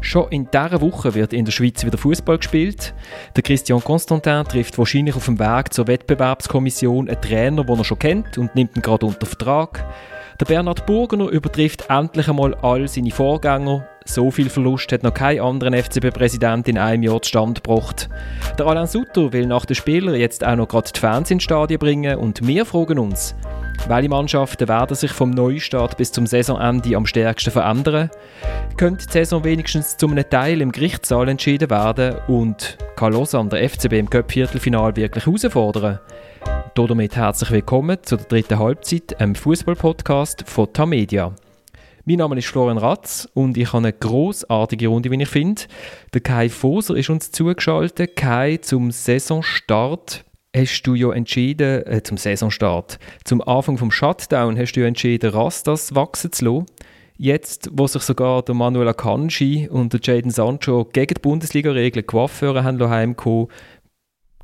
Schon 0.00 0.30
in 0.30 0.48
dieser 0.50 0.80
Woche 0.80 1.14
wird 1.14 1.32
in 1.32 1.44
der 1.44 1.52
Schweiz 1.52 1.84
wieder 1.84 1.98
Fußball 1.98 2.38
gespielt. 2.38 2.94
Der 3.36 3.42
Christian 3.42 3.84
Constantin 3.84 4.44
trifft 4.44 4.78
wahrscheinlich 4.78 5.14
auf 5.14 5.26
dem 5.26 5.38
Weg 5.38 5.72
zur 5.72 5.86
Wettbewerbskommission 5.86 7.08
einen 7.08 7.20
Trainer, 7.20 7.64
den 7.64 7.78
er 7.78 7.84
schon 7.84 7.98
kennt 7.98 8.38
und 8.38 8.54
nimmt 8.54 8.76
ihn 8.76 8.82
gerade 8.82 9.06
unter 9.06 9.26
Vertrag. 9.26 9.84
Der 10.40 10.46
Bernhard 10.46 10.86
Burgener 10.86 11.28
übertrifft 11.28 11.84
endlich 11.90 12.28
einmal 12.28 12.54
all 12.62 12.88
seine 12.88 13.10
Vorgänger. 13.10 13.86
So 14.12 14.32
viel 14.32 14.50
Verlust 14.50 14.90
hat 14.90 15.04
noch 15.04 15.14
kein 15.14 15.40
anderer 15.40 15.72
FCB-Präsident 15.72 16.66
in 16.66 16.78
einem 16.78 17.04
Jahr 17.04 17.22
zustande 17.22 17.60
gebracht. 17.60 18.08
Der 18.58 18.66
Alain 18.66 18.88
Sutter 18.88 19.32
will 19.32 19.46
nach 19.46 19.64
den 19.66 19.76
Spielern 19.76 20.16
jetzt 20.16 20.44
auch 20.44 20.56
noch 20.56 20.66
gerade 20.66 20.90
die 20.92 20.98
Fans 20.98 21.30
ins 21.30 21.44
Stadion 21.44 21.78
bringen 21.78 22.18
und 22.18 22.44
wir 22.44 22.66
fragen 22.66 22.98
uns, 22.98 23.36
welche 23.86 24.08
Mannschaften 24.08 24.66
werden 24.66 24.96
sich 24.96 25.12
vom 25.12 25.30
Neustart 25.30 25.96
bis 25.96 26.10
zum 26.10 26.26
Saisonende 26.26 26.96
am 26.96 27.06
stärksten 27.06 27.52
verändern? 27.52 28.10
Könnte 28.76 29.06
die 29.06 29.12
Saison 29.12 29.44
wenigstens 29.44 29.96
zu 29.96 30.08
einem 30.08 30.28
Teil 30.28 30.60
im 30.60 30.72
Gerichtssaal 30.72 31.28
entschieden 31.28 31.70
werden 31.70 32.16
und 32.26 32.78
kann 32.96 33.12
Lausanne 33.12 33.50
der 33.50 33.70
FCB 33.70 33.92
im 33.92 34.10
Cup-Viertelfinal 34.10 34.96
wirklich 34.96 35.24
herausfordern? 35.24 36.00
Damit 36.74 37.14
herzlich 37.14 37.52
willkommen 37.52 37.98
zu 38.02 38.16
der 38.16 38.26
dritten 38.26 38.58
Halbzeit, 38.58 39.20
einem 39.20 39.36
Fußball-Podcast 39.36 40.42
von 40.48 40.72
Tamedia. 40.72 41.32
Mein 42.10 42.18
Name 42.18 42.38
ist 42.38 42.48
Florian 42.48 42.76
Ratz 42.76 43.28
und 43.34 43.56
ich 43.56 43.68
habe 43.68 43.86
eine 43.86 43.92
großartige 43.92 44.88
Runde, 44.88 45.12
wie 45.12 45.22
ich 45.22 45.28
finde. 45.28 45.62
Der 46.12 46.20
Kai 46.20 46.48
Foser 46.48 46.96
ist 46.96 47.08
uns 47.08 47.30
zugeschaltet. 47.30 48.16
Kai, 48.16 48.56
zum 48.56 48.90
Saisonstart 48.90 50.24
hast 50.52 50.82
du 50.82 50.94
ja 50.96 51.12
entschieden, 51.12 51.86
äh, 51.86 52.02
zum 52.02 52.16
Saisonstart, 52.16 52.98
zum 53.22 53.40
Anfang 53.42 53.78
vom 53.78 53.92
Shutdown 53.92 54.58
hast 54.58 54.72
du 54.72 54.80
ja 54.80 54.88
entschieden, 54.88 55.30
Rastas 55.30 55.94
wachsen 55.94 56.32
zu 56.32 56.46
lassen. 56.46 56.66
Jetzt, 57.16 57.70
wo 57.74 57.86
sich 57.86 58.02
sogar 58.02 58.42
der 58.42 58.56
Manuel 58.56 58.88
Akanji 58.88 59.68
und 59.68 59.92
der 59.92 60.00
Jaden 60.02 60.32
Sancho 60.32 60.86
gegen 60.86 61.14
die 61.14 61.20
Bundesliga-Regeln 61.20 62.08
Coiffeure 62.08 62.64
haben 62.64 62.90
heimgekommen, 62.90 63.46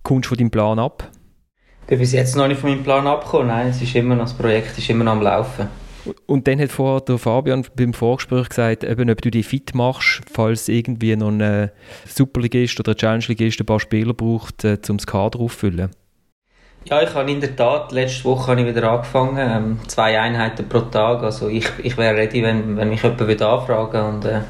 kommst 0.05 0.27
du 0.27 0.29
von 0.29 0.39
deinem 0.39 0.53
Plan 0.53 0.79
ab? 0.79 1.11
Ich 1.83 1.89
bin 1.89 1.99
bis 1.99 2.13
jetzt 2.13 2.37
noch 2.37 2.47
nicht 2.47 2.61
von 2.61 2.71
meinem 2.71 2.85
Plan 2.85 3.09
abgekommen. 3.09 3.49
Nein, 3.49 3.67
es 3.67 3.83
ist 3.83 3.97
immer 3.97 4.15
noch, 4.15 4.27
das 4.27 4.35
Projekt 4.35 4.79
ist 4.79 4.89
immer 4.89 5.03
noch 5.03 5.13
am 5.15 5.23
Laufen. 5.23 5.69
Und 6.27 6.47
dann 6.47 6.61
hat 6.61 6.71
vorher 6.71 7.01
der 7.01 7.19
Fabian 7.19 7.67
beim 7.75 7.93
Vorgespräch 7.93 8.49
gesagt, 8.49 8.85
eben, 8.85 9.11
ob 9.11 9.23
du 9.23 9.31
dich 9.31 9.47
fit 9.47 9.75
machst, 9.75 10.23
falls 10.31 10.69
irgendwie 10.69 11.17
noch 11.17 11.31
ein 11.31 11.71
Superligist 12.07 12.79
oder 12.81 12.93
ein 12.93 12.97
Challenge-Ligist 12.97 13.61
ein 13.61 13.67
paar 13.67 13.81
Spieler 13.81 14.15
braucht, 14.15 14.65
äh, 14.65 14.79
um 14.89 14.97
das 14.97 15.07
Kader 15.07 15.41
auffüllen. 15.41 15.91
Ja, 16.89 17.03
ich 17.03 17.13
habe 17.15 17.31
in 17.31 17.41
der 17.41 17.57
Tat, 17.57 17.91
letzte 17.91 18.25
Woche 18.25 18.53
habe 18.53 18.61
ich 18.61 18.67
wieder 18.69 18.89
angefangen, 18.89 19.39
ähm, 19.39 19.79
zwei 19.89 20.21
Einheiten 20.21 20.69
pro 20.69 20.81
Tag, 20.83 21.23
also 21.23 21.49
ich, 21.49 21.67
ich 21.83 21.97
wäre 21.99 22.17
ready, 22.17 22.45
wenn, 22.45 22.77
wenn 22.77 22.91
mich 22.91 23.03
jemand 23.03 23.27
wieder 23.27 23.49
anfragen 23.49 24.03
und 24.03 24.25
äh, 24.25 24.43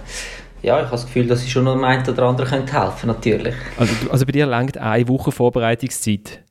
ja, 0.62 0.76
ich 0.76 0.84
habe 0.84 0.90
das 0.90 1.06
Gefühl, 1.06 1.26
dass 1.28 1.42
ich 1.42 1.50
schon 1.50 1.64
noch 1.64 1.74
dem 1.74 1.84
einen 1.84 2.06
oder 2.06 2.24
anderen 2.24 2.50
helfen 2.50 2.70
könnte, 2.70 3.06
natürlich. 3.06 3.54
Also, 3.78 4.10
also 4.10 4.26
bei 4.26 4.32
dir 4.32 4.46
längt 4.46 4.76
eine 4.76 5.08
Woche 5.08 5.32
Vorbereitungszeit? 5.32 6.42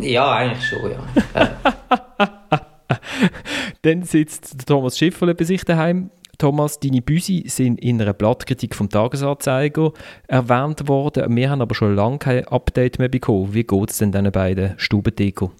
Ja, 0.00 0.32
eigentlich 0.32 0.66
schon, 0.66 0.90
ja. 0.90 0.98
Dann 3.82 4.02
sitzt 4.02 4.66
Thomas 4.66 4.98
Schifferle 4.98 5.34
bei 5.34 5.44
sich 5.44 5.64
daheim. 5.64 6.10
Thomas, 6.36 6.80
deine 6.80 7.02
Büsi 7.02 7.44
sind 7.48 7.80
in 7.80 8.00
einer 8.00 8.14
Blattkritik 8.14 8.74
vom 8.74 8.88
Tagesanzeiger 8.88 9.92
erwähnt 10.26 10.88
worden. 10.88 11.36
Wir 11.36 11.50
haben 11.50 11.60
aber 11.60 11.74
schon 11.74 11.94
lange 11.94 12.18
kein 12.18 12.48
Update 12.48 12.98
mehr 12.98 13.08
bekommen. 13.08 13.52
Wie 13.52 13.64
geht 13.64 13.90
es 13.90 13.98
denn 13.98 14.12
diesen 14.12 14.32
beiden 14.32 14.74
Stubendeko? 14.78 15.52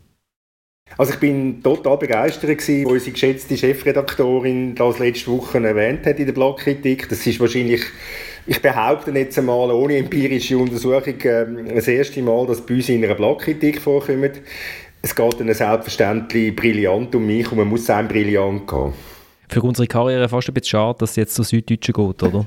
Also 0.96 1.12
ich 1.12 1.20
bin 1.20 1.62
total 1.62 1.98
begeistert 1.98 2.50
wo 2.84 2.90
unsere 2.90 3.12
geschätzte 3.12 3.56
Chefredaktorin 3.56 4.74
das 4.74 4.98
letzte 4.98 5.30
Woche 5.30 5.58
erwähnt 5.58 6.04
hat 6.04 6.18
in 6.18 6.26
der 6.26 6.32
Blattkritik. 6.32 7.08
Das 7.08 7.26
ist 7.26 7.38
wahrscheinlich, 7.38 7.82
ich 8.46 8.60
behaupte 8.60 9.12
jetzt 9.12 9.38
einmal 9.38 9.70
ohne 9.70 9.98
empirische 9.98 10.58
Untersuchung, 10.58 11.20
äh, 11.20 11.74
das 11.74 11.86
erste 11.86 12.22
Mal, 12.22 12.46
dass 12.46 12.64
Büsi 12.64 12.96
in 12.96 13.04
einer 13.04 13.14
Blattkritik 13.14 13.80
vorkommen. 13.80 14.32
Es 15.02 15.14
geht 15.14 15.40
dann 15.40 15.52
selbstverständlich 15.52 16.54
brillant 16.54 17.14
um 17.14 17.26
mich 17.26 17.50
und 17.50 17.58
man 17.58 17.68
muss 17.68 17.86
sein 17.86 18.06
brillant 18.08 18.68
gehen. 18.68 18.92
Für 19.48 19.62
unsere 19.62 19.88
Karriere 19.88 20.28
fast 20.28 20.48
ein 20.48 20.54
bisschen 20.54 20.70
schade, 20.70 20.98
dass 21.00 21.10
es 21.10 21.16
jetzt 21.16 21.34
zur 21.34 21.44
Süddeutschen 21.44 21.92
geht, 21.92 22.22
oder? 22.22 22.46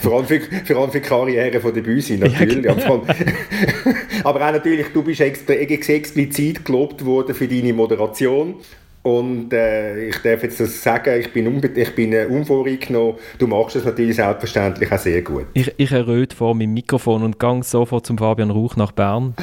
vor, 0.00 0.16
allem 0.16 0.26
für, 0.26 0.40
vor 0.64 0.76
allem 0.78 0.90
für 0.90 1.00
die 1.00 1.08
Karriere 1.08 1.60
von 1.60 1.72
der 1.72 1.82
Büsi, 1.82 2.16
natürlich. 2.16 2.64
Ja, 2.64 2.74
genau. 2.74 3.04
Aber 4.24 4.48
auch 4.48 4.52
natürlich, 4.52 4.88
du 4.92 5.02
bist 5.02 5.20
extra, 5.20 5.52
explizit 5.52 6.64
gelobt 6.64 7.04
worden 7.04 7.36
für 7.36 7.46
deine 7.46 7.72
Moderation. 7.72 8.56
Und 9.02 9.52
äh, 9.52 10.08
ich 10.08 10.16
darf 10.18 10.42
jetzt 10.42 10.58
das 10.58 10.82
sagen, 10.82 11.20
ich 11.20 11.32
bin, 11.32 11.60
ich 11.74 11.94
bin 11.94 12.12
äh, 12.12 12.26
unvoreingenommen. 12.26 13.16
Du 13.38 13.46
machst 13.46 13.76
es 13.76 13.84
natürlich 13.84 14.16
selbstverständlich 14.16 14.90
auch 14.90 14.98
sehr 14.98 15.22
gut. 15.22 15.46
Ich, 15.54 15.72
ich 15.76 15.92
erröte 15.92 16.34
vor 16.34 16.54
meinem 16.54 16.74
Mikrofon 16.74 17.22
und 17.22 17.38
gehe 17.38 17.62
sofort 17.62 18.06
zum 18.06 18.18
Fabian 18.18 18.50
Rauch 18.50 18.74
nach 18.74 18.92
Bern. 18.92 19.34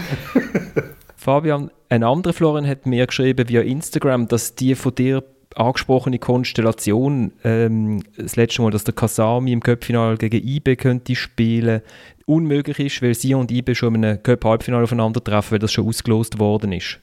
Fabian, 1.16 1.72
ein 1.90 2.04
anderer 2.04 2.34
Florian 2.34 2.68
hat 2.68 2.86
mir 2.86 3.08
geschrieben 3.08 3.50
via 3.50 3.62
Instagram, 3.62 4.28
dass 4.28 4.56
die 4.56 4.76
von 4.76 4.94
dir 4.94 5.24
angesprochene 5.56 6.20
Konstellation, 6.20 7.34
ähm, 7.44 8.04
das 8.16 8.36
letzte 8.36 8.62
Mal, 8.62 8.72
dass 8.72 8.84
der 8.84 8.94
Kasami 8.94 9.52
im 9.52 9.62
Cup-Final 9.62 10.18
gegen 10.18 10.48
IBE 10.48 10.76
könnte 10.76 11.16
spielen, 11.16 11.82
unmöglich 12.26 12.80
ist, 12.80 13.02
weil 13.02 13.16
sie 13.16 13.34
und 13.34 13.52
IBE 13.52 13.74
schon 13.74 13.96
in 13.96 14.06
einem 14.06 14.24
Cup-Halbfinale 14.24 14.84
aufeinandertreffen, 14.84 15.54
weil 15.54 15.60
das 15.60 15.72
schon 15.72 15.88
ausgelost 15.88 16.38
worden 16.38 16.74
ist. 16.74 17.00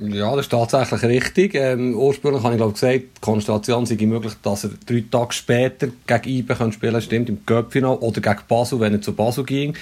Ja, 0.00 0.36
das 0.36 0.46
ist 0.46 0.50
tatsächlich 0.50 1.02
richtig. 1.02 1.54
Ähm, 1.54 1.96
ursprünglich 1.96 2.44
habe 2.44 2.54
ich 2.54 2.58
glaube 2.58 2.74
gesagt, 2.74 2.94
die 2.94 3.20
Konstellation 3.20 3.86
sei 3.86 3.96
möglich, 4.06 4.34
dass 4.42 4.64
er 4.64 4.70
drei 4.86 5.02
Tage 5.10 5.32
später 5.32 5.88
gegen 6.06 6.28
IBE 6.28 6.72
spielen 6.72 6.92
kann, 6.92 7.02
stimmt, 7.02 7.28
im 7.30 7.44
Cup-Final 7.44 7.96
oder 7.96 8.20
gegen 8.20 8.46
Basel, 8.46 8.78
wenn 8.78 8.92
er 8.92 9.00
zu 9.00 9.14
Basel 9.14 9.44
ging. 9.44 9.74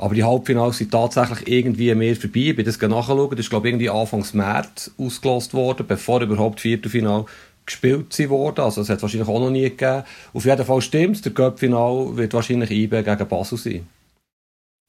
Aber 0.00 0.14
die 0.14 0.24
Halbfinals 0.24 0.78
sind 0.78 0.92
tatsächlich 0.92 1.46
irgendwie 1.46 1.94
mehr 1.94 2.16
vorbei. 2.16 2.40
Ich 2.40 2.56
bin 2.56 2.64
das 2.64 2.80
nachschauen. 2.80 3.30
Das 3.30 3.40
ist, 3.40 3.50
glaube 3.50 3.68
ich, 3.68 3.72
irgendwie 3.74 3.90
Anfangs 3.90 4.32
März 4.32 4.90
ausgelost 4.96 5.52
worden, 5.52 5.86
bevor 5.86 6.22
überhaupt 6.22 6.60
Viertelfinal 6.60 7.26
gespielt 7.66 8.30
worden. 8.30 8.64
Also, 8.64 8.80
es 8.80 8.88
hat 8.88 9.02
wahrscheinlich 9.02 9.28
auch 9.28 9.38
noch 9.38 9.50
nie 9.50 9.64
gegeben. 9.64 10.04
Auf 10.32 10.46
jeden 10.46 10.64
Fall 10.64 10.80
stimmt 10.80 11.16
es. 11.16 11.22
Der 11.22 11.32
Cup-Final 11.32 12.16
wird 12.16 12.32
wahrscheinlich 12.32 12.70
IBE 12.70 13.02
gegen 13.02 13.28
Basel 13.28 13.58
sein. 13.58 13.86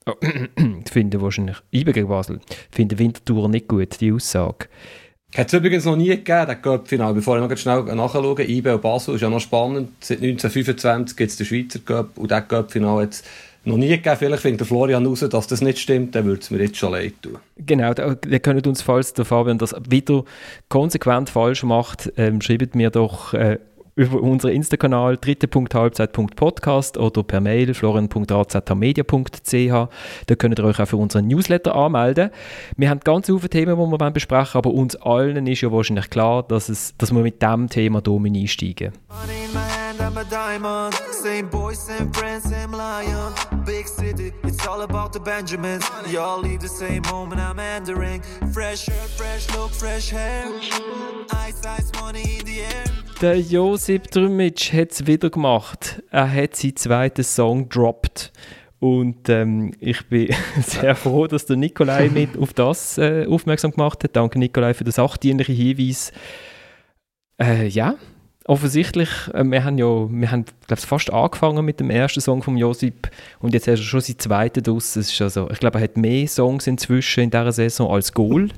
Oh, 0.06 0.14
ich 0.86 0.92
finde 0.92 1.22
wahrscheinlich 1.22 1.58
IBE 1.72 1.92
gegen 1.92 2.08
Basel. 2.08 2.40
Ich 2.50 2.76
finde 2.76 2.98
Wintertour 2.98 3.50
nicht 3.50 3.68
gut, 3.68 4.00
die 4.00 4.14
Aussage. 4.14 4.70
Hat 5.36 5.48
es 5.48 5.54
übrigens 5.54 5.84
noch 5.84 5.98
nie 5.98 6.08
gegeben, 6.08 6.48
das 6.48 6.62
Cup-Final. 6.62 7.14
Bevor 7.14 7.38
ich 7.38 7.50
noch 7.50 7.58
schnell 7.58 7.84
nachschaue, 7.84 8.44
IBE 8.44 8.76
und 8.76 8.82
Basel 8.82 9.16
ist 9.16 9.22
ja 9.22 9.30
noch 9.30 9.42
spannend. 9.42 9.90
Seit 10.00 10.22
1925 10.22 11.18
gibt 11.18 11.32
es 11.32 11.36
den 11.38 11.46
Schweizer 11.46 11.80
Cup 11.80 12.18
und 12.18 12.32
das 12.32 12.48
Cup-Final 12.48 13.04
jetzt 13.04 13.26
noch 13.64 13.78
nie 13.78 13.90
gegeben. 13.90 14.16
Vielleicht 14.18 14.42
findet 14.42 14.62
der 14.62 14.68
Florian 14.68 15.06
raus, 15.06 15.20
dass 15.20 15.48
das 15.48 15.62
nicht 15.62 15.80
stimmt, 15.80 16.16
dann 16.16 16.26
würde 16.26 16.42
es 16.42 16.50
mir 16.50 16.60
jetzt 16.60 16.78
schon 16.78 16.92
leid 16.92 17.14
tun. 17.22 17.38
Genau, 17.58 17.94
wir 17.96 18.40
können 18.40 18.66
uns, 18.66 18.82
falls 18.82 19.14
der 19.14 19.26
Fabian 19.26 19.58
das 19.58 19.76
wieder 19.90 20.24
konsequent 20.70 21.30
falsch 21.30 21.64
macht, 21.64 22.12
ähm, 22.18 22.42
schreibt 22.42 22.76
mir 22.76 22.90
doch 22.90 23.34
äh, 23.34 23.60
über 24.02 24.22
unseren 24.22 24.54
Insta-Kanal 24.54 25.18
dritte.halbzeit.podcast 25.18 26.98
oder 26.98 27.24
per 27.24 27.40
Mail 27.40 27.74
florian.az.media.ch. 27.74 29.90
Da 30.26 30.36
könnt 30.36 30.60
ihr 30.60 30.66
euch 30.66 30.80
auch 30.80 30.88
für 30.88 30.98
unseren 30.98 31.28
Newsletter 31.28 31.76
anmelden. 31.76 32.32
Wir 32.78 32.90
haben 32.90 33.02
ganz 33.02 33.28
viele 33.28 33.50
Themen, 33.50 33.78
die 33.78 34.00
wir 34.00 34.12
besprechen 34.12 34.58
aber 34.58 34.72
uns 34.72 34.96
allen 34.96 35.46
ist 35.48 35.62
ja 35.62 35.72
wahrscheinlich 35.72 36.10
klar, 36.10 36.44
dass, 36.44 36.70
es, 36.70 36.96
dass 36.98 37.14
wir 37.14 37.22
mit 37.22 37.42
diesem 37.42 37.70
Thema 37.70 38.02
hier 38.04 38.16
einsteigen. 38.16 38.92
I'm 40.12 40.18
a 40.18 40.24
diamond. 40.26 40.94
Same 41.12 41.48
boy, 41.48 41.74
same 41.74 42.12
friends, 42.12 42.50
same 42.50 42.72
lion. 42.72 43.34
Big 43.66 43.88
city, 43.88 44.34
it's 44.44 44.66
all 44.68 44.82
about 44.82 45.14
the 45.14 45.20
Benjamins. 45.20 45.90
Y'all 46.10 46.42
leave 46.42 46.60
the 46.60 46.68
same 46.68 47.04
home 47.04 47.32
and 47.32 47.40
I'm 47.40 47.60
entering. 47.60 48.22
Fresh 48.52 48.86
shirt, 48.86 49.10
fresh 49.16 49.50
look, 49.56 49.72
fresh 49.72 50.10
hair. 50.10 50.46
Ice, 51.34 51.66
ice, 51.66 51.92
money 52.02 52.40
in 52.40 52.46
the 52.46 52.62
air. 52.62 52.86
Der 53.22 53.40
Josip 53.40 54.10
Drümitsch 54.10 54.74
hat 54.74 54.94
es 54.94 55.06
wieder 55.06 55.30
gemacht. 55.30 56.02
Er 56.10 56.34
hat 56.34 56.56
seinen 56.56 56.76
zweiten 56.76 57.24
Song 57.24 57.70
dropped. 57.70 58.32
Und 58.80 59.30
ähm, 59.30 59.74
ich 59.80 60.08
bin 60.08 60.34
sehr 60.62 60.96
froh, 60.96 61.28
dass 61.28 61.46
der 61.46 61.56
Nikolai 61.56 62.10
mit 62.14 62.36
auf 62.36 62.52
das 62.54 62.98
äh, 62.98 63.28
aufmerksam 63.28 63.74
gemacht 63.74 64.04
hat. 64.04 64.16
Danke 64.16 64.40
Nikolai 64.40 64.74
für 64.74 64.86
das 64.86 64.96
sachdienliche 64.96 65.52
Hinweis. 65.52 66.12
Äh, 67.40 67.68
ja, 67.68 67.94
offensichtlich, 68.46 69.10
äh, 69.34 69.44
wir 69.44 69.64
haben 69.64 69.78
ja, 69.78 69.86
wir 69.86 70.32
haben, 70.32 70.46
glaube 70.68 70.82
fast 70.82 71.12
angefangen 71.12 71.64
mit 71.64 71.80
dem 71.80 71.90
ersten 71.90 72.22
Song 72.22 72.42
von 72.42 72.58
Josip 72.58 73.10
und 73.40 73.54
jetzt 73.54 73.68
hast 73.68 73.80
du 73.80 73.84
schon 73.84 74.02
seinen 74.02 74.20
zweiten 74.20 74.64
draus. 74.64 74.98
also, 75.22 75.50
ich 75.50 75.60
glaube, 75.60 75.80
er 75.80 75.84
hat 75.84 75.98
mehr 75.98 76.28
Songs 76.28 76.68
inzwischen 76.68 77.26
in 77.26 77.30
dieser 77.30 77.52
Saison 77.52 77.92
als 77.92 78.12
Goal. 78.14 78.50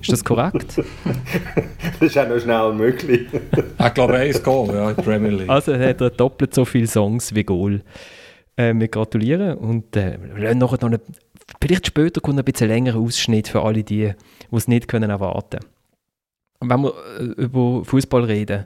ist 0.00 0.12
das 0.12 0.24
korrekt? 0.24 0.76
das 2.00 2.00
ist 2.00 2.18
auch 2.18 2.28
noch 2.28 2.40
schnell 2.40 2.72
möglich. 2.74 3.28
ich 3.78 3.94
glaube, 3.94 4.16
er 4.16 4.26
ist 4.26 4.44
Goal, 4.44 4.74
ja, 4.74 4.90
in 4.90 4.96
Premier 4.96 5.30
League. 5.30 5.48
Also 5.50 5.74
hat 5.74 6.00
er 6.00 6.10
doppelt 6.10 6.54
so 6.54 6.64
viele 6.64 6.86
Songs 6.86 7.34
wie 7.34 7.44
Goal. 7.44 7.82
Äh, 8.56 8.74
wir 8.74 8.88
gratulieren 8.88 9.56
und 9.56 9.96
äh, 9.96 10.18
noch 10.54 10.76
eine, 10.82 11.00
vielleicht 11.60 11.86
später 11.86 12.20
kommt 12.20 12.38
ein 12.38 12.44
bisschen 12.44 12.68
längerer 12.68 12.98
Ausschnitt 12.98 13.48
für 13.48 13.62
alle 13.62 13.82
die, 13.82 14.12
die 14.50 14.56
es 14.56 14.68
nicht 14.68 14.86
können 14.86 15.08
erwarten 15.08 15.60
können. 15.60 16.70
Wenn 16.70 16.82
wir 16.82 16.92
äh, 17.18 17.42
über 17.42 17.84
Fußball 17.86 18.24
reden, 18.24 18.64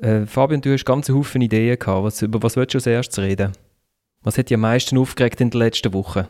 Äh, 0.00 0.26
Fabian, 0.26 0.60
du 0.60 0.72
hast 0.72 0.84
ganz 0.84 1.08
Haufen 1.08 1.42
Ideen 1.42 1.78
gehabt. 1.78 2.04
Was, 2.04 2.22
über 2.22 2.42
was 2.42 2.56
willst 2.56 2.74
du 2.74 2.78
als 2.78 2.86
erstes 2.86 3.18
reden? 3.22 3.52
Was 4.22 4.38
hat 4.38 4.50
dich 4.50 4.54
am 4.54 4.60
meisten 4.60 4.98
aufgeregt 4.98 5.40
in 5.40 5.50
der 5.50 5.60
letzten 5.60 5.92
Woche? 5.92 6.28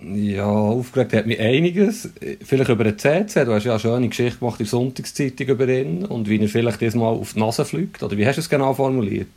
Ja, 0.00 0.46
aufgeregt 0.46 1.12
hat 1.12 1.26
mich 1.26 1.40
einiges. 1.40 2.10
Vielleicht 2.42 2.68
über 2.68 2.84
den 2.84 2.98
CC. 2.98 3.44
Du 3.44 3.52
hast 3.52 3.64
ja 3.64 3.72
eine 3.72 3.80
schöne 3.80 4.08
Geschichte 4.08 4.38
gemacht 4.38 4.60
in 4.60 4.66
der 4.66 4.70
Sonntagszeitung 4.70 5.46
über 5.48 5.68
ihn 5.68 6.04
und 6.04 6.28
wie 6.28 6.40
er 6.40 6.48
vielleicht 6.48 6.80
diesmal 6.80 7.14
auf 7.14 7.34
die 7.34 7.40
Nase 7.40 7.64
fliegt. 7.64 8.02
Oder 8.02 8.16
wie 8.16 8.26
hast 8.26 8.36
du 8.36 8.40
es 8.40 8.50
genau 8.50 8.74
formuliert? 8.74 9.28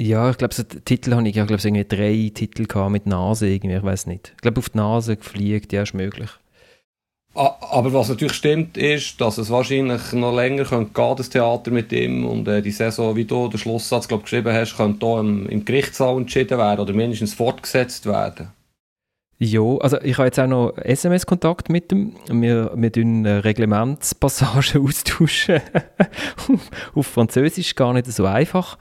Ja, 0.00 0.30
ich 0.30 0.38
glaube, 0.38 0.54
so 0.54 0.62
Titel 0.62 1.12
habe 1.12 1.22
ich, 1.22 1.36
ich 1.36 1.46
glaube, 1.46 1.62
irgendwie 1.62 1.84
drei 1.84 2.30
Titel 2.32 2.66
gehabt 2.66 2.92
mit 2.92 3.06
Nase 3.06 3.48
irgendwie, 3.48 3.76
ich 3.76 3.82
weiß 3.82 4.06
nicht. 4.06 4.32
Ich 4.36 4.42
glaube, 4.42 4.58
auf 4.58 4.68
die 4.68 4.76
Nase 4.76 5.16
gefliegt, 5.16 5.72
ja, 5.72 5.82
ist 5.82 5.94
möglich. 5.94 6.30
Aber 7.34 7.92
was 7.92 8.08
natürlich 8.08 8.34
stimmt, 8.34 8.76
ist, 8.76 9.20
dass 9.20 9.38
es 9.38 9.50
wahrscheinlich 9.50 10.12
noch 10.12 10.34
länger 10.34 10.64
könnte 10.64 10.92
gehen, 10.92 11.16
das 11.16 11.30
Theater 11.30 11.70
mit 11.70 11.92
ihm 11.92 12.26
und 12.26 12.48
äh, 12.48 12.62
die 12.62 12.72
Saison, 12.72 13.14
wie 13.14 13.26
du 13.26 13.48
den 13.48 13.58
Schlusssatz 13.58 14.08
glaub, 14.08 14.24
geschrieben 14.24 14.52
hast, 14.52 14.76
könnte 14.76 15.06
hier 15.06 15.20
im, 15.20 15.48
im 15.48 15.64
Gerichtssaal 15.64 16.16
entschieden 16.16 16.58
werden 16.58 16.80
oder 16.80 16.92
mindestens 16.92 17.34
fortgesetzt 17.34 18.06
werden. 18.06 18.50
Ja, 19.40 19.60
also 19.60 20.00
ich 20.00 20.18
habe 20.18 20.26
jetzt 20.26 20.40
auch 20.40 20.48
noch 20.48 20.76
SMS-Kontakt 20.78 21.68
mit 21.68 21.92
ihm. 21.92 22.16
Wir, 22.28 22.72
wir 22.74 22.92
tun 22.92 23.24
Reglementspassagen 23.24 24.84
austauschen. 24.84 25.60
auf 26.94 27.06
Französisch 27.06 27.76
gar 27.76 27.92
nicht 27.92 28.06
so 28.06 28.24
einfach. 28.24 28.78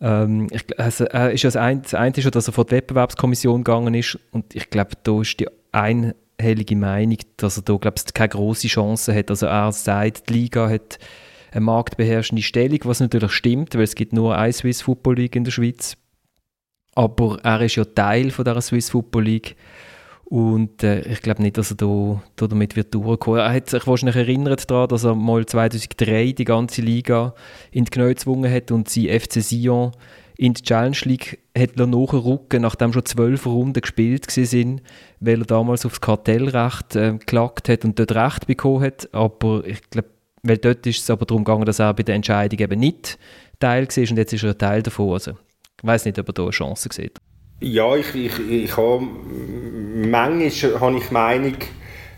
Ähm, 0.00 0.46
ich, 0.50 0.80
also, 0.80 1.04
äh, 1.06 1.34
ist 1.34 1.44
das, 1.44 1.56
ein, 1.56 1.82
das 1.82 1.92
eine 1.92 2.14
schon, 2.22 2.30
dass 2.30 2.46
er 2.46 2.54
vor 2.54 2.64
die 2.64 2.72
Wettbewerbskommission 2.72 3.64
gegangen 3.64 3.92
ist 3.94 4.18
und 4.30 4.54
ich 4.54 4.70
glaube, 4.70 4.92
da 5.02 5.20
ist 5.20 5.40
die 5.40 5.48
einhellige 6.38 6.76
Meinung, 6.76 7.18
dass 7.36 7.56
er 7.58 7.62
da 7.62 7.76
glaube 7.76 7.96
ich, 7.98 8.14
keine 8.14 8.30
große 8.30 8.68
Chance 8.68 9.14
hat. 9.14 9.30
Also 9.30 9.46
er 9.46 9.72
sagt, 9.72 10.28
die 10.28 10.34
Liga 10.34 10.68
hat 10.68 10.98
eine 11.50 11.62
marktbeherrschende 11.62 12.42
Stellung, 12.42 12.80
was 12.84 13.00
natürlich 13.00 13.32
stimmt, 13.32 13.74
weil 13.74 13.82
es 13.82 13.94
gibt 13.94 14.12
nur 14.12 14.36
eine 14.36 14.52
Swiss 14.52 14.82
Football 14.82 15.16
League 15.16 15.36
in 15.36 15.44
der 15.44 15.50
Schweiz. 15.50 15.96
Aber 16.94 17.38
er 17.42 17.60
ist 17.62 17.76
ja 17.76 17.84
Teil 17.84 18.30
von 18.30 18.44
dieser 18.44 18.60
Swiss 18.60 18.90
Football 18.90 19.24
League 19.24 19.56
und 20.30 20.82
äh, 20.82 21.00
ich 21.10 21.22
glaube 21.22 21.40
nicht, 21.42 21.56
dass 21.56 21.70
er 21.70 21.76
da, 21.76 22.22
da 22.36 22.46
damit 22.46 22.76
wird 22.76 22.94
durchkommen. 22.94 23.40
Er 23.40 23.52
hat 23.52 23.70
sich 23.70 23.86
wahrscheinlich 23.86 24.16
erinnert 24.16 24.70
daran, 24.70 24.88
dass 24.88 25.04
er 25.04 25.14
mal 25.14 25.46
2003 25.46 26.32
die 26.32 26.44
ganze 26.44 26.82
Liga 26.82 27.34
in 27.70 27.84
die 27.84 27.90
Knie 27.90 28.08
gezwungen 28.08 28.52
hat 28.52 28.70
und 28.70 28.90
sie 28.90 29.08
FC 29.08 29.42
Sion 29.42 29.92
in 30.38 30.54
die 30.54 30.62
Challenge 30.62 30.96
League 31.02 31.40
hat 31.56 31.76
nachrücken, 31.76 32.62
nachdem 32.62 32.92
schon 32.92 33.04
zwölf 33.04 33.44
Runden 33.44 33.80
gespielt 33.80 34.30
sind, 34.30 34.82
weil 35.18 35.40
er 35.40 35.46
damals 35.46 35.84
aufs 35.84 36.00
Kartellrecht 36.00 36.94
äh, 36.94 37.12
geklagt 37.12 37.68
hat 37.68 37.84
und 37.84 37.98
dort 37.98 38.12
Recht 38.12 38.46
bekommen 38.46 38.84
hat. 38.84 39.08
Aber 39.12 39.66
ich 39.66 39.90
glaube, 39.90 40.08
weil 40.44 40.58
dort 40.58 40.86
ist 40.86 41.00
es 41.00 41.10
aber 41.10 41.26
darum 41.26 41.42
gegangen, 41.42 41.64
dass 41.64 41.80
er 41.80 41.92
bei 41.92 42.04
der 42.04 42.14
Entscheidung 42.14 42.60
eben 42.60 42.78
nicht 42.78 43.18
Teil 43.58 43.88
war 43.88 44.10
und 44.10 44.16
jetzt 44.16 44.32
ist 44.32 44.44
er 44.44 44.50
ein 44.50 44.58
Teil 44.58 44.82
davon. 44.82 45.12
Also, 45.12 45.32
ich 45.32 45.86
weiß 45.86 46.04
nicht, 46.04 46.18
ob 46.20 46.28
er 46.28 46.32
da 46.32 46.42
eine 46.42 46.52
Chance 46.52 46.88
sieht. 46.92 47.18
Ja, 47.60 47.96
ich, 47.96 48.14
ich, 48.14 48.38
ich 48.48 48.76
habe, 48.76 49.02
manchmal 49.02 50.80
habe 50.80 50.98
ich 50.98 51.10
Meinung, 51.10 51.56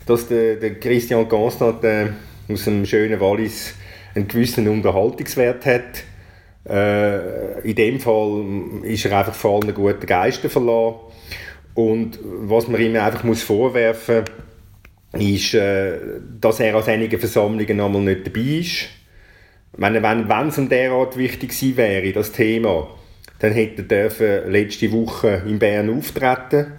dass 0.05 0.27
der, 0.27 0.57
der 0.57 0.79
Christian 0.79 1.27
Constant 1.27 1.83
äh, 1.83 2.09
aus 2.47 2.65
dem 2.65 2.85
schönen 2.85 3.19
Wallis 3.19 3.73
einen 4.13 4.27
gewissen 4.27 4.67
Unterhaltungswert 4.67 5.65
hat. 5.65 6.03
Äh, 6.67 7.61
in 7.61 7.75
dem 7.75 7.99
Fall 7.99 8.45
ist 8.83 9.05
er 9.05 9.17
einfach 9.17 9.33
vor 9.33 9.61
allem 9.61 9.73
guten 9.73 10.05
Geisten 10.05 10.49
verlassen. 10.49 10.99
Und 11.73 12.19
was 12.23 12.67
man 12.67 12.81
ihm 12.81 12.95
einfach 12.95 13.23
muss 13.23 13.43
vorwerfen 13.43 14.25
muss, 15.13 15.21
ist, 15.21 15.53
äh, 15.53 15.97
dass 16.39 16.59
er 16.59 16.75
an 16.75 16.83
einigen 16.83 17.19
Versammlungen 17.19 17.79
einmal 17.79 18.01
nicht 18.01 18.27
dabei 18.27 18.59
ist. 18.59 18.89
Wenn, 19.73 20.01
wenn 20.03 20.47
es 20.47 20.57
um 20.57 20.69
derart 20.69 21.17
wichtig 21.17 21.49
gewesen 21.51 21.77
wäre, 21.77 22.11
das 22.11 22.31
Thema, 22.31 22.89
dann 23.39 23.53
hätte 23.53 23.85
er 23.89 24.49
letzte 24.49 24.91
Woche 24.91 25.43
in 25.47 25.59
Bern 25.59 25.89
auftreten 25.89 26.73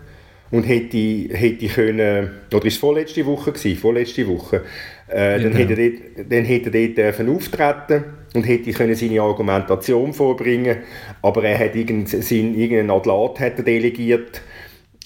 und 0.52 0.64
hätte, 0.64 1.34
hätte 1.34 1.66
können, 1.66 2.30
oder 2.54 2.66
ist 2.66 2.74
es 2.74 2.78
vorletzte 2.78 3.24
Woche 3.26 3.52
gewesen, 3.52 3.80
vorletzte 3.80 4.28
Woche, 4.28 4.62
äh, 5.10 5.38
ja, 5.38 5.48
dann, 5.48 5.52
hätte 5.54 5.72
er 5.72 5.90
dort, 5.90 6.30
dann 6.30 6.44
hätte 6.44 6.70
er 6.70 6.86
dort 6.86 6.98
dürfen 6.98 7.28
auftreten 7.34 8.04
und 8.34 8.44
hätte 8.44 8.70
können 8.72 8.94
seine 8.94 9.22
Argumentation 9.22 10.12
vorbringen. 10.12 10.78
Aber 11.22 11.42
er 11.44 11.58
hat 11.58 11.74
irgendeinen, 11.74 12.54
irgendeinen 12.54 12.90
Adlat 12.90 13.40
hat 13.40 13.58
er 13.58 13.64
delegiert. 13.64 14.42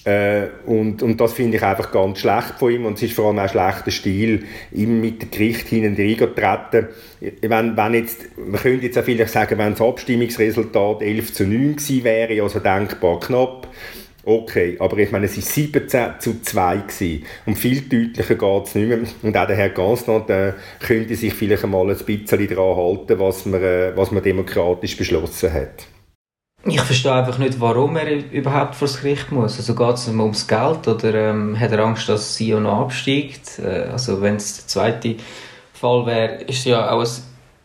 Äh, 0.04 0.46
und, 0.66 1.02
und 1.02 1.20
das 1.20 1.32
finde 1.32 1.56
ich 1.56 1.62
einfach 1.62 1.92
ganz 1.92 2.20
schlecht 2.20 2.54
von 2.58 2.72
ihm. 2.72 2.84
Und 2.84 2.94
es 2.94 3.04
ist 3.04 3.14
vor 3.14 3.26
allem 3.26 3.38
auch 3.38 3.42
ein 3.42 3.48
schlechter 3.48 3.90
Stil, 3.92 4.44
ihm 4.72 5.00
mit 5.00 5.22
dem 5.22 5.30
Gericht 5.30 5.68
hinten 5.68 5.94
reingetreten. 5.94 6.88
Wenn, 7.42 7.76
wenn 7.76 7.94
jetzt, 7.94 8.36
man 8.36 8.60
könnte 8.60 8.86
jetzt 8.86 8.98
auch 8.98 9.04
vielleicht 9.04 9.32
sagen, 9.32 9.58
wenn 9.58 9.72
das 9.72 9.80
Abstimmungsresultat 9.80 11.02
11 11.02 11.32
zu 11.32 11.44
9 11.44 11.76
gewesen 11.76 12.04
wäre, 12.04 12.42
also 12.42 12.58
denkbar 12.58 13.20
knapp, 13.20 13.68
Okay, 14.28 14.76
aber 14.80 14.98
ich 14.98 15.12
meine, 15.12 15.26
es 15.26 15.36
war 15.36 15.42
17 15.44 16.14
zu 16.18 16.42
2 16.42 16.78
gewesen. 16.78 17.24
und 17.46 17.56
viel 17.56 17.82
deutlicher 17.82 18.34
geht 18.34 18.66
es 18.66 18.74
nicht 18.74 18.88
mehr. 18.88 18.98
Und 19.22 19.36
auch 19.36 19.46
der 19.46 19.54
Herr 19.54 19.68
Gansland 19.70 20.28
äh, 20.30 20.54
könnte 20.80 21.14
sich 21.14 21.32
vielleicht 21.32 21.62
einmal 21.62 21.88
ein 21.88 21.96
bisschen 21.96 22.48
daran 22.48 22.76
halten, 22.76 23.20
was 23.20 23.46
man, 23.46 23.62
äh, 23.62 23.92
was 23.94 24.10
man 24.10 24.24
demokratisch 24.24 24.96
beschlossen 24.96 25.52
hat. 25.52 25.86
Ich 26.64 26.80
verstehe 26.80 27.12
einfach 27.12 27.38
nicht, 27.38 27.60
warum 27.60 27.96
er 27.96 28.32
überhaupt 28.32 28.74
vor 28.74 28.88
das 28.88 29.00
Gericht 29.00 29.30
muss. 29.30 29.58
Also 29.58 29.76
geht 29.76 29.94
es 29.94 30.08
ihm 30.08 30.20
ums 30.20 30.48
Geld 30.48 30.88
oder 30.88 31.14
ähm, 31.14 31.56
hat 31.56 31.70
er 31.70 31.84
Angst, 31.84 32.08
dass 32.08 32.36
Sion 32.36 32.66
absteigt? 32.66 33.60
Äh, 33.60 33.90
also 33.92 34.20
wenn 34.22 34.34
es 34.34 34.56
der 34.56 34.66
zweite 34.66 35.14
Fall 35.72 36.04
wäre, 36.04 36.34
ist 36.42 36.58
es 36.58 36.64
ja 36.64 36.90
auch 36.90 37.00
ein 37.00 37.08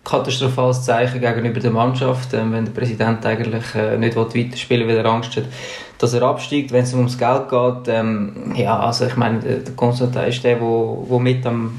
katastrophales 0.03 0.83
Zeichen 0.83 1.21
gegenüber 1.21 1.59
der 1.59 1.71
Mannschaft, 1.71 2.35
äh, 2.35 2.51
wenn 2.51 2.65
der 2.65 2.71
Präsident 2.71 3.25
eigentlich 3.25 3.73
äh, 3.73 3.97
nicht 3.97 4.15
weiterspielen 4.15 4.87
will, 4.87 4.95
weil 4.95 5.03
er 5.03 5.11
Angst 5.11 5.35
hat, 5.35 5.45
dass 6.01 6.13
er 6.13 6.24
absteigt. 6.24 6.71
Wenn 6.71 6.83
es 6.83 6.94
ums 6.94 7.18
Geld 7.18 7.50
geht, 7.50 7.88
ähm, 7.88 8.53
ja, 8.56 8.80
also 8.80 9.06
ich 9.06 9.15
meine, 9.15 9.39
der 9.39 9.74
Konstantin 9.75 10.24
ist 10.24 10.44
der, 10.44 10.59
wo 11.07 11.19
mit 11.19 11.45
am 11.45 11.71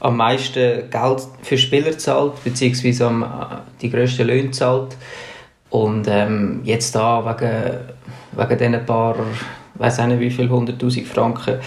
am 0.00 0.16
meisten 0.16 0.90
Geld 0.90 1.28
für 1.42 1.58
Spieler 1.58 1.96
zahlt, 1.96 2.42
beziehungsweise 2.42 3.06
am, 3.06 3.22
äh, 3.22 3.26
die 3.80 3.90
grössten 3.90 4.26
Löhne 4.26 4.50
zahlt. 4.50 4.96
Und 5.68 6.08
ähm, 6.08 6.62
jetzt 6.64 6.94
da 6.94 7.24
wegen, 7.24 7.78
wegen 8.32 8.58
diesen 8.58 8.86
paar, 8.86 9.14
weiß 9.74 9.98
nicht 10.06 10.20
wie 10.20 10.30
viel, 10.30 10.50
100'000 10.50 11.04
Franken 11.06 11.60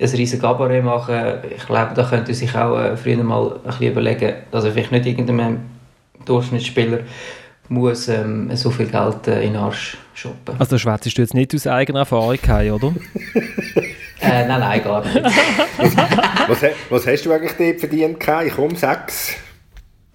ein 0.00 0.08
riesiges 0.08 0.40
Gabaret 0.40 0.82
machen, 0.82 1.38
ich 1.56 1.66
glaube, 1.66 1.92
da 1.94 2.02
könnte 2.02 2.34
sich 2.34 2.52
auch 2.56 2.76
äh, 2.76 2.96
früher 2.96 3.22
mal 3.22 3.52
ein 3.52 3.60
bisschen 3.62 3.92
überlegen, 3.92 4.34
er 4.64 4.72
vielleicht 4.72 4.90
nicht 4.90 5.06
irgendeinem 5.06 5.60
Durchschnittsspieler 6.24 7.00
muss 7.68 8.08
ähm, 8.08 8.54
so 8.56 8.70
viel 8.70 8.86
Geld 8.86 9.28
äh, 9.28 9.42
in 9.44 9.52
den 9.52 9.62
Arsch 9.62 9.96
shoppen. 10.14 10.56
Also 10.58 10.78
schwätzt 10.78 11.06
du 11.16 11.22
jetzt 11.22 11.34
nicht 11.34 11.54
aus 11.54 11.66
eigener 11.66 12.00
Erfahrung, 12.00 12.38
oder? 12.72 12.94
äh, 14.20 14.46
nein, 14.46 14.60
nein, 14.60 14.82
gar 14.82 15.04
nicht. 15.04 15.24
was, 16.48 16.62
was, 16.90 17.06
hast 17.06 17.26
du 17.26 17.32
eigentlich 17.32 17.52
dort 17.58 17.80
verdient? 17.80 18.18
Ich 18.46 18.58
um 18.58 18.74
sechs. 18.74 19.34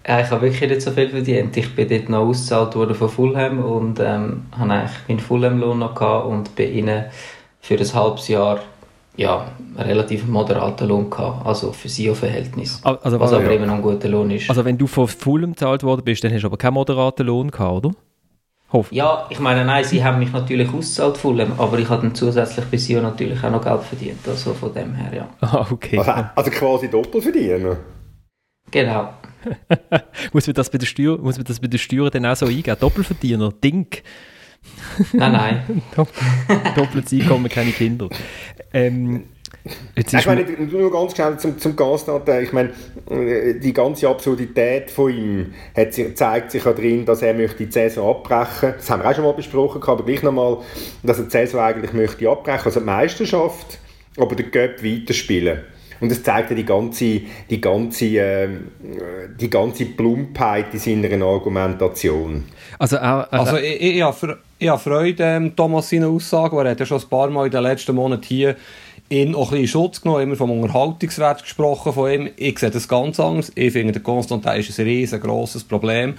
Ja, 0.06 0.20
ich 0.20 0.30
habe 0.30 0.42
wirklich 0.42 0.68
nicht 0.68 0.82
so 0.82 0.90
viel 0.90 1.10
verdient. 1.10 1.56
Ich 1.56 1.74
bin 1.74 1.88
dort 1.88 2.08
noch 2.08 2.26
ausgezahlt 2.26 2.74
worden 2.74 2.94
von 2.94 3.08
Fulham 3.08 3.58
und 3.62 4.00
ähm, 4.00 4.46
habe 4.58 4.72
eigentlich 4.72 5.08
meinen 5.08 5.20
Fulham-Lohn 5.20 5.78
noch 5.78 5.94
gehabt 5.94 6.26
und 6.26 6.56
bin 6.56 6.72
ihnen 6.72 7.04
für 7.60 7.76
ein 7.76 7.94
halbes 7.94 8.28
Jahr 8.28 8.60
ja, 9.16 9.52
einen 9.76 9.86
relativ 9.86 10.26
moderaten 10.26 10.88
Lohn 10.88 11.10
gehabt, 11.10 11.46
also 11.46 11.72
für 11.72 11.88
sie 11.88 12.10
auf 12.10 12.20
Verhältnis. 12.20 12.80
Also, 12.82 13.20
was 13.20 13.32
aber 13.32 13.44
ja. 13.44 13.50
immer 13.50 13.66
noch 13.66 13.74
ein 13.74 13.82
guter 13.82 14.08
Lohn 14.08 14.30
ist. 14.30 14.48
Also 14.48 14.64
wenn 14.64 14.78
du 14.78 14.86
von 14.86 15.08
Fulham 15.08 15.52
gezahlt 15.52 15.82
worden 15.82 16.02
bist, 16.04 16.24
dann 16.24 16.32
hast 16.32 16.42
du 16.42 16.46
aber 16.46 16.56
keinen 16.56 16.74
moderaten 16.74 17.26
Lohn 17.26 17.50
gehabt, 17.50 17.84
oder? 17.84 17.94
Hoffentlich. 18.72 18.98
Ja, 18.98 19.26
ich 19.30 19.40
meine, 19.40 19.64
nein, 19.64 19.84
sie 19.84 20.04
haben 20.04 20.20
mich 20.20 20.32
natürlich 20.32 20.68
ausgezahlt, 20.68 21.16
Fulham, 21.16 21.54
aber 21.58 21.78
ich 21.78 21.88
habe 21.88 22.02
dann 22.02 22.14
zusätzlich 22.14 22.64
bis 22.66 22.84
sie 22.84 22.94
natürlich 22.94 23.42
auch 23.42 23.50
noch 23.50 23.64
Geld 23.64 23.82
verdient, 23.82 24.20
also 24.28 24.54
von 24.54 24.72
dem 24.72 24.94
her, 24.94 25.12
ja. 25.12 25.28
Ah, 25.40 25.66
okay. 25.70 25.98
Also, 25.98 26.12
also 26.36 26.50
quasi 26.50 26.88
doppelt 26.88 27.24
verdienen? 27.24 27.76
Genau. 28.70 29.12
muss, 30.32 30.46
man 30.46 30.54
das 30.54 30.70
bei 30.70 30.78
der 30.78 30.86
Steuer, 30.86 31.18
muss 31.18 31.36
man 31.36 31.44
das 31.44 31.58
bei 31.58 31.66
der 31.66 31.78
Steuer 31.78 32.10
dann 32.10 32.26
auch 32.26 32.36
so 32.36 32.46
eingeben? 32.46 32.76
Doppelverdiener, 32.78 33.50
Ding. 33.52 33.88
nein, 35.12 35.32
nein. 35.32 35.82
Doppeltes 36.76 37.12
Einkommen, 37.12 37.48
keine 37.48 37.72
Kinder. 37.72 38.08
Ähm, 38.72 39.24
Jetzt 39.96 40.14
ich 40.14 40.26
meine, 40.26 40.42
nur 40.42 40.90
ganz 40.90 41.14
schnell 41.14 41.36
zum, 41.38 41.58
zum 41.58 41.76
Gasnat, 41.76 42.28
ich 42.42 42.52
meine, 42.52 42.70
die 43.08 43.72
ganze 43.72 44.08
Absurdität 44.08 44.90
von 44.90 45.14
ihm 45.14 45.54
hat, 45.76 45.94
zeigt 46.14 46.50
sich 46.50 46.64
ja 46.64 46.72
drin, 46.72 47.04
dass 47.04 47.22
er 47.22 47.34
möchte 47.34 47.64
die 47.64 47.72
Saison 47.72 48.16
abbrechen. 48.16 48.74
Das 48.76 48.88
haben 48.88 49.02
wir 49.02 49.10
auch 49.10 49.14
schon 49.14 49.24
mal 49.24 49.34
besprochen, 49.34 49.82
aber 49.82 50.04
gleich 50.04 50.22
nochmal, 50.22 50.58
dass 51.02 51.18
er 51.18 51.24
die 51.24 51.30
Saison 51.30 51.60
eigentlich 51.60 51.92
möchte 51.92 52.28
abbrechen, 52.28 52.64
also 52.64 52.80
die 52.80 52.86
Meisterschaft, 52.86 53.78
aber 54.16 54.34
den 54.34 54.50
Göpp 54.50 54.82
weiterspielen. 54.82 55.60
Und 56.00 56.10
das 56.10 56.22
zeigt 56.22 56.50
ja 56.50 56.56
die 56.56 56.64
ganze, 56.64 57.20
die 57.50 57.60
ganze, 57.60 58.06
äh, 58.06 58.48
die 59.38 59.50
ganze 59.50 59.84
Plumpheit 59.84 60.72
in 60.72 61.02
seiner 61.02 61.26
Argumentation. 61.26 62.44
Also, 62.78 62.96
äh, 62.96 63.00
äh, 63.00 63.24
also 63.30 63.56
ich, 63.58 63.80
ich, 63.82 64.04
ich 64.58 64.68
habe 64.68 64.78
Freude, 64.78 65.22
ähm, 65.22 65.54
Thomas, 65.54 65.90
seine 65.90 66.08
Aussage, 66.08 66.56
weil 66.56 66.66
er 66.66 66.72
hat 66.72 66.80
ja 66.80 66.86
schon 66.86 67.00
ein 67.00 67.08
paar 67.08 67.28
Mal 67.28 67.46
in 67.46 67.52
den 67.52 67.62
letzten 67.62 67.94
Monaten 67.94 68.22
hier 68.24 68.56
ihn 69.10 69.34
auch 69.34 69.52
ein 69.52 69.60
bisschen 69.60 69.62
in 69.62 69.68
Schutz 69.68 70.00
genommen, 70.00 70.22
immer 70.22 70.36
vom 70.36 70.50
Unterhaltungswert 70.52 71.42
gesprochen 71.42 71.92
von 71.92 72.10
ihm. 72.10 72.30
Ich 72.36 72.58
sehe 72.58 72.70
das 72.70 72.88
ganz 72.88 73.18
anders. 73.20 73.52
Ich 73.56 73.72
finde, 73.72 73.92
der 73.92 74.02
Konstantin 74.02 74.52
ist 74.52 74.78
ein 74.78 74.86
riesengroßes 74.86 75.64
Problem 75.64 76.14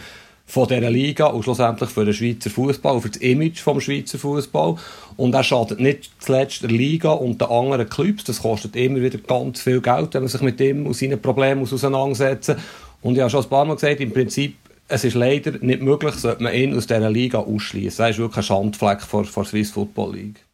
von 0.45 0.67
dieser 0.67 0.89
Liga 0.89 1.27
und 1.27 1.43
schlussendlich 1.43 1.89
für 1.89 2.03
den 2.03 2.13
Schweizer 2.13 2.49
Fußball 2.49 2.99
für 2.99 3.09
das 3.09 3.21
Image 3.21 3.59
vom 3.59 3.79
Schweizer 3.79 4.19
Fußball. 4.19 4.75
Und 5.15 5.33
er 5.33 5.43
schadet 5.43 5.79
nicht 5.79 6.11
zuletzt 6.19 6.63
der 6.63 6.69
Liga 6.69 7.11
und 7.11 7.39
den 7.39 7.47
anderen 7.47 7.87
Clubs. 7.87 8.25
Das 8.25 8.41
kostet 8.41 8.75
immer 8.75 9.01
wieder 9.01 9.19
ganz 9.19 9.61
viel 9.61 9.79
Geld, 9.79 10.13
wenn 10.13 10.23
man 10.23 10.29
sich 10.29 10.41
mit 10.41 10.59
ihm 10.59 10.85
und 10.85 10.93
seinen 10.93 11.21
Problemen 11.21 11.61
auseinandersetzt. 11.61 12.53
Und 13.01 13.15
ich 13.15 13.21
habe 13.21 13.29
schon 13.29 13.43
ein 13.43 13.49
paar 13.49 13.63
Mal 13.63 13.75
gesagt, 13.75 14.01
im 14.01 14.11
Prinzip, 14.11 14.57
es 14.89 15.05
ist 15.05 15.13
leider 15.13 15.53
nicht 15.61 15.81
möglich, 15.81 16.15
sollte 16.15 16.43
man 16.43 16.53
ihn 16.53 16.75
aus 16.75 16.87
dieser 16.87 17.09
Liga 17.09 17.39
ausschließen. 17.39 18.03
Er 18.03 18.09
ist 18.09 18.19
wirklich 18.19 18.37
ein 18.37 18.43
Schandfleck 18.43 19.01
vor 19.01 19.23
der 19.23 19.45
Swiss 19.45 19.71
Football 19.71 20.15
League. 20.15 20.50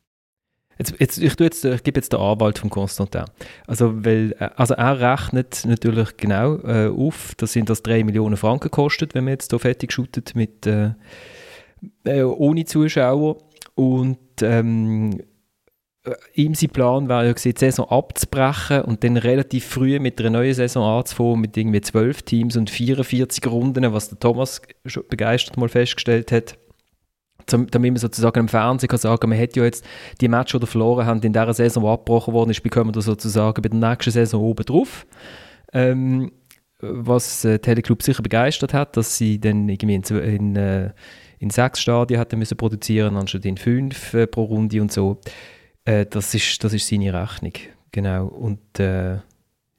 Jetzt, 0.77 0.93
jetzt, 0.99 1.17
ich, 1.17 1.39
jetzt, 1.39 1.65
ich 1.65 1.83
gebe 1.83 1.99
jetzt 1.99 2.13
den 2.13 2.19
Anwalt 2.19 2.59
von 2.59 2.69
Constantin. 2.69 3.25
Also, 3.65 4.05
weil, 4.05 4.35
äh, 4.39 4.49
also 4.55 4.75
er 4.75 4.99
rechnet 4.99 5.63
natürlich 5.65 6.17
genau 6.17 6.57
äh, 6.59 6.87
auf, 6.87 7.33
das 7.37 7.53
sind 7.53 7.69
das 7.69 7.83
3 7.83 8.03
Millionen 8.03 8.37
Franken 8.37 8.65
gekostet, 8.65 9.15
wenn 9.15 9.23
man 9.23 9.33
jetzt 9.33 9.51
hier 9.51 9.59
fertig 9.59 9.91
shootet 9.91 10.35
mit 10.35 10.67
äh, 10.67 10.91
äh, 12.05 12.23
ohne 12.23 12.65
Zuschauer. 12.65 13.37
Und 13.75 14.17
ähm, 14.41 15.19
äh, 16.03 16.13
ihm 16.33 16.53
sein 16.53 16.69
Plan 16.69 17.09
war 17.09 17.25
ja 17.25 17.33
die 17.33 17.53
Saison 17.57 17.89
abzubrechen 17.89 18.81
und 18.81 19.03
dann 19.03 19.17
relativ 19.17 19.65
früh 19.65 19.99
mit 19.99 20.19
einer 20.19 20.29
neuen 20.29 20.53
Saison 20.53 20.99
anzufangen, 20.99 21.41
mit 21.41 21.57
irgendwie 21.57 21.81
12 21.81 22.21
Teams 22.21 22.55
und 22.55 22.69
44 22.69 23.45
Runden, 23.47 23.93
was 23.93 24.09
der 24.09 24.19
Thomas 24.19 24.61
schon 24.85 25.03
begeistert 25.09 25.57
mal 25.57 25.69
festgestellt 25.69 26.31
hat 26.31 26.57
damit 27.47 27.73
man 27.73 27.95
sozusagen 27.97 28.39
im 28.39 28.47
Fernsehen 28.47 28.89
kann 28.89 28.99
sagen, 28.99 29.29
man 29.29 29.39
hat 29.39 29.55
ja 29.55 29.63
jetzt 29.63 29.85
die 30.21 30.27
Matches, 30.27 30.59
die 30.59 30.67
verloren 30.67 31.05
haben, 31.05 31.21
in 31.21 31.33
dieser 31.33 31.53
Saison, 31.53 31.83
die 31.83 31.89
abgebrochen 31.89 32.33
worden 32.33 32.51
ist, 32.51 32.61
bekommen 32.61 32.93
wir 32.93 33.01
sozusagen 33.01 33.61
bei 33.61 33.69
der 33.69 33.79
nächsten 33.79 34.11
Saison 34.11 34.41
oben 34.41 34.65
drauf. 34.65 35.05
Ähm, 35.73 36.31
was 36.79 37.43
äh, 37.43 37.59
Teleclub 37.59 38.03
sicher 38.03 38.21
begeistert 38.21 38.73
hat, 38.73 38.97
dass 38.97 39.17
sie 39.17 39.39
dann 39.39 39.67
irgendwie 39.67 39.95
in, 39.95 40.03
in, 40.03 40.55
äh, 40.55 40.91
in 41.39 41.49
sechs 41.49 41.81
Stadien 41.81 42.19
hätten 42.19 42.39
müssen 42.39 42.57
produzieren 42.57 43.17
anstatt 43.17 43.45
in 43.45 43.57
fünf 43.57 44.13
äh, 44.13 44.27
pro 44.27 44.43
Runde 44.43 44.81
und 44.81 44.91
so. 44.91 45.19
Äh, 45.85 46.05
das, 46.05 46.33
ist, 46.35 46.63
das 46.63 46.73
ist 46.73 46.87
seine 46.87 47.13
Rechnung, 47.13 47.53
genau. 47.91 48.27
Und 48.27 48.79
äh, 48.79 49.17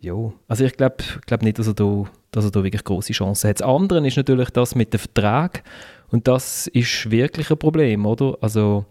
ja, 0.01 0.33
also 0.47 0.65
ich 0.65 0.77
glaube 0.77 0.97
glaub 1.27 1.43
nicht, 1.43 1.59
dass 1.59 1.67
er, 1.69 1.75
da, 1.75 2.05
dass 2.31 2.45
er 2.45 2.51
da 2.51 2.65
wirklich 2.65 2.85
große 2.85 3.13
Chancen 3.13 3.51
hat. 3.51 3.61
Das 3.61 3.67
andere 3.67 4.07
ist 4.07 4.17
natürlich 4.17 4.51
das 4.51 4.75
mit 4.75 4.93
dem 4.93 5.01
Vertrag 5.01 5.63
und 6.11 6.29
das 6.29 6.67
ist 6.69 7.11
wirklich 7.11 7.51
ein 7.51 7.59
Problem, 7.59 8.07
oder? 8.07 8.37
Also, 8.41 8.85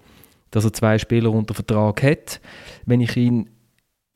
dass 0.52 0.66
er 0.66 0.74
zwei 0.74 0.98
Spieler 0.98 1.32
unter 1.32 1.54
Vertrag 1.54 2.04
hat. 2.04 2.40
Wenn 2.86 3.02
ich 3.02 3.18
ihn 3.18 3.50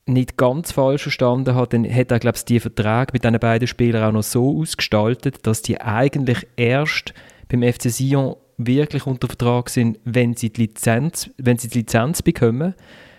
nicht 0.06 0.36
ganz 0.36 0.72
falsch 0.72 1.02
verstanden 1.02 1.54
habe, 1.54 1.68
dann 1.68 1.92
hat 1.92 2.10
er, 2.10 2.18
glaube 2.18 2.36
ich, 2.36 2.44
die 2.44 2.60
Vertrag 2.60 3.12
mit 3.12 3.24
diesen 3.24 3.38
beiden 3.38 3.68
Spielern 3.68 4.04
auch 4.04 4.12
noch 4.12 4.22
so 4.22 4.60
ausgestaltet, 4.60 5.46
dass 5.46 5.62
die 5.62 5.80
eigentlich 5.80 6.46
erst 6.56 7.14
beim 7.48 7.62
FC 7.62 7.90
Sion 7.90 8.36
wirklich 8.56 9.06
unter 9.06 9.28
Vertrag 9.28 9.70
sind, 9.70 9.98
wenn 10.04 10.34
sie 10.34 10.50
die 10.50 10.62
Lizenz, 10.62 11.30
wenn 11.38 11.58
sie 11.58 11.68
die 11.68 11.78
Lizenz 11.78 12.22
bekommen. 12.22 12.74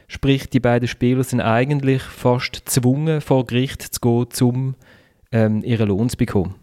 Sprich, 0.08 0.50
die 0.50 0.60
beiden 0.60 0.88
Spieler 0.88 1.24
sind 1.24 1.42
eigentlich 1.42 2.02
fast 2.02 2.66
gezwungen, 2.66 3.22
vor 3.22 3.46
Gericht 3.46 3.82
zu 3.82 4.00
gehen, 4.02 4.48
um 4.48 4.76
ähm, 5.32 5.64
ihren 5.64 5.88
Lohn 5.88 6.10
zu 6.10 6.18
bekommen. 6.18 6.56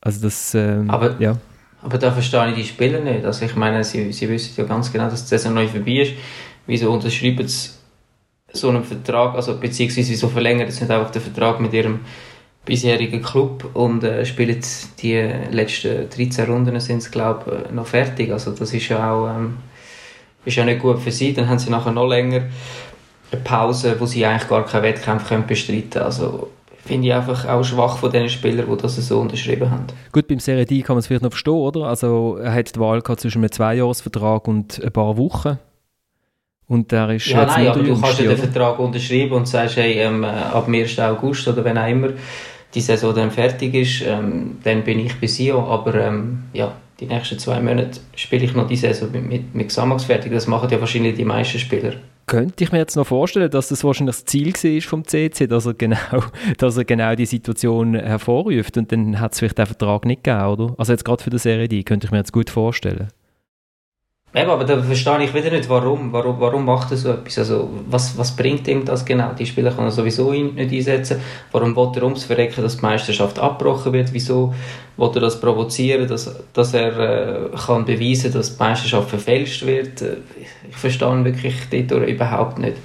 Also 0.00 0.22
das, 0.22 0.54
ähm, 0.54 0.90
Aber 0.90 1.20
ja. 1.20 1.36
Aber 1.82 1.98
da 1.98 2.12
verstehe 2.12 2.50
ich 2.50 2.54
die 2.54 2.64
Spieler 2.64 3.00
nicht. 3.00 3.24
Also 3.24 3.44
ich 3.44 3.56
meine, 3.56 3.82
sie, 3.82 4.12
sie 4.12 4.28
wissen 4.28 4.54
ja 4.56 4.64
ganz 4.64 4.92
genau, 4.92 5.08
dass 5.08 5.24
die 5.24 5.28
Saison 5.28 5.54
neu 5.54 5.66
vorbei 5.66 6.02
ist. 6.02 6.12
Wieso 6.66 6.92
unterschreiben 6.92 7.46
sie 7.46 7.70
so 8.52 8.68
einen 8.68 8.84
Vertrag, 8.84 9.34
also 9.34 9.58
beziehungsweise 9.58 10.10
wieso 10.10 10.28
verlängern 10.28 10.70
sie 10.70 10.82
nicht 10.82 10.90
einfach 10.90 11.10
den 11.10 11.22
Vertrag 11.22 11.58
mit 11.58 11.72
ihrem 11.72 12.00
bisherigen 12.64 13.22
Club 13.22 13.70
und 13.74 14.04
äh, 14.04 14.24
spielen 14.24 14.60
die 15.00 15.16
letzten 15.50 16.08
13 16.08 16.44
Runden 16.44 16.78
sind 16.78 17.10
glaube 17.10 17.64
ich, 17.66 17.74
noch 17.74 17.86
fertig. 17.86 18.30
Also 18.30 18.52
das 18.52 18.72
ist 18.72 18.88
ja 18.88 19.12
auch 19.12 19.28
ähm, 19.28 19.56
ist 20.44 20.56
ja 20.56 20.64
nicht 20.64 20.80
gut 20.80 21.00
für 21.00 21.10
sie. 21.10 21.32
Dann 21.32 21.48
haben 21.48 21.58
sie 21.58 21.70
nachher 21.70 21.92
noch 21.92 22.08
länger 22.08 22.42
eine 23.32 23.40
Pause, 23.42 23.96
wo 23.98 24.06
sie 24.06 24.24
eigentlich 24.24 24.48
gar 24.48 24.64
keinen 24.64 24.82
Wettkampf 24.82 25.28
können 25.28 25.46
bestreiten 25.46 25.90
können. 25.90 26.04
Also 26.04 26.50
finde 26.84 27.08
ich 27.08 27.14
einfach 27.14 27.46
auch 27.48 27.62
schwach 27.62 27.98
von 27.98 28.10
den 28.10 28.28
Spielern, 28.28 28.66
die 28.70 28.76
das 28.76 28.96
so 28.96 29.20
unterschrieben 29.20 29.70
haben. 29.70 29.86
Gut, 30.10 30.26
beim 30.26 30.40
Serie 30.40 30.64
D 30.64 30.82
kann 30.82 30.96
man 30.96 30.98
es 30.98 31.06
vielleicht 31.06 31.22
noch 31.22 31.30
verstehen, 31.30 31.54
oder? 31.54 31.86
Also 31.86 32.36
er 32.36 32.52
hat 32.52 32.74
die 32.74 32.80
Wahl 32.80 33.00
gehabt 33.00 33.20
zwischen 33.20 33.38
einem 33.38 33.52
Zweijahresvertrag 33.52 34.48
und 34.48 34.82
ein 34.82 34.92
paar 34.92 35.16
Wochen. 35.16 35.58
Und 36.66 36.90
der 36.90 37.10
ist 37.10 37.26
ja, 37.26 37.44
nein, 37.44 37.68
aber 37.68 37.82
du 37.82 38.00
kannst 38.00 38.20
ja 38.20 38.28
den 38.28 38.38
Vertrag 38.38 38.78
unterschreiben 38.78 39.32
und 39.32 39.46
sagst, 39.46 39.76
hey, 39.76 39.98
ähm, 39.98 40.24
ab 40.24 40.64
dem 40.64 40.74
1. 40.74 40.98
August 41.00 41.46
oder 41.46 41.64
wenn 41.64 41.76
auch 41.76 41.88
immer 41.88 42.08
die 42.74 42.80
Saison 42.80 43.14
dann 43.14 43.30
fertig 43.30 43.74
ist, 43.74 44.02
ähm, 44.06 44.58
dann 44.64 44.82
bin 44.82 45.00
ich 45.00 45.20
bei 45.20 45.26
Sion. 45.26 45.64
Aber 45.64 45.94
ähm, 45.94 46.44
ja, 46.52 46.72
die 46.98 47.06
nächsten 47.06 47.38
zwei 47.38 47.60
Monate 47.60 48.00
spiele 48.16 48.44
ich 48.44 48.54
noch 48.54 48.66
die 48.66 48.76
Saison 48.76 49.10
mit, 49.12 49.28
mit, 49.28 49.54
mit 49.54 49.68
Xamax 49.68 50.04
fertig. 50.04 50.32
Das 50.32 50.46
machen 50.46 50.70
ja 50.70 50.80
wahrscheinlich 50.80 51.14
die 51.14 51.24
meisten 51.24 51.58
Spieler 51.58 51.92
könnte 52.26 52.64
ich 52.64 52.72
mir 52.72 52.78
jetzt 52.78 52.96
noch 52.96 53.06
vorstellen, 53.06 53.50
dass 53.50 53.68
das 53.68 53.84
wahrscheinlich 53.84 54.16
das 54.16 54.24
Ziel 54.24 54.52
war 54.52 54.80
vom 54.82 55.04
CC, 55.04 55.46
dass 55.46 55.66
er 55.66 55.74
genau, 55.74 55.96
dass 56.58 56.76
er 56.76 56.84
genau 56.84 57.14
die 57.14 57.26
Situation 57.26 57.94
hervorruft 57.94 58.76
und 58.76 58.92
dann 58.92 59.20
hat 59.20 59.32
es 59.32 59.38
vielleicht 59.38 59.58
den 59.58 59.66
Vertrag 59.66 60.04
nicht 60.04 60.24
gegeben, 60.24 60.46
oder? 60.46 60.74
Also 60.78 60.92
jetzt 60.92 61.04
gerade 61.04 61.22
für 61.22 61.30
die 61.30 61.38
Serie 61.38 61.68
D, 61.68 61.82
könnte 61.82 62.06
ich 62.06 62.10
mir 62.10 62.18
jetzt 62.18 62.32
gut 62.32 62.50
vorstellen. 62.50 63.08
Eben, 64.34 64.48
aber 64.48 64.64
da 64.64 64.80
verstehe 64.82 65.24
ich 65.24 65.34
wieder 65.34 65.50
nicht, 65.50 65.68
warum. 65.68 66.10
Warum, 66.10 66.40
warum 66.40 66.64
macht 66.64 66.90
er 66.90 66.96
so 66.96 67.10
etwas? 67.10 67.38
Also, 67.38 67.68
was, 67.90 68.16
was 68.16 68.34
bringt 68.34 68.66
ihm 68.66 68.82
das 68.82 69.04
genau? 69.04 69.32
Die 69.38 69.44
Spieler 69.44 69.72
kann 69.72 69.84
er 69.84 69.90
sowieso 69.90 70.32
nicht 70.32 70.72
einsetzen. 70.72 71.20
Warum 71.50 71.76
will 71.76 71.92
er 71.94 72.04
ums 72.04 72.24
Verrecken, 72.24 72.62
dass 72.62 72.78
die 72.78 72.82
Meisterschaft 72.82 73.38
abgebrochen 73.38 73.92
wird? 73.92 74.14
Wieso 74.14 74.54
will 74.96 75.10
er 75.14 75.20
das 75.20 75.38
provozieren, 75.38 76.08
dass, 76.08 76.34
dass 76.54 76.72
er 76.72 76.98
äh, 76.98 77.56
kann 77.66 77.84
beweisen 77.84 78.32
dass 78.32 78.56
die 78.56 78.62
Meisterschaft 78.62 79.10
verfälscht 79.10 79.66
wird? 79.66 80.02
Ich 80.70 80.76
verstehe 80.76 81.24
wirklich 81.26 81.54
dort 81.86 82.08
überhaupt 82.08 82.58
nicht. 82.58 82.78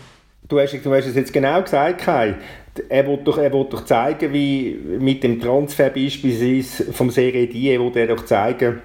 Du 0.50 0.60
hast, 0.60 0.74
du 0.74 0.94
hast 0.94 1.06
es 1.06 1.16
jetzt 1.16 1.32
genau 1.32 1.62
gesagt, 1.62 2.02
Kai. 2.02 2.36
Er 2.90 3.08
will, 3.08 3.20
doch, 3.24 3.38
er 3.38 3.52
will 3.54 3.66
doch 3.70 3.86
zeigen, 3.86 4.32
wie 4.34 4.78
mit 5.00 5.24
dem 5.24 5.40
Transfer 5.40 5.90
beispielsweise 5.90 6.92
vom 6.92 7.10
Serie 7.10 7.48
D, 7.48 7.74
er 7.74 7.80
will 7.80 7.92
er 7.96 8.08
doch 8.08 8.24
zeigen, 8.26 8.82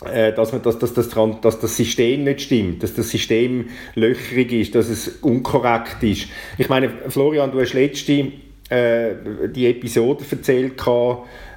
dass, 0.00 0.52
man, 0.52 0.62
dass, 0.62 0.78
dass, 0.78 0.94
dass, 0.94 1.08
dass 1.08 1.60
das 1.60 1.76
System 1.76 2.24
nicht 2.24 2.42
stimmt, 2.42 2.82
dass 2.82 2.94
das 2.94 3.10
System 3.10 3.68
löchrig 3.94 4.52
ist, 4.52 4.74
dass 4.74 4.88
es 4.88 5.08
unkorrekt 5.22 6.02
ist. 6.02 6.28
Ich 6.56 6.68
meine, 6.68 6.90
Florian, 7.08 7.50
du 7.50 7.60
hast 7.60 7.72
letzte 7.72 8.32
äh, 8.68 9.14
die 9.48 9.66
Episode 9.66 10.24
erzählt, 10.30 10.80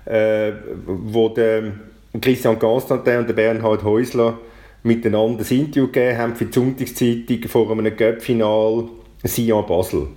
äh, 0.06 0.52
wo 0.86 1.30
der 1.30 1.74
Christian 2.20 2.58
Constantin 2.58 3.20
und 3.20 3.28
der 3.28 3.34
Bernhard 3.34 3.84
Häusler 3.84 4.40
miteinander 4.84 5.46
ein 5.48 5.58
Interview 5.58 5.88
gegeben 5.88 6.18
haben 6.18 6.36
für 6.36 6.46
die 6.46 6.54
Sonntagszeitung 6.54 7.48
vor 7.48 7.72
einem 7.72 7.96
Göppfinal 7.96 8.90
Sion 9.24 9.66
Basel. 9.68 10.08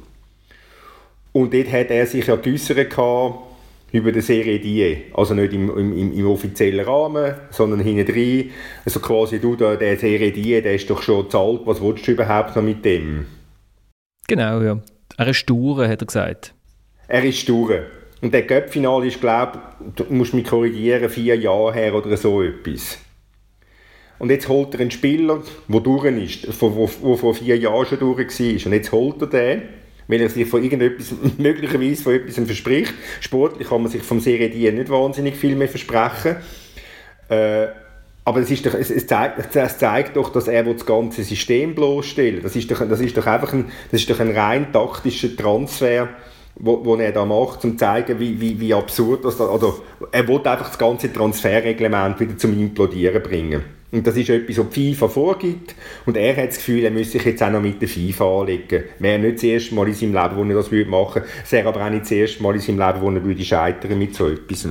Und 1.32 1.52
dort 1.52 1.70
hat 1.70 1.90
er 1.90 2.06
sich 2.06 2.26
ja 2.26 2.36
geäussert 2.36 2.96
über 3.94 4.10
die 4.10 4.22
Serie 4.22 4.58
Die. 4.58 5.04
Also 5.14 5.34
nicht 5.34 5.52
im, 5.52 5.70
im, 5.70 6.12
im 6.12 6.26
offiziellen 6.26 6.84
Rahmen, 6.84 7.36
sondern 7.50 7.78
hinten 7.78 8.04
drin. 8.04 8.50
Also 8.84 8.98
quasi 8.98 9.38
du, 9.38 9.54
der, 9.54 9.76
der 9.76 9.96
Serie 9.96 10.32
Die, 10.32 10.60
der 10.60 10.74
ist 10.74 10.90
doch 10.90 11.00
schon 11.00 11.30
zahlt. 11.30 11.60
Was 11.64 11.80
willst 11.80 12.06
du 12.08 12.10
überhaupt 12.10 12.56
noch 12.56 12.62
mit 12.62 12.84
dem? 12.84 13.26
Genau, 14.26 14.60
ja. 14.62 14.80
Er 15.16 15.28
ist 15.28 15.36
stur, 15.36 15.86
hat 15.86 16.02
er 16.02 16.06
gesagt. 16.06 16.54
Er 17.06 17.22
ist 17.22 17.38
stur. 17.38 17.84
Und 18.20 18.34
der 18.34 18.42
Göppfinal 18.42 19.06
ist, 19.06 19.20
glaube 19.20 19.60
du 19.94 20.04
musst 20.08 20.34
mich 20.34 20.44
korrigieren, 20.44 21.08
vier 21.08 21.36
Jahre 21.36 21.74
her 21.74 21.94
oder 21.94 22.16
so 22.16 22.42
etwas. 22.42 22.98
Und 24.18 24.30
jetzt 24.30 24.48
holt 24.48 24.74
er 24.74 24.80
einen 24.80 24.90
Spieler, 24.90 25.40
der 25.68 25.80
durch 25.80 26.04
ist, 26.16 26.46
der 26.46 26.52
vor 26.52 27.34
vier 27.34 27.58
Jahren 27.58 27.86
schon 27.86 27.98
durch 28.00 28.18
war. 28.18 28.66
Und 28.66 28.72
jetzt 28.72 28.90
holt 28.90 29.22
er 29.22 29.28
den 29.28 29.62
weil 30.08 30.20
er 30.20 30.28
sich 30.28 30.48
von 30.48 30.62
irgendetwas, 30.62 31.14
möglicherweise 31.38 32.02
von 32.02 32.14
etwas 32.14 32.34
verspricht. 32.34 32.94
Sportlich 33.20 33.68
kann 33.68 33.82
man 33.82 33.90
sich 33.90 34.02
vom 34.02 34.20
Serie 34.20 34.50
D 34.50 34.70
nicht 34.70 34.90
wahnsinnig 34.90 35.36
viel 35.36 35.56
mehr 35.56 35.68
versprechen. 35.68 36.36
Äh, 37.28 37.66
aber 38.26 38.40
es, 38.40 38.50
ist 38.50 38.64
doch, 38.64 38.74
es, 38.74 38.90
es, 38.90 39.06
zeigt, 39.06 39.54
es, 39.54 39.78
zeigt, 39.78 40.16
doch, 40.16 40.32
dass 40.32 40.48
er 40.48 40.64
das 40.64 40.86
ganze 40.86 41.22
System 41.22 41.74
bloßstellt. 41.74 42.42
Das 42.44 42.56
ist 42.56 42.70
doch, 42.70 42.88
das 42.88 43.00
ist 43.00 43.16
doch 43.16 43.26
einfach 43.26 43.52
ein, 43.52 43.66
das 43.90 44.00
ist 44.00 44.10
doch 44.10 44.20
ein 44.20 44.30
rein 44.30 44.72
taktischer 44.72 45.36
Transfer, 45.36 46.08
wo 46.56 46.94
er 46.96 47.12
da 47.12 47.24
macht, 47.24 47.64
um 47.64 47.72
zu 47.72 47.76
zeigen, 47.76 48.18
wie, 48.20 48.40
wie, 48.40 48.58
wie 48.60 48.72
absurd 48.72 49.24
das 49.24 49.40
oder 49.40 49.74
er 50.12 50.28
will 50.28 50.36
einfach 50.36 50.68
das 50.68 50.78
ganze 50.78 51.12
Transferreglement 51.12 52.18
wieder 52.20 52.38
zum 52.38 52.58
Implodieren 52.58 53.22
bringen. 53.22 53.62
Und 53.94 54.04
das 54.04 54.16
ist 54.16 54.28
etwas, 54.28 54.58
was 54.58 54.70
die 54.70 54.92
FIFA 54.92 55.08
vorgibt. 55.08 55.76
Und 56.04 56.16
er 56.16 56.36
hat 56.36 56.48
das 56.48 56.56
Gefühl, 56.56 56.82
er 56.82 56.90
müsse 56.90 57.12
sich 57.12 57.24
jetzt 57.24 57.42
auch 57.44 57.50
noch 57.50 57.60
mit 57.60 57.80
der 57.80 57.88
FIFA 57.88 58.40
anlegen. 58.40 58.84
Wäre 58.98 59.20
nicht 59.20 59.36
das 59.36 59.44
erste 59.44 59.74
Mal 59.76 59.86
in 59.86 59.94
seinem 59.94 60.14
Leben, 60.14 60.36
wo 60.36 60.42
er 60.42 60.54
das 60.56 60.72
machen 60.72 61.22
würde. 61.22 61.28
Es 61.44 61.52
wäre 61.52 61.68
aber 61.68 61.84
auch 61.84 61.90
nicht 61.90 62.02
das 62.02 62.10
erste 62.10 62.42
Mal 62.42 62.56
in 62.56 62.60
seinem 62.60 62.80
Leben, 62.80 63.00
wo 63.00 63.10
er 63.10 63.24
würde 63.24 63.44
scheitern 63.44 63.96
mit 63.96 64.16
so 64.16 64.28
etwas. 64.28 64.66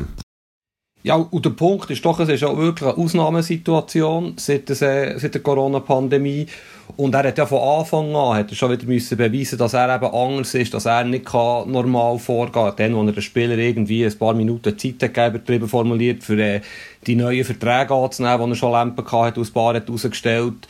Ja, 1.06 1.16
und 1.16 1.44
der 1.44 1.50
Punkt 1.50 1.92
ist 1.92 2.06
doch, 2.06 2.18
es 2.22 2.30
ist 2.30 2.46
auch 2.46 2.58
wirklich 2.58 2.90
eine 2.90 2.98
Ausnahmesituation 2.98 4.36
seit 4.38 4.70
der, 4.70 5.20
seit 5.20 5.34
der 5.34 5.42
Corona-Pandemie. 5.42 6.48
Und 6.96 7.14
er 7.14 7.28
hat 7.28 7.38
ja 7.38 7.46
von 7.46 7.60
Anfang 7.60 8.16
an 8.16 8.38
hat 8.38 8.56
schon 8.56 8.72
wieder 8.72 8.86
müssen 8.86 9.18
beweisen, 9.18 9.58
dass 9.58 9.74
er 9.74 9.94
eben 9.94 10.14
anders 10.14 10.54
ist, 10.56 10.74
dass 10.74 10.86
er 10.86 11.04
nicht 11.04 11.26
kann 11.26 11.70
normal 11.70 12.18
vorgehen 12.20 12.54
kann. 12.54 12.76
Dann, 12.78 12.96
wo 12.96 13.04
er 13.04 13.12
den 13.12 13.22
Spieler 13.22 13.58
irgendwie 13.58 14.06
ein 14.06 14.18
paar 14.18 14.34
Minuten 14.34 14.78
Zeit 14.78 15.18
hat 15.18 15.70
formuliert, 15.70 16.24
für 16.24 16.40
äh, 16.40 16.62
die 17.06 17.18
neuen 17.18 17.44
Verträge 17.44 17.94
anzunehmen, 17.94 18.46
die 18.46 18.52
er 18.52 18.56
schon 18.56 18.72
Lampen 18.72 19.06
hatte, 19.12 19.42
aus 19.42 19.52
Bar 19.52 19.76
hat 19.76 19.88
herausgestellt 19.88 20.44
und 20.44 20.68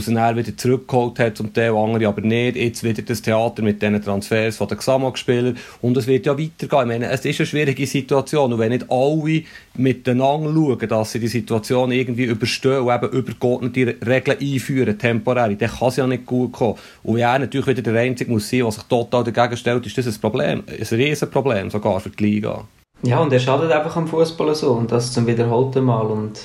sie 0.00 0.14
dann 0.14 0.36
wieder 0.36 0.56
zurückgeholt 0.56 1.18
hat, 1.18 1.36
zum 1.36 1.52
Teil 1.52 1.74
andere 1.76 2.08
aber 2.08 2.20
nicht. 2.20 2.56
Jetzt 2.56 2.82
wieder 2.84 3.02
das 3.02 3.22
Theater 3.22 3.62
mit 3.62 3.82
diesen 3.82 4.02
Transfers 4.02 4.56
von 4.56 4.68
den 4.68 4.78
Gesamtspielern 4.78 5.56
und 5.82 5.96
es 5.96 6.06
wird 6.06 6.26
ja 6.26 6.32
weitergehen. 6.32 6.80
Ich 6.82 6.86
meine, 6.86 7.10
es 7.10 7.24
ist 7.24 7.40
eine 7.40 7.46
schwierige 7.46 7.86
Situation 7.86 8.52
und 8.52 8.58
wenn 8.58 8.72
nicht 8.72 8.90
alle 8.90 9.42
miteinander 9.76 10.52
schauen, 10.52 10.88
dass 10.88 11.12
sie 11.12 11.20
die 11.20 11.28
Situation 11.28 11.92
irgendwie 11.92 12.24
überstehen 12.24 12.80
und 12.80 12.94
eben 12.94 13.10
übergeordnete 13.10 13.96
Regeln 14.06 14.38
einführen, 14.40 14.98
temporär, 14.98 15.48
dann 15.48 15.70
kann 15.70 15.88
es 15.88 15.96
ja 15.96 16.06
nicht 16.06 16.26
gut 16.26 16.52
kommen. 16.52 16.78
Und 17.02 17.16
wenn 17.16 17.22
er 17.22 17.38
natürlich 17.38 17.66
wieder 17.66 17.82
der 17.82 18.00
Einzige 18.00 18.30
muss 18.30 18.48
sein, 18.48 18.60
der 18.60 18.72
sich 18.72 18.82
total 18.84 19.24
dagegen 19.24 19.56
stellt, 19.56 19.86
ist 19.86 19.98
das 19.98 20.06
ein 20.06 20.20
Problem, 20.20 20.64
ein 20.66 20.86
Riesenproblem 20.96 21.70
sogar 21.70 22.00
für 22.00 22.10
die 22.10 22.24
Liga. 22.24 22.64
Ja, 23.02 23.20
und 23.20 23.32
er 23.32 23.40
schadet 23.40 23.70
einfach 23.70 23.96
am 23.96 24.06
Fußball 24.06 24.54
so 24.54 24.72
und 24.72 24.90
das 24.90 25.12
zum 25.12 25.26
wiederholten 25.26 25.84
Mal 25.84 26.06
und 26.06 26.40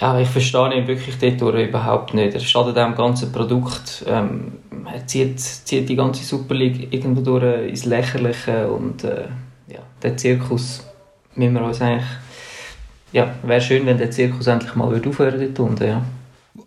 ja, 0.00 0.18
ich 0.18 0.28
verstehe 0.28 0.74
ihn 0.74 0.86
wirklich 0.86 1.18
dort 1.36 1.54
überhaupt 1.54 2.14
nicht. 2.14 2.34
Er 2.34 2.40
schadet 2.40 2.76
dem 2.76 2.94
ganzen 2.94 3.30
Produkt. 3.30 4.04
Ähm, 4.06 4.52
er 4.90 5.06
zieht, 5.06 5.40
zieht 5.40 5.88
die 5.88 5.96
ganze 5.96 6.24
Super 6.24 6.54
League 6.54 6.92
irgendwo 6.92 7.20
durch 7.20 7.68
ins 7.68 7.84
Lächerliche 7.84 8.68
und 8.68 9.04
äh, 9.04 9.28
ja, 9.68 9.80
der 10.02 10.16
Zirkus 10.16 10.84
müssen 11.34 11.54
wir 11.54 11.64
uns 11.64 11.80
eigentlich 11.80 12.06
ja, 13.12 13.34
wäre 13.42 13.60
schön, 13.60 13.86
wenn 13.86 13.98
der 13.98 14.10
Zirkus 14.10 14.46
endlich 14.46 14.74
mal 14.74 14.84
aufhören 14.84 15.18
würde 15.18 15.38
dort 15.48 15.60
unten, 15.60 15.84
ja. 15.84 16.02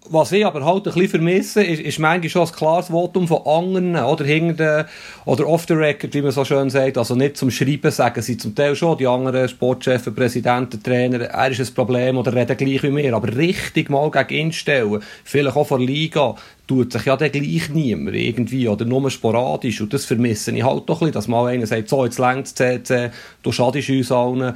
Was 0.09 0.31
ich 0.31 0.45
aber 0.45 0.63
halt 0.63 0.88
ein 0.88 0.93
bisschen 0.93 1.09
vermisse, 1.09 1.63
ist, 1.63 1.81
ist 1.81 2.00
manchmal 2.00 2.29
schon 2.29 2.47
ein 2.47 2.51
klares 2.51 2.88
Votum 2.88 3.27
von 3.27 3.45
anderen, 3.45 3.95
oder 3.95 4.24
hinter 4.24 4.88
oder 5.25 5.47
off 5.47 5.65
the 5.67 5.74
record, 5.74 6.13
wie 6.13 6.21
man 6.21 6.31
so 6.31 6.45
schön 6.45 6.69
sagt, 6.69 6.97
also 6.97 7.15
nicht 7.15 7.38
zum 7.38 7.50
Schreiben 7.50 7.89
sagen 7.89 8.21
sie 8.21 8.38
zum 8.38 8.53
Teil 8.53 8.75
schon, 8.75 8.97
die 9.00 9.07
anderen 9.07 9.50
Sportchefs, 9.50 10.13
Präsidenten, 10.13 10.83
Trainer, 10.83 11.21
er 11.21 11.50
ist 11.50 11.59
ein 11.59 11.74
Problem 11.74 12.17
oder 12.17 12.33
reden 12.35 12.55
gleich 12.55 12.83
wie 12.83 12.91
mir, 12.91 13.15
aber 13.15 13.35
richtig 13.35 13.89
mal 13.89 14.12
gegen 14.12 14.47
ihn 14.47 14.53
stellen, 14.53 15.01
vielleicht 15.24 15.55
auch 15.55 15.67
vor 15.67 15.79
Liga, 15.79 16.35
tut 16.67 16.93
sich 16.93 17.05
ja 17.05 17.17
dann 17.17 17.31
gleich 17.31 17.69
niemand 17.69 18.15
irgendwie, 18.15 18.67
oder 18.67 18.85
nur 18.85 19.09
sporadisch, 19.09 19.81
und 19.81 19.91
das 19.91 20.05
vermisse 20.05 20.51
ich 20.51 20.63
halt 20.63 20.88
doch 20.88 21.01
ein 21.01 21.07
bisschen, 21.07 21.13
dass 21.13 21.27
mal 21.27 21.47
einer 21.47 21.65
sagt, 21.65 21.89
so, 21.89 22.05
jetzt 22.05 22.19
längt 22.19 22.47
CC, 22.47 23.09
du 23.41 23.51
schadest 23.51 23.89
uns 23.89 24.12
allen, 24.12 24.53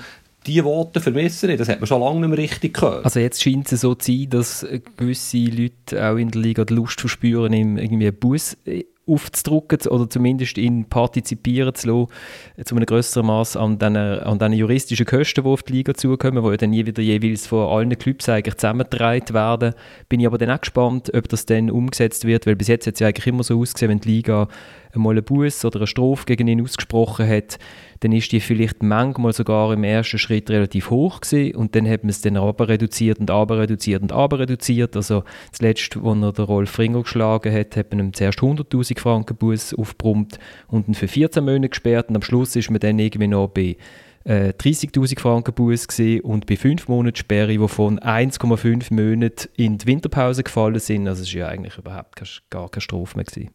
die 0.48 0.64
Worte 0.64 1.02
vermissen 1.02 1.58
das 1.58 1.70
hat 1.70 1.80
man 1.80 1.88
schon 1.88 2.02
lange 2.02 2.22
nicht 2.22 2.30
mehr 2.30 2.38
richtig 2.38 2.76
gehört. 2.76 3.06
Also 3.06 3.20
jetzt 3.20 3.42
scheint 3.42 3.72
es 3.72 3.82
so 3.82 3.96
zu 3.96 4.12
sein, 4.12 4.30
dass 4.30 4.66
gewisse 4.98 5.38
Leute 5.38 6.04
auch 6.04 6.16
in 6.16 6.32
der 6.32 6.42
Liga 6.42 6.66
die 6.66 6.74
Lust 6.74 7.02
verspüren, 7.02 7.54
ihm 7.54 7.78
irgendwie 7.78 8.08
einen 8.08 8.16
Bus 8.16 8.58
äh, 8.66 8.86
aufzudrucken 9.10 9.80
oder 9.90 10.10
zumindest 10.10 10.58
ihn 10.58 10.86
partizipieren 10.86 11.74
zu 11.74 11.88
lassen, 11.88 12.12
äh, 12.58 12.64
zu 12.64 12.76
einem 12.76 12.86
größeren 12.86 13.26
Maß 13.26 13.58
an 13.58 13.80
den, 13.80 13.98
an 13.98 14.40
den 14.40 14.54
juristischen 14.54 15.06
Kosten, 15.06 15.44
die 15.44 15.50
auf 15.50 15.64
die 15.64 15.74
Liga 15.74 15.94
zukommen, 15.94 16.50
die 16.50 16.58
dann 16.58 16.70
nie 16.70 16.86
wieder 16.86 17.02
jeweils 17.02 17.48
von 17.48 17.68
allen 17.68 17.98
Clubs 17.98 18.30
eigentlich 18.30 18.56
zusammengetragen 18.56 19.34
werden. 19.34 19.74
Bin 20.08 20.20
ich 20.20 20.28
aber 20.28 20.38
dann 20.38 20.52
auch 20.52 20.62
gespannt, 20.62 21.12
ob 21.14 21.28
das 21.28 21.46
dann 21.46 21.72
umgesetzt 21.72 22.26
wird, 22.26 22.46
weil 22.46 22.56
bis 22.56 22.68
jetzt 22.68 22.88
hat 22.88 22.94
es 22.96 23.00
ja 23.00 23.08
eigentlich 23.08 23.28
immer 23.28 23.44
so 23.44 23.60
ausgesehen, 23.60 23.90
wenn 23.90 24.00
die 24.00 24.10
Liga 24.10 24.48
einmal 24.94 25.14
einen 25.14 25.24
Bus 25.24 25.66
oder 25.66 25.78
eine 25.78 25.88
Strophe 25.88 26.26
gegen 26.26 26.48
ihn 26.48 26.62
ausgesprochen 26.62 27.28
hat, 27.28 27.60
dann 28.02 28.12
ist 28.12 28.32
die 28.32 28.40
vielleicht 28.40 28.82
manchmal 28.82 29.34
sogar 29.34 29.74
im 29.74 29.84
ersten 29.84 30.18
Schritt 30.18 30.50
relativ 30.50 30.90
hoch 30.90 31.22
gewesen 31.22 31.56
und 31.56 31.76
dann 31.76 31.88
hat 31.88 32.04
man 32.04 32.10
es 32.10 32.22
dann 32.22 32.38
aber 32.38 32.68
reduziert 32.70 33.20
und 33.20 33.30
aber 33.30 33.60
reduziert 33.60 34.02
und 34.02 34.12
aber 34.12 34.40
reduziert. 34.40 34.96
Also 34.96 35.24
zuletzt, 35.52 35.98
als 35.98 36.22
er 36.22 36.34
den 36.34 36.46
Rolf 36.46 36.80
Ringer 36.80 37.04
geschlagen 37.04 37.54
hat, 37.54 37.76
hat 37.76 37.92
man 37.92 38.00
ihm 38.00 38.14
zuerst 38.14 38.40
100'000 38.40 39.00
Franken 39.00 39.36
Bus 39.36 39.74
aufgebrummt 39.74 40.40
und 40.68 40.88
ihn 40.88 40.94
für 40.94 41.08
14 41.08 41.44
Monate 41.44 41.70
gesperrt 41.70 42.10
und 42.10 42.16
am 42.16 42.22
Schluss 42.22 42.56
ist 42.56 42.70
man 42.70 42.80
dann 42.80 43.00
irgendwie 43.00 43.28
noch 43.28 43.50
bei 43.50 43.78
30'000 44.26 45.14
äh, 45.14 45.20
Franken 45.20 45.54
Buß 45.54 45.88
und 46.24 46.46
bei 46.46 46.56
5 46.56 46.88
Monaten 46.88 47.16
Sperre, 47.16 47.60
wovon 47.60 48.00
1,5 48.00 48.94
Monate 48.94 49.50
in 49.56 49.78
die 49.78 49.88
Winterpause 49.88 50.44
gefallen 50.44 50.80
sind. 50.80 51.08
Also 51.08 51.24
es 51.24 51.34
war 51.34 51.40
ja 51.40 51.48
eigentlich 51.48 51.78
überhaupt 51.78 52.22
gar 52.50 52.70
keine 52.70 52.82
Strophe 52.82 53.18
mehr. 53.18 53.26
Gewesen. 53.26 53.50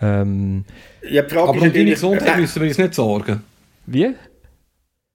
Ähm, 0.00 0.64
ja, 1.08 1.22
aber 1.22 1.50
um 1.50 1.60
deine 1.60 1.90
Gesundheit 1.90 2.38
müssen 2.38 2.60
wir 2.60 2.68
uns 2.68 2.78
nicht 2.78 2.94
sorgen. 2.94 3.42
Wie? 3.86 4.14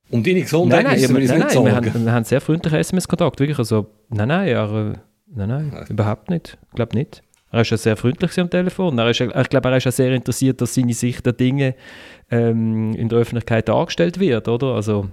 Um 0.10 0.24
deine 0.24 0.42
Gesundheit 0.42 0.84
nein, 0.84 0.92
nein, 0.92 1.02
müssen 1.02 1.16
wir 1.16 1.22
uns 1.22 1.30
nein, 1.30 1.40
nicht 1.40 1.52
sorgen. 1.52 1.68
Wir 1.68 1.76
haben, 1.76 2.06
wir 2.06 2.12
haben 2.12 2.24
sehr 2.24 2.42
freundlichen 2.42 2.80
SMS-Kontakt, 2.80 3.40
wirklich. 3.40 3.58
Also, 3.58 3.88
nein, 4.10 4.28
nein, 4.28 4.48
er, 4.48 4.68
nein, 4.68 5.00
nein, 5.50 5.72
nein, 5.74 5.86
überhaupt 5.90 6.30
nicht. 6.30 6.58
Ich 6.70 6.76
glaube 6.76 6.96
nicht. 6.96 7.24
Er 7.52 7.62
ist 7.62 7.72
ja 7.72 7.78
sehr 7.78 7.96
freundlich 7.96 8.40
am 8.40 8.50
Telefon. 8.50 8.98
Er 9.00 9.10
ist, 9.10 9.22
ich 9.22 9.50
glaube, 9.50 9.70
er 9.70 9.78
ist 9.78 9.86
ja 9.86 9.92
sehr 9.92 10.14
interessiert, 10.14 10.62
dass 10.62 10.76
seine 10.76 10.94
Sicht 10.94 11.26
der 11.26 11.34
Dinge 11.34 11.76
ähm, 12.30 12.94
in 12.94 13.10
der 13.10 13.20
Öffentlichkeit 13.20 13.70
dargestellt 13.70 14.20
wird, 14.20 14.48
oder? 14.48 14.76
Also, 14.76 15.10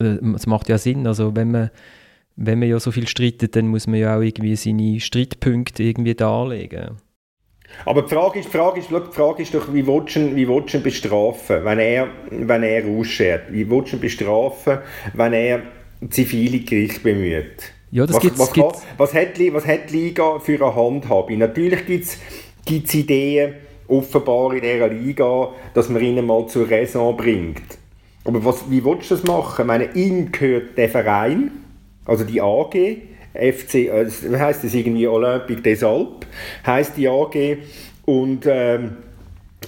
äh, 0.00 0.18
es 0.34 0.46
macht 0.46 0.68
ja 0.68 0.76
Sinn. 0.76 1.06
Also, 1.06 1.34
wenn 1.34 1.50
man, 1.50 1.70
wenn 2.36 2.58
man 2.58 2.68
ja 2.68 2.78
so 2.80 2.90
viel 2.90 3.06
streitet, 3.06 3.56
dann 3.56 3.68
muss 3.68 3.86
man 3.86 4.00
ja 4.00 4.16
auch 4.16 4.22
irgendwie 4.22 4.56
seine 4.56 5.00
Streitpunkte 5.00 5.82
irgendwie 5.82 6.14
darlegen. 6.14 6.96
Aber 7.84 8.02
die 8.02 8.14
Frage 8.14 8.40
ist, 8.40 8.48
die 8.48 8.56
Frage 8.56 8.80
ist, 8.80 8.90
die 8.90 9.14
Frage 9.14 9.42
ist 9.42 9.54
doch, 9.54 9.72
wie 9.72 9.86
willst 9.86 10.16
du 10.16 10.20
ihn, 10.20 10.36
wie 10.36 10.46
willst 10.46 10.74
du 10.74 10.78
ihn 10.78 10.82
bestrafen, 10.82 11.64
wenn 11.64 11.78
er, 11.78 12.08
wenn 12.30 12.62
er 12.62 12.86
ausschert? 12.86 13.44
Wie 13.50 13.68
willst 13.70 13.92
du 13.92 13.96
ihn 13.96 14.00
bestrafen, 14.00 14.78
wenn 15.14 15.32
er 15.32 15.62
zivile 16.10 16.60
Gericht 16.60 17.02
bemüht? 17.02 17.72
Ja, 17.90 18.06
das 18.06 18.16
was, 18.16 18.22
gibt's, 18.22 18.38
was, 18.38 18.52
gibt's. 18.52 18.82
Was, 18.96 19.14
hat, 19.14 19.38
was 19.52 19.66
hat 19.66 19.90
die 19.90 19.96
Liga 19.96 20.38
für 20.38 20.64
eine 20.64 20.74
Handhabung? 20.74 21.38
Natürlich 21.38 21.86
gibt 22.64 22.86
es 22.86 22.94
Ideen, 22.94 23.54
offenbar 23.88 24.54
in 24.54 24.60
dieser 24.60 24.88
Liga, 24.88 25.48
dass 25.74 25.88
man 25.88 26.02
ihn 26.02 26.24
mal 26.24 26.46
zur 26.46 26.70
Raison 26.70 27.16
bringt. 27.16 27.62
Aber 28.24 28.44
was, 28.44 28.70
wie 28.70 28.84
willst 28.84 29.10
du 29.10 29.16
das 29.16 29.24
machen? 29.24 29.62
Ich 29.62 29.66
meine, 29.66 29.92
ihm 29.94 30.30
gehört 30.30 30.76
der 30.76 30.88
Verein, 30.88 31.50
also 32.04 32.24
die 32.24 32.40
AG, 32.40 32.74
FC, 33.34 33.74
äh, 33.74 34.06
heißt 34.08 34.64
das 34.64 34.74
irgendwie 34.74 35.06
Olympique 35.06 35.62
des 35.62 35.82
Alpes, 35.82 36.28
heißt 36.66 36.96
die 36.96 37.08
AG 37.08 37.58
und 38.04 38.46
ähm, 38.46 38.96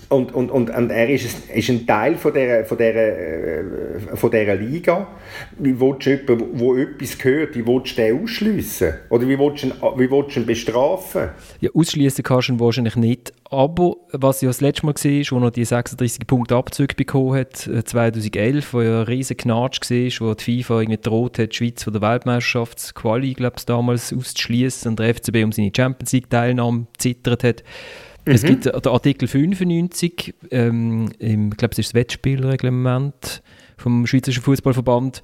und, 0.08 0.34
und, 0.34 0.50
und, 0.50 0.70
und 0.70 0.90
er 0.90 1.08
ist, 1.08 1.48
ist 1.48 1.68
ein 1.68 1.86
Teil 1.86 2.16
von 2.16 2.32
dieser, 2.32 2.64
von 2.64 2.78
dieser, 2.78 2.94
äh, 2.94 3.64
von 4.14 4.30
dieser 4.30 4.54
Liga. 4.54 5.08
Wie 5.58 5.78
willst 5.78 6.06
du 6.06 6.10
jemanden, 6.10 6.58
der 6.58 6.88
etwas 6.88 7.18
gehört, 7.18 7.54
wie 7.54 7.66
willst 7.66 7.98
du 7.98 8.02
den 8.02 8.22
ausschliessen? 8.22 8.94
Oder 9.10 9.28
wie 9.28 9.38
willst 9.38 9.64
du 9.64 9.68
ihn, 9.68 9.72
wie 9.96 10.10
willst 10.10 10.36
du 10.36 10.40
ihn 10.40 10.46
bestrafen? 10.46 11.30
Ja, 11.60 11.70
ausschliessen 11.74 12.22
kannst 12.22 12.48
du 12.48 12.52
ihn 12.54 12.60
wahrscheinlich 12.60 12.96
nicht. 12.96 13.32
Aber 13.50 13.96
was 14.12 14.40
ja 14.40 14.48
das 14.48 14.62
letzte 14.62 14.86
Mal 14.86 14.94
war, 14.94 15.40
wo 15.40 15.44
er 15.44 15.50
die 15.50 15.64
36 15.64 16.26
Punkte 16.26 16.56
Abzug 16.56 16.96
bekommen 16.96 17.34
hat, 17.34 17.56
2011, 17.56 18.68
äh, 18.68 18.72
wo 18.72 18.80
ja 18.82 19.00
ein 19.00 19.06
riesen 19.06 19.36
Knatsch 19.36 19.90
war, 19.90 20.28
wo 20.28 20.34
die 20.34 20.62
FIFA 20.62 20.80
irgendwie 20.80 21.00
droht 21.02 21.38
hat, 21.38 21.52
die 21.52 21.56
Schweiz 21.56 21.84
von 21.84 21.92
der 21.92 22.02
Weltmeisterschaftsquali, 22.02 23.34
glaube 23.34 23.56
ich, 23.58 23.66
damals 23.66 24.12
auszuschließen 24.12 24.90
und 24.90 24.98
der 24.98 25.14
FCB 25.14 25.44
um 25.44 25.52
seine 25.52 25.72
Champions 25.74 26.12
League-Teilnahme 26.12 26.86
zittert 26.96 27.44
hat. 27.44 27.62
Mhm. 28.24 28.32
Es 28.32 28.42
gibt 28.42 28.64
den 28.66 28.86
Artikel 28.86 29.28
95, 29.28 30.34
ähm, 30.50 31.10
im, 31.18 31.50
ich 31.50 31.56
glaube, 31.56 31.72
es 31.72 31.78
ist 31.78 31.88
das 31.88 31.94
Wettspielreglement 31.94 33.42
vom 33.76 34.06
Schweizerischen 34.06 34.42
Fußballverband, 34.42 35.22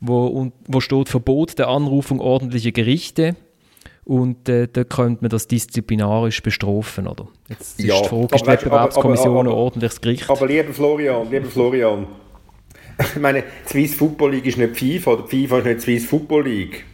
wo, 0.00 0.50
wo 0.66 0.80
steht 0.80 1.08
Verbot 1.08 1.58
der 1.58 1.68
Anrufung 1.68 2.20
ordentlicher 2.20 2.72
Gerichte. 2.72 3.36
Und 4.04 4.48
äh, 4.48 4.66
da 4.66 4.82
könnte 4.82 5.22
man 5.22 5.30
das 5.30 5.46
disziplinarisch 5.46 6.42
bestrafen, 6.42 7.06
oder? 7.06 7.28
Jetzt 7.48 7.78
ist 7.78 7.86
ja, 7.86 8.00
die 8.00 8.08
Frage, 8.08 8.34
ist 8.34 8.42
die 8.42 8.46
Wettbewerbskommission 8.48 9.46
ein 9.46 9.52
ordentliches 9.52 10.00
Gericht? 10.00 10.28
Aber 10.28 10.46
lieber 10.46 10.72
Florian, 10.72 11.30
lieber 11.30 11.48
Florian, 11.48 12.06
ich 12.98 13.20
meine, 13.20 13.42
die 13.42 13.68
Swiss 13.68 13.94
Football 13.94 14.32
League 14.32 14.46
ist 14.46 14.58
nicht 14.58 14.76
FIFA, 14.76 15.12
oder 15.12 15.28
FIFA 15.28 15.58
ist 15.58 15.64
nicht 15.64 15.76
die 15.76 15.82
Swiss 15.82 16.06
Football 16.06 16.44
League. 16.44 16.86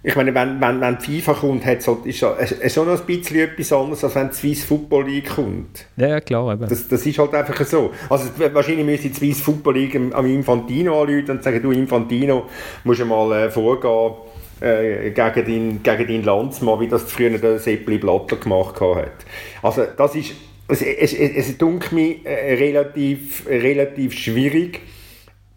Ich 0.00 0.14
meine, 0.14 0.32
wenn, 0.32 0.60
wenn, 0.60 0.80
wenn 0.80 0.98
FIFA 1.00 1.34
kommt, 1.34 1.66
hat 1.66 1.78
es 1.78 1.88
ist 1.88 2.22
es 2.22 2.74
schon 2.74 2.86
noch 2.86 3.00
ein 3.00 3.06
bisschen 3.06 3.40
etwas 3.40 3.72
anderes, 3.72 4.04
als 4.04 4.14
wenn 4.14 4.28
die 4.28 4.34
Swiss 4.34 4.64
Football 4.64 5.08
League 5.08 5.28
kommt. 5.34 5.86
Ja, 5.96 6.08
ja 6.08 6.20
klar. 6.20 6.52
Eben. 6.52 6.68
Das, 6.68 6.86
das 6.86 7.04
ist 7.04 7.18
halt 7.18 7.34
einfach 7.34 7.66
so. 7.66 7.90
Also 8.08 8.30
wahrscheinlich 8.52 8.86
müsste 8.86 9.08
die 9.08 9.14
Swiss 9.14 9.40
Football 9.40 9.74
League 9.74 9.96
am 9.96 10.26
Infantino 10.26 11.02
anrufen 11.02 11.32
und 11.32 11.42
sagen, 11.42 11.60
du 11.60 11.72
Infantino, 11.72 12.46
musst 12.84 13.00
du 13.00 13.06
mal 13.06 13.32
äh, 13.32 13.50
vorgehen 13.50 14.12
äh, 14.60 15.10
gegen, 15.10 15.46
deinen, 15.46 15.82
gegen 15.82 16.06
deinen 16.06 16.24
Landsmann, 16.24 16.78
wie 16.78 16.86
das 16.86 17.02
früher 17.02 17.36
der 17.36 17.58
Seppli 17.58 17.98
Blatter 17.98 18.36
gemacht 18.36 18.80
hat. 18.80 19.26
Also 19.62 19.84
das 19.96 20.14
ist, 20.14 20.32
es, 20.68 20.80
es, 20.80 21.12
es, 21.12 21.48
es 21.48 21.58
dunkelt 21.58 21.92
mir 21.92 22.16
äh, 22.24 22.54
relativ, 22.54 23.46
relativ 23.48 24.12
schwierig, 24.12 24.80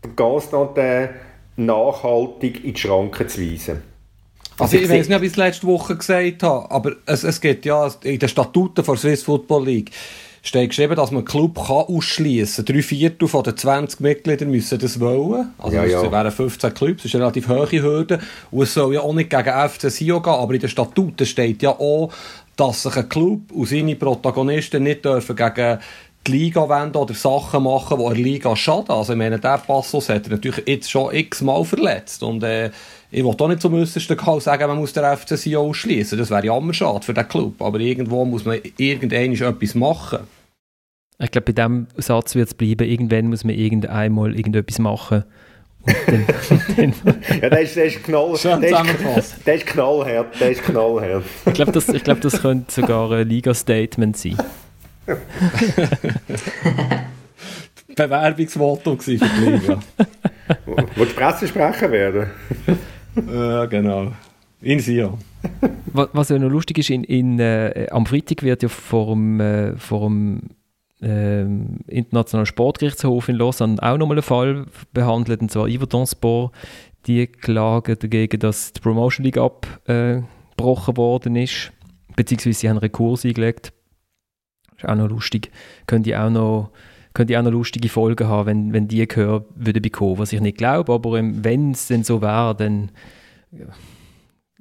den 0.04 0.16
Gasnatten 0.16 1.10
nachhaltig 1.58 2.64
in 2.64 2.74
die 2.74 2.80
Schranken 2.80 3.30
zu 3.30 3.40
weisen. 3.40 3.91
Also 4.58 4.78
ich 4.78 4.90
weiß 4.90 5.08
nicht, 5.08 5.18
ob 5.18 5.24
ich 5.24 5.32
es 5.32 5.38
letzte 5.38 5.66
Woche 5.66 5.96
gesagt 5.96 6.44
habe, 6.44 6.70
aber 6.70 6.92
es, 7.06 7.24
es 7.24 7.42
gibt 7.42 7.66
ja 7.66 7.90
in 8.04 8.20
den 8.20 8.30
Statuten 8.30 8.84
der 8.84 8.96
Swiss 8.96 9.24
Football 9.24 9.66
League 9.66 9.92
steht 10.44 10.70
geschrieben, 10.70 10.96
dass 10.96 11.12
man 11.12 11.20
einen 11.20 11.26
Club 11.26 11.56
kann 11.56 11.86
ausschließen 11.86 12.66
kann. 12.66 12.76
Drei 12.76 12.82
Viertel 12.82 13.28
von 13.28 13.44
den 13.44 13.56
20 13.58 14.00
Mitgliedern 14.00 14.50
müssen 14.50 14.80
das 14.80 15.00
wollen. 15.00 15.52
Also 15.58 15.76
ja, 15.76 15.86
ja. 15.86 16.04
es 16.04 16.12
wären 16.12 16.32
15 16.32 16.74
Clubs, 16.74 17.04
das 17.04 17.06
ist 17.06 17.16
eine 17.16 17.26
relativ 17.26 17.48
hohe 17.48 17.82
Hürde. 17.82 18.20
Und 18.50 18.64
es 18.64 18.74
soll 18.74 18.94
ja 18.94 19.02
auch 19.02 19.14
nicht 19.14 19.30
gegen 19.30 19.70
FC 19.70 19.92
Sion 19.92 20.24
gehen, 20.24 20.34
aber 20.34 20.54
in 20.54 20.60
den 20.60 20.70
Statuten 20.70 21.26
steht 21.26 21.62
ja 21.62 21.72
auch, 21.72 22.12
dass 22.56 22.84
sich 22.84 22.96
ein 22.96 23.10
Club 23.10 23.52
und 23.52 23.68
seine 23.68 23.96
Protagonisten 23.96 24.84
nicht 24.84 25.06
dürfen 25.06 25.36
gegen 25.36 25.80
die 26.28 26.32
Liga 26.32 26.70
wenden 26.70 26.98
oder 26.98 27.14
Sachen 27.14 27.64
machen, 27.64 27.98
die 27.98 28.04
der 28.04 28.24
Liga 28.24 28.56
schaden. 28.56 28.92
Also 28.92 29.14
ich 29.14 29.18
meine, 29.18 29.40
der 29.40 29.58
Passus 29.58 30.10
hat 30.10 30.26
er 30.28 30.32
natürlich 30.32 30.68
jetzt 30.68 30.92
schon 30.92 31.14
x-mal 31.14 31.64
verletzt. 31.66 32.22
Und 32.22 32.44
äh, 32.44 32.70
ich 33.10 33.24
will 33.24 33.36
auch 33.38 33.48
nicht 33.48 33.62
zum 33.62 33.74
äußersten 33.74 34.18
Gehalt 34.18 34.44
sagen, 34.44 34.68
man 34.68 34.78
muss 34.78 34.94
der 34.94 35.18
FC 35.18 35.38
Sion 35.38 35.70
ausschließen. 35.70 36.18
Das 36.18 36.30
wäre 36.30 36.46
ja 36.46 36.58
immer 36.58 36.74
schade 36.74 37.04
für 37.04 37.14
den 37.14 37.28
Club. 37.28 37.62
Aber 37.62 37.80
irgendwo 37.80 38.24
muss 38.26 38.46
man 38.46 38.60
irgendwann 38.78 39.34
etwas 39.34 39.76
machen. 39.76 40.20
Ich 41.18 41.32
glaube, 41.32 41.54
bei 41.54 41.54
diesem 41.54 41.88
Satz 41.98 42.36
wird 42.36 42.48
es 42.48 42.54
bleiben. 42.54 42.88
Irgendwann 42.88 43.28
muss 43.28 43.44
man 43.44 43.56
irgendeinmal 43.56 44.36
irgendetwas 44.36 44.80
machen. 44.80 45.24
Dann, 45.86 46.26
dann 47.06 47.16
ja, 47.42 47.50
der 47.50 47.62
ist, 47.62 47.76
der 47.76 47.86
ist, 47.86 48.04
knall, 48.04 48.38
der 48.44 49.18
ist, 49.18 49.36
der 49.46 49.56
ist 49.56 49.66
knallhart. 49.66 50.40
Der 50.40 50.52
ist 50.52 50.64
knallhart. 50.64 51.24
ich 51.48 51.54
glaube, 51.54 51.72
das, 51.72 51.88
glaub, 51.88 52.22
das 52.22 52.42
könnte 52.42 52.72
sogar 52.72 53.12
ein 53.12 53.28
Liga-Statement 53.28 54.16
sein. 54.18 54.38
Bewerbungsvotum 57.96 59.00
für 59.00 59.18
die 59.18 59.26
Liga. 59.46 59.80
Wolltest 60.66 60.98
du 60.98 61.06
Pressesprecher 61.16 61.92
werden? 61.92 62.28
ja, 63.28 63.66
genau. 63.66 64.12
In 64.62 64.80
Sion. 64.80 65.18
Was 65.92 66.30
ja 66.30 66.38
noch 66.38 66.50
lustig 66.50 66.78
ist, 66.78 66.90
in, 66.90 67.04
in, 67.04 67.40
äh, 67.40 67.88
am 67.92 68.06
Freitag 68.06 68.44
wird 68.44 68.64
ja 68.64 68.70
vor 68.70 69.08
dem, 69.08 69.40
äh, 69.40 69.76
vor 69.76 70.02
dem 70.08 70.42
äh, 71.02 71.42
Internationalen 71.88 72.46
Sportgerichtshof 72.46 73.28
in 73.28 73.38
Lausanne 73.38 73.82
auch 73.82 73.98
nochmal 73.98 74.18
ein 74.18 74.24
Fall 74.24 74.66
behandelt, 74.94 75.42
und 75.42 75.52
zwar 75.52 75.68
Yverdon 75.68 76.06
die 77.08 77.26
klagen 77.26 77.98
dagegen, 77.98 78.40
dass 78.40 78.74
die 78.74 78.80
Promotion 78.80 79.26
League 79.26 79.40
abgebrochen 79.40 80.98
worden 80.98 81.36
ist, 81.36 81.72
beziehungsweise 82.16 82.60
sie 82.60 82.70
haben 82.70 82.78
einen 82.78 82.84
Rekurs 82.84 83.26
eingelegt 83.26 83.74
ist 84.84 84.90
auch 84.90 84.96
noch 84.96 85.10
lustig. 85.10 85.52
Könnte 85.88 86.20
auch 86.20 86.30
noch, 86.30 86.72
könnte 87.14 87.38
auch 87.40 87.44
noch 87.44 87.52
lustige 87.52 87.90
Folgen 87.90 88.28
haben, 88.28 88.46
wenn, 88.46 88.74
wenn 88.74 88.88
die 88.88 89.08
gehört 89.08 89.46
würde 89.56 89.82
bekommen, 89.82 90.18
was 90.18 90.34
ich 90.34 90.42
nicht 90.42 90.58
glaube, 90.58 90.94
aber 90.94 91.14
wenn 91.14 91.72
es 91.72 91.88
denn 91.88 92.04
so 92.04 92.22
wäre, 92.22 92.56
dann 92.56 92.90
ja, 93.52 93.66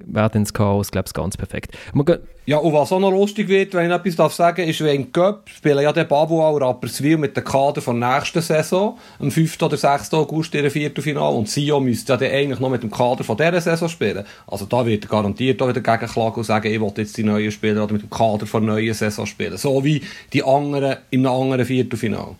wäre 0.05 0.29
dann 0.29 0.43
das 0.43 0.53
Chaos, 0.53 0.91
glaube 0.91 1.07
ich, 1.07 1.13
ganz 1.13 1.37
perfekt. 1.37 1.77
Ja, 2.47 2.57
und 2.57 2.73
was 2.73 2.91
auch 2.91 2.99
noch 2.99 3.11
lustig 3.11 3.47
wird, 3.47 3.73
wenn 3.75 3.89
ich 3.89 3.95
etwas 3.95 4.15
darf 4.15 4.33
sagen 4.33 4.67
ist, 4.67 4.83
wenn 4.83 5.11
Göpp 5.11 5.47
spielen 5.47 5.83
ja 5.83 5.93
der 5.93 6.05
Babu 6.05 6.41
auch 6.41 6.59
Rapperswil 6.59 7.17
mit 7.17 7.37
dem 7.37 7.43
Kader 7.43 7.81
von 7.81 7.99
der 7.99 8.15
nächsten 8.15 8.41
Saison, 8.41 8.97
am 9.19 9.29
5. 9.29 9.61
oder 9.61 9.77
6. 9.77 10.13
August 10.15 10.55
in 10.55 10.63
der 10.63 10.71
Viertelfinale, 10.71 11.35
und 11.35 11.47
Sio 11.47 11.79
müsste 11.79 12.13
ja 12.13 12.17
dann 12.17 12.31
eigentlich 12.31 12.59
noch 12.59 12.69
mit 12.69 12.81
dem 12.81 12.89
Kader 12.89 13.23
von 13.23 13.37
dieser 13.37 13.61
Saison 13.61 13.87
spielen. 13.87 14.25
Also 14.47 14.65
da 14.65 14.85
wird 14.85 15.05
er 15.05 15.09
garantiert 15.09 15.61
auch 15.61 15.69
wieder 15.69 15.81
gegenklagen 15.81 16.35
und 16.35 16.43
sagen, 16.43 16.73
ich 16.73 16.81
will 16.81 16.91
jetzt 16.97 17.15
die 17.15 17.23
neuen 17.23 17.51
Spieler 17.51 17.83
oder 17.83 17.93
mit 17.93 18.01
dem 18.01 18.09
Kader 18.09 18.47
von 18.47 18.65
der 18.65 18.75
neuen 18.75 18.93
Saison 18.93 19.25
spielen. 19.25 19.57
So 19.57 19.83
wie 19.83 20.01
die 20.33 20.43
anderen 20.43 20.97
in 21.11 21.25
einem 21.25 21.41
anderen 21.41 21.65
Viertelfinale. 21.65 22.35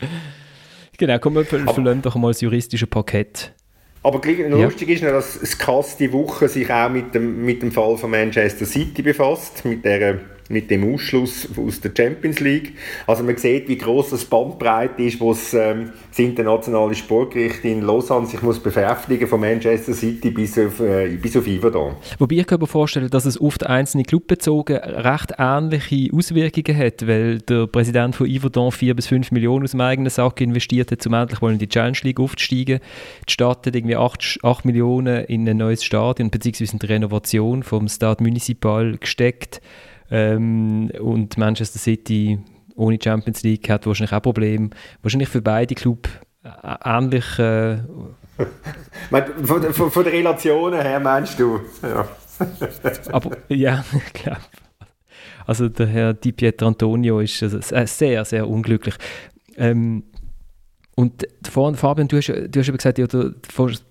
Genau, 0.98 1.20
komm, 1.20 1.36
wir 1.36 1.46
verlassen 1.46 2.02
doch 2.02 2.16
mal 2.16 2.32
das 2.32 2.42
juristische 2.42 2.88
Parkett. 2.88 3.54
Aber 4.04 4.20
lustig 4.28 4.90
ja. 4.90 4.96
ist 4.96 5.04
noch, 5.04 5.12
dass 5.12 5.34
Skass 5.34 5.98
die 5.98 6.12
Woche 6.12 6.48
sich 6.48 6.72
auch 6.72 6.90
mit 6.90 7.14
dem, 7.14 7.46
mit 7.46 7.62
dem 7.62 7.72
Fall 7.72 7.98
von 7.98 8.10
Manchester 8.10 8.66
City 8.66 9.04
befasst, 9.04 9.64
mit 9.64 9.86
der 9.86 10.20
mit 10.52 10.70
dem 10.70 10.94
Ausschluss 10.94 11.48
aus 11.58 11.82
der 11.82 11.92
Champions 11.96 12.40
League. 12.40 12.74
Also 13.08 13.24
man 13.24 13.38
sieht, 13.38 13.68
wie 13.68 13.78
groß 13.78 14.12
das 14.12 14.26
Bandbreite 14.26 15.02
ist, 15.04 15.20
wo 15.20 15.36
ähm, 15.54 15.92
das 16.10 16.20
internationale 16.20 16.96
Sportgericht 16.96 17.64
in 17.64 17.82
Lausanne 17.82 18.28
sich 18.28 18.42
muss 18.42 18.60
beschäftigen 18.60 19.28
von 19.28 19.40
Manchester 19.40 19.94
City 19.94 20.32
bis 20.32 20.58
auf, 20.58 20.80
äh, 20.80 21.18
bis 21.22 21.36
auf 21.38 21.48
Iverdon. 21.48 21.96
Wobei 22.20 22.36
ich 22.36 22.48
kann 22.48 22.60
mir 22.60 22.68
vorstellen, 22.68 23.10
dass 23.10 23.26
es 23.26 23.40
oft 23.40 23.66
einzelne 23.66 24.04
Club 24.04 24.28
bezogen 24.28 24.78
recht 24.78 25.34
ähnliche 25.38 26.10
Auswirkungen 26.14 26.78
hat, 26.78 27.08
weil 27.08 27.40
der 27.40 27.68
Präsident 27.68 28.16
von 28.16 28.28
Iverdon 28.28 28.72
4 28.72 28.96
bis 28.96 29.08
5 29.08 29.32
Millionen 29.32 29.64
aus 29.64 29.72
dem 29.72 29.82
eigenen 29.82 30.10
Sack 30.10 30.42
investiert 30.42 30.92
hat, 30.92 31.06
um 31.08 31.14
endlich 31.14 31.42
in 31.42 31.58
die 31.58 31.70
Challenge 31.70 31.98
League 32.04 32.20
aufzusteigen. 32.20 32.80
Die 33.28 33.34
Stadt 33.34 33.66
hat 33.66 33.76
irgendwie 33.76 33.96
8, 33.96 34.40
8 34.44 34.66
Millionen 34.66 35.26
in 35.26 35.48
ein 35.48 35.58
neues 35.58 35.84
Stadion 35.84 36.30
bzw. 36.30 36.66
in 36.72 36.80
die 36.80 36.86
Renovation 36.86 37.64
vom 37.64 37.88
Stade 37.88 38.24
Municipal 38.24 38.98
gesteckt. 38.98 39.62
Ähm, 40.12 40.92
und 41.00 41.38
Manchester 41.38 41.80
City 41.80 42.40
ohne 42.76 43.00
Champions 43.02 43.44
League 43.44 43.70
hat 43.70 43.86
wahrscheinlich 43.86 44.14
auch 44.14 44.22
Probleme. 44.22 44.70
Wahrscheinlich 45.02 45.30
für 45.30 45.42
beide 45.42 45.74
Clubs 45.74 46.10
ähnlich. 46.84 47.40
Äh, 47.40 47.78
von, 49.44 49.74
von, 49.74 49.92
von 49.92 50.04
den 50.04 50.14
Relationen 50.14 50.82
her 50.82 51.00
meinst 51.00 51.40
du? 51.40 51.62
Ja. 51.82 52.08
Aber 53.12 53.38
ja, 53.50 53.84
ich 54.06 54.14
glaube. 54.14 54.42
Also 55.46 55.70
der 55.70 55.88
Herr 55.88 56.14
Di 56.14 56.32
Pietro 56.32 56.68
Antonio 56.68 57.20
ist 57.20 57.40
sehr, 57.40 58.26
sehr 58.26 58.48
unglücklich. 58.48 58.96
Ähm, 59.58 60.04
und 60.96 61.26
vorhin, 61.50 61.76
Fabian, 61.76 62.08
du 62.08 62.18
hast, 62.18 62.28
du 62.28 62.60
hast 62.60 62.68
eben 62.68 62.78
gesagt, 62.78 62.98
ja, 63.00 63.08
da 63.08 63.32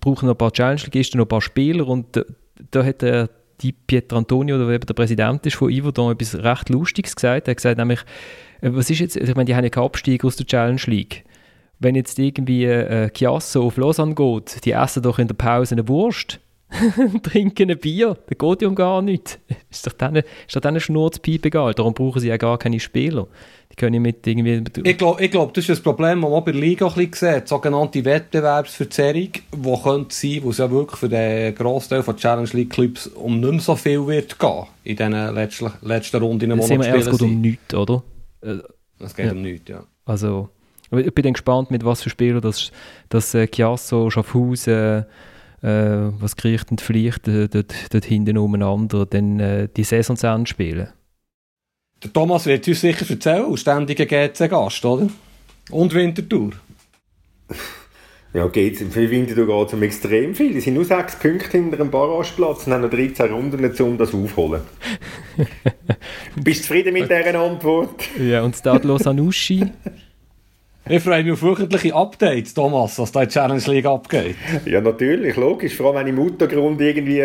brauchen 0.01 0.27
noch 0.27 0.35
ein 0.35 0.39
paar 0.39 0.53
Challenge-Ligisten, 0.53 1.19
noch 1.19 1.25
ein 1.25 1.29
paar 1.29 1.41
Spieler 1.41 1.89
und 1.89 2.17
da, 2.17 2.23
da 2.71 2.85
hat 2.85 3.03
der 3.03 3.31
Di 3.63 3.73
Pietro 3.73 4.19
Antonio, 4.19 4.59
der 4.59 4.69
eben 4.69 4.87
der 4.87 4.95
Präsident 4.95 5.45
ist 5.47 5.57
von 5.57 5.71
Iverdon, 5.71 6.13
etwas 6.13 6.35
recht 6.35 6.69
Lustiges 6.69 7.15
gesagt. 7.15 7.49
Er 7.49 7.53
hat 7.53 7.57
gesagt 7.57 7.79
nämlich, 7.79 8.01
äh, 8.61 8.71
was 8.73 8.91
ist 8.91 9.01
jetzt, 9.01 9.17
ich 9.17 9.35
meine, 9.35 9.47
die 9.47 9.55
haben 9.55 9.65
ja 9.65 9.71
keinen 9.71 9.85
Abstieg 9.85 10.25
aus 10.25 10.37
der 10.37 10.47
Challenge 10.47 10.83
League. 10.87 11.25
Wenn 11.79 11.95
jetzt 11.95 12.19
irgendwie 12.19 12.65
äh, 12.65 13.11
Chiasso 13.11 13.67
auf 13.67 13.77
Lausanne 13.77 14.15
geht, 14.15 14.65
die 14.65 14.73
essen 14.73 15.03
doch 15.03 15.19
in 15.19 15.29
der 15.29 15.35
Pause 15.35 15.75
eine 15.75 15.89
Wurst, 15.89 16.41
trinken 17.23 17.71
ein 17.71 17.79
Bier, 17.79 18.17
das 18.29 18.39
geht 18.39 18.63
ja 18.63 18.69
um 18.69 18.75
gar 18.75 19.03
nichts. 19.03 19.39
Ist 19.71 19.87
doch 19.87 19.93
denen, 19.93 20.23
ist 20.47 20.55
doch 20.55 20.61
denen 20.61 20.81
Schnurzpiepe 20.81 21.49
egal, 21.49 21.75
darum 21.75 21.95
brauchen 21.95 22.21
sie 22.21 22.29
ja 22.29 22.37
gar 22.37 22.59
keine 22.59 22.81
Spieler. 22.81 23.27
Die 23.73 23.77
können 23.77 24.03
mit 24.03 24.27
irgendwie... 24.27 24.63
Ich 24.83 24.99
glaube, 24.99 25.23
ich 25.25 25.31
glaub, 25.31 25.55
das 25.55 25.69
ist 25.69 25.79
ein 25.79 25.83
Problem, 25.83 26.23
das 26.23 26.31
man 26.31 26.45
bei 26.45 26.53
der 26.53 26.61
Liga 26.61 26.89
ein 26.89 26.95
bisschen 26.95 27.35
sieht, 27.35 27.49
sogenannte 27.49 28.05
Wettbewerbsverzerrung, 28.05 29.33
die 29.33 29.83
könnte 29.83 30.15
sein, 30.15 30.41
wo 30.43 30.51
es 30.51 30.59
ja 30.59 30.71
wirklich 30.71 30.99
für 30.99 31.09
den 31.09 31.55
Großteil 31.55 32.03
von 32.03 32.17
Challenge 32.17 32.51
League 32.53 32.71
Clubs 32.71 33.07
um 33.07 33.41
nicht 33.41 33.51
mehr 33.51 33.61
so 33.61 33.77
viel 33.77 34.07
wird 34.07 34.39
gehen, 34.39 34.67
in 34.85 34.97
diesen 34.97 35.35
letzten, 35.35 35.73
letzten 35.83 36.17
Runden, 36.17 36.41
die 36.41 36.47
man 36.47 36.63
spielen 36.63 36.81
Es 36.81 37.11
geht 37.11 37.23
um 37.23 37.41
nichts, 37.41 37.75
oder? 37.75 38.03
Es 38.99 39.15
geht 39.15 39.27
ja. 39.27 39.33
um 39.33 39.43
nichts, 39.43 39.69
ja. 39.69 39.85
Also, 40.05 40.49
ich 40.91 41.15
bin 41.15 41.33
gespannt, 41.33 41.71
mit 41.71 41.85
was 41.85 42.03
für 42.03 42.11
Spielern 42.11 42.41
das, 42.41 42.73
das 43.09 43.35
äh, 43.35 43.47
Chiasso, 43.47 44.11
Schaffhausen, 44.11 44.75
äh, 44.75 45.05
was 45.63 46.37
kriegt 46.37 46.71
und 46.71 46.81
vielleicht 46.81 47.29
äh, 47.29 47.49
dort, 47.49 47.75
dort 47.93 48.05
hinten 48.05 48.39
umeinander 48.39 49.07
dann 49.07 49.41
äh, 49.41 49.69
die 49.77 49.85
Saison 49.85 50.17
zu 50.17 50.27
Ende 50.27 50.49
spielen. 50.49 50.89
Der 52.03 52.13
Thomas 52.13 52.47
wird 52.47 52.67
uns 52.67 52.81
sicher 52.81 53.09
erzählen, 53.09 53.57
ständiger 53.57 54.07
GC-Gast, 54.07 54.85
oder? 54.85 55.09
Und 55.71 55.95
Wintertour. 55.95 56.53
Ja, 58.33 58.47
geht's. 58.47 58.81
Für 58.81 59.11
Winterthur 59.11 59.45
geht 59.45 59.67
es 59.67 59.75
um 59.75 59.83
extrem 59.83 60.37
viel. 60.37 60.53
Die 60.53 60.61
sind 60.61 60.75
nur 60.75 60.85
sechs 60.85 61.17
Punkte 61.17 61.51
hinter 61.51 61.79
dem 61.79 61.91
Barrageplatz 61.91 62.65
und 62.65 62.73
haben 62.73 62.83
noch 62.83 62.91
13 62.91 63.29
Runden, 63.29 63.65
um 63.83 63.99
das 63.99 64.15
aufzuholen. 64.15 64.63
Bist 66.37 66.61
du 66.61 66.63
zufrieden 66.63 66.93
mit 66.93 67.11
dieser 67.11 67.41
Antwort? 67.41 68.09
Ja, 68.21 68.43
und 68.43 68.55
Stadlos 68.55 69.05
Anuschi? 69.09 69.67
Ich 70.89 71.03
freue 71.03 71.23
mich 71.23 71.33
auf 71.33 71.43
wöchentliche 71.43 71.95
Updates, 71.95 72.55
Thomas, 72.55 72.99
was 72.99 73.13
da 73.13 73.23
in 73.23 73.29
Challenge 73.29 73.63
League 73.67 73.87
abgeht. 73.87 74.35
Ja, 74.65 74.81
natürlich, 74.81 75.37
logisch. 75.37 75.77
Vor 75.77 75.95
allem, 75.95 76.07
wenn 76.07 76.17
im 76.17 76.19
Untergrund 76.19 76.81
irgendwie 76.81 77.23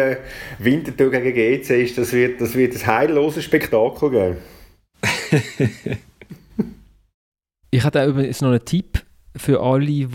Winterthur 0.59 1.09
gegen 1.09 1.33
GC 1.33 1.83
ist, 1.83 1.97
das 1.97 2.11
wird, 2.13 2.41
das 2.41 2.53
wird 2.55 2.75
ein 2.75 2.85
heilloses 2.85 3.43
Spektakel 3.43 4.09
geben. 4.11 4.37
ich 7.71 7.83
hatte 7.83 8.03
auch 8.03 8.07
übrigens 8.07 8.41
noch 8.41 8.49
einen 8.49 8.65
Tipp 8.65 9.03
für 9.35 9.61
alle, 9.61 9.85
die, 9.85 10.07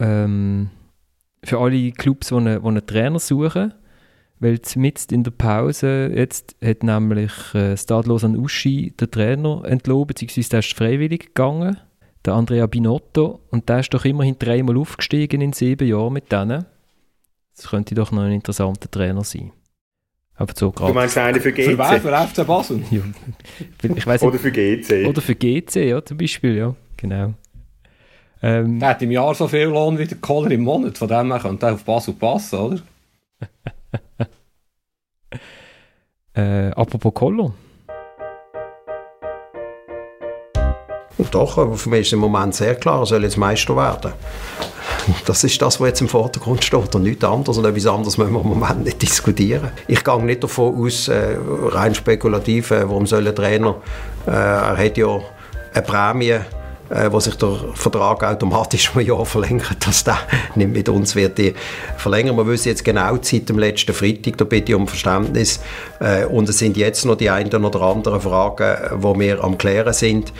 ähm, 0.00 0.70
für 1.44 1.58
alle 1.58 1.92
Clubs, 1.92 2.28
die 2.28 2.34
einen, 2.34 2.60
die 2.60 2.68
einen 2.68 2.86
Trainer 2.86 3.18
suchen. 3.18 3.74
Weil 4.40 4.58
mitten 4.74 5.14
in 5.14 5.22
der 5.22 5.30
Pause 5.30 6.10
jetzt 6.12 6.56
hat 6.64 6.82
nämlich 6.82 7.32
äh, 7.54 7.76
Stadlos 7.76 8.24
an 8.24 8.36
Uschi 8.36 8.92
den 8.98 9.10
Trainer 9.10 9.62
entloben, 9.64 10.08
beziehungsweise 10.08 10.50
der 10.50 10.58
ist 10.58 10.74
freiwillig 10.74 11.26
gegangen, 11.26 11.76
der 12.24 12.34
Andrea 12.34 12.66
Binotto. 12.66 13.40
Und 13.50 13.68
der 13.68 13.80
ist 13.80 13.92
doch 13.94 14.04
immerhin 14.04 14.36
dreimal 14.38 14.76
aufgestiegen 14.76 15.40
in 15.40 15.52
sieben 15.52 15.88
Jahren 15.88 16.12
mit 16.12 16.30
denen. 16.30 16.66
Das 17.56 17.68
könnte 17.68 17.94
doch 17.94 18.12
noch 18.12 18.22
ein 18.22 18.32
interessanter 18.32 18.90
Trainer 18.90 19.24
sein. 19.24 19.52
Aber 20.34 20.52
so 20.56 20.70
du 20.70 20.92
meinst 20.92 21.18
einen 21.18 21.40
für 21.40 21.52
GC? 21.52 21.72
Für 21.72 21.78
wer? 21.78 22.00
Für 22.00 22.28
FC 22.28 22.46
Basel? 22.46 22.82
ja. 22.90 23.02
ich 23.94 24.06
weiss 24.06 24.22
Oder 24.22 24.38
für 24.38 24.50
GC? 24.50 25.06
Oder 25.06 25.20
für 25.20 25.34
GC, 25.34 25.76
ja, 25.88 26.04
zum 26.04 26.16
Beispiel, 26.16 26.56
ja, 26.56 26.74
genau. 26.96 27.34
Ähm, 28.42 28.80
der 28.80 28.88
hat 28.88 29.02
im 29.02 29.12
Jahr 29.12 29.34
so 29.34 29.46
viel 29.46 29.66
Lohn 29.66 29.98
wie 29.98 30.06
der 30.06 30.18
Kohler 30.18 30.50
im 30.50 30.62
Monat, 30.62 30.98
von 30.98 31.06
dem 31.06 31.30
her 31.30 31.40
könnte 31.40 31.66
er 31.66 31.74
auf 31.74 31.84
Basel 31.84 32.14
passen, 32.14 32.58
oder? 32.58 32.78
äh, 36.34 36.70
apropos 36.70 37.14
Koller. 37.14 37.52
Doch, 41.30 41.76
für 41.76 41.88
mich 41.88 42.00
ist 42.00 42.12
im 42.12 42.18
Moment 42.18 42.54
sehr 42.54 42.74
klar, 42.74 43.00
er 43.00 43.06
soll 43.06 43.22
jetzt 43.22 43.36
Meister 43.36 43.76
werden. 43.76 44.12
Das 45.26 45.44
ist 45.44 45.60
das, 45.60 45.80
was 45.80 45.88
jetzt 45.88 46.00
im 46.00 46.08
Vordergrund 46.08 46.64
steht 46.64 46.94
und 46.94 47.02
nichts 47.02 47.24
anderes. 47.24 47.58
Und 47.58 47.64
etwas 47.64 47.86
anderes 47.86 48.18
müssen 48.18 48.32
wir 48.32 48.40
im 48.40 48.48
Moment 48.48 48.84
nicht 48.84 49.02
diskutieren. 49.02 49.70
Ich 49.88 50.02
gehe 50.04 50.22
nicht 50.22 50.42
davon 50.42 50.84
aus, 50.84 51.08
äh, 51.08 51.36
rein 51.68 51.94
spekulativ, 51.94 52.70
äh, 52.70 52.88
warum 52.88 53.06
soll 53.06 53.26
ein 53.26 53.34
Trainer, 53.34 53.76
äh, 54.26 54.30
er 54.30 54.76
hat 54.76 54.96
ja 54.96 55.20
eine 55.74 55.82
Prämie, 55.82 56.38
äh, 56.90 57.10
wo 57.10 57.20
sich 57.20 57.34
der 57.36 57.56
Vertrag 57.74 58.22
automatisch 58.22 58.90
um 58.94 59.00
ein 59.00 59.06
Jahr 59.06 59.24
verlängert, 59.24 59.86
dass 59.86 60.04
der 60.04 60.18
nicht 60.54 60.70
mit 60.70 60.88
uns 60.88 61.14
wird 61.16 61.38
die 61.38 61.54
verlängern. 61.96 62.36
Wir 62.36 62.46
wissen 62.46 62.68
jetzt 62.68 62.84
genau 62.84 63.18
seit 63.20 63.48
dem 63.48 63.58
letzten 63.58 63.94
Freitag, 63.94 64.36
da 64.38 64.44
bitte 64.44 64.72
ich 64.72 64.76
um 64.76 64.86
Verständnis. 64.86 65.60
Äh, 66.00 66.26
und 66.26 66.48
es 66.48 66.58
sind 66.58 66.76
jetzt 66.76 67.04
noch 67.04 67.16
die 67.16 67.30
einen 67.30 67.64
oder 67.64 67.80
anderen 67.82 68.20
Fragen, 68.20 69.00
die 69.00 69.20
wir 69.20 69.42
am 69.42 69.58
klären 69.58 69.94
sind. 69.94 70.32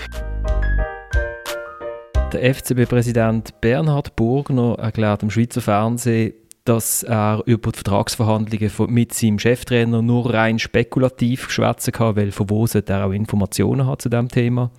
Der 2.33 2.55
FCB-Präsident 2.55 3.61
Bernhard 3.61 4.17
Burgner 4.17 4.79
erklärt 4.79 5.23
im 5.23 5.31
Schweizer 5.31 5.61
Fernsehen, 5.61 6.33
dass 6.65 7.03
er 7.03 7.43
über 7.45 7.73
die 7.73 7.77
Vertragsverhandlungen 7.77 8.71
mit 8.89 9.13
seinem 9.13 9.39
Cheftrainer 9.39 10.01
nur 10.01 10.33
rein 10.33 10.59
spekulativ 10.59 11.49
geschwätzen 11.49 11.93
kann, 11.93 12.17
weil 12.17 12.33
von 12.33 12.49
wo 12.49 12.65
er 12.65 13.07
auch 13.07 13.13
Informationen 13.13 13.87
hat 13.87 14.01
zu 14.01 14.09
dem 14.09 14.29
Thema. 14.29 14.71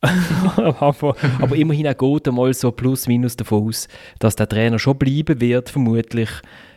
aber, 0.56 1.16
aber, 1.40 1.56
immerhin 1.56 1.88
auch 1.88 1.96
geht 1.98 2.28
einmal 2.28 2.54
so 2.54 2.70
plus 2.70 3.06
minus 3.06 3.36
davon 3.36 3.68
aus, 3.68 3.88
dass 4.18 4.36
der 4.36 4.48
Trainer 4.48 4.78
schon 4.78 4.98
bleiben 4.98 5.40
wird, 5.40 5.68
vermutlich 5.68 6.30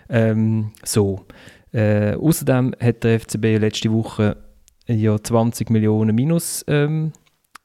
ähm, 0.10 0.72
so. 0.84 1.26
Äh, 1.72 2.16
außerdem 2.16 2.74
hat 2.82 3.04
der 3.04 3.20
FCB 3.20 3.60
letzte 3.60 3.92
Woche 3.94 4.38
ja 4.88 5.22
20 5.22 5.70
Millionen 5.70 6.16
Minus 6.16 6.66
ähm, 6.68 7.14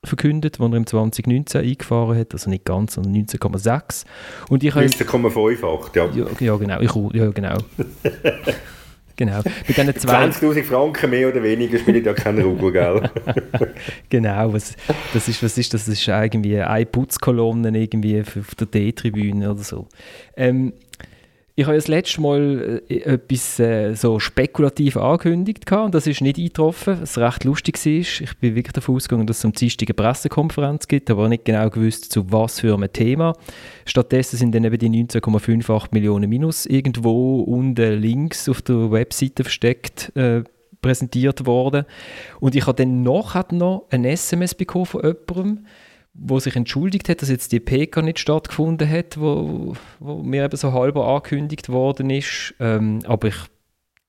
verkündet, 0.05 0.59
die 0.59 0.62
er 0.62 0.73
im 0.73 0.87
2019 0.87 1.61
eingefahren 1.61 2.19
hat, 2.19 2.33
also 2.33 2.51
nicht 2.51 2.64
ganz, 2.64 2.95
sondern 2.95 3.14
19,6. 3.14 4.05
19,58, 4.49 5.97
ja. 5.97 6.09
ja. 6.14 6.27
Ja, 6.40 6.57
genau. 6.57 6.81
Ich, 6.81 6.95
ja, 7.14 7.31
genau. 7.31 7.57
Genau. 9.17 9.43
Mit 9.69 9.77
20'000 9.77 10.64
Franken 10.64 11.11
mehr 11.11 11.29
oder 11.29 11.43
weniger 11.43 11.79
spielt 11.79 12.05
ja 12.05 12.12
keinen 12.14 12.43
Rubel, 12.43 12.73
gell? 12.73 13.11
genau. 14.09 14.53
Was, 14.53 14.75
das, 15.12 15.29
ist, 15.29 15.43
was 15.43 15.57
ist 15.57 15.73
das? 15.73 15.85
Das 15.85 15.95
ist 15.95 16.09
irgendwie 16.09 16.61
eine 16.61 16.87
Putzkolonne 16.87 17.79
irgendwie 17.79 18.21
auf 18.21 18.55
der 18.57 18.67
D-Tribüne 18.67 19.53
oder 19.53 19.62
so. 19.62 19.87
Ähm, 20.37 20.73
ich 21.57 21.67
habe 21.67 21.77
das 21.77 21.87
letzte 21.87 22.21
Mal 22.21 22.83
äh, 22.88 22.97
etwas 23.03 23.61
äh, 23.61 23.95
so 23.95 24.19
spekulativ 24.19 24.97
angekündigt 24.97 25.71
und 25.71 25.95
das 25.95 26.09
ist 26.09 26.21
nicht 26.21 26.37
eingetroffen, 26.37 27.01
was 27.01 27.17
recht 27.17 27.45
lustig 27.45 27.77
war. 27.85 27.93
Ich 27.93 28.38
bin 28.40 28.57
wirklich 28.57 28.73
davon 28.73 28.97
ausgegangen, 28.97 29.27
dass 29.27 29.38
es 29.38 29.45
am 29.45 29.53
Dienstag 29.53 29.88
eine 29.88 29.95
Pressekonferenz 29.95 30.88
gibt, 30.88 31.11
aber 31.11 31.29
nicht 31.29 31.45
genau 31.45 31.71
gewusst, 31.71 32.11
zu 32.11 32.33
was 32.33 32.59
für 32.59 32.75
einem 32.75 32.93
Thema. 32.93 33.35
Stattdessen 33.85 34.37
sind 34.37 34.55
dann 34.55 34.64
eben 34.64 34.79
die 34.79 34.88
19,58 34.88 35.88
Millionen 35.93 36.29
Minus 36.29 36.67
irgendwo 36.67 37.43
unten 37.43 38.01
links 38.01 38.49
auf 38.49 38.61
der 38.61 38.90
Webseite 38.90 39.45
versteckt 39.45 40.11
äh, 40.17 40.43
präsentiert 40.83 41.47
worden. 41.47 41.87
Und 42.40 42.55
ich 42.55 42.67
habe 42.67 42.77
dann 42.77 43.03
nachher 43.03 43.47
noch 43.53 43.87
ein 43.90 44.05
SMS 44.05 44.55
bekommen 44.55 44.87
von 44.87 45.03
jemandem, 45.03 45.67
wo 46.14 46.38
sich 46.38 46.57
entschuldigt 46.57 47.09
hat, 47.09 47.22
dass 47.22 47.29
jetzt 47.29 47.53
die 47.53 47.61
PK 47.61 48.03
nicht 48.03 48.20
stattgefunden 48.20 48.88
hat, 48.88 49.20
wo, 49.20 49.74
wo 49.98 50.22
mir 50.22 50.44
eben 50.44 50.57
so 50.57 50.72
halber 50.72 51.07
angekündigt 51.07 51.68
worden 51.68 52.11
ist. 52.11 52.55
Ähm, 52.61 53.00
aber 53.05 53.29
ich 53.29 53.37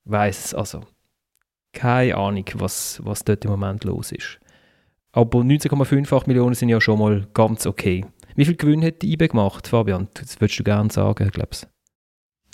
weiß 0.06 0.54
also 0.54 0.82
keine 1.74 2.16
Ahnung, 2.16 2.46
was, 2.54 3.02
was 3.04 3.24
dort 3.24 3.44
im 3.44 3.52
Moment 3.52 3.84
los 3.84 4.12
ist. 4.12 4.40
Aber 5.12 5.40
19,58 5.40 6.28
Millionen 6.28 6.56
sind 6.56 6.70
ja 6.70 6.82
schon 6.82 7.00
mal 7.00 7.28
ganz 7.34 7.66
okay. 7.66 8.06
Wie 8.36 8.46
viel 8.46 8.56
Gewinn 8.56 8.84
hat 8.84 9.02
die 9.02 9.14
IBE 9.14 9.30
gemacht, 9.30 9.68
Fabian? 9.68 10.08
Das 10.14 10.42
würdest 10.42 10.60
du 10.60 10.64
gerne 10.64 10.92
sagen, 10.92 11.30
glaubst 11.32 11.68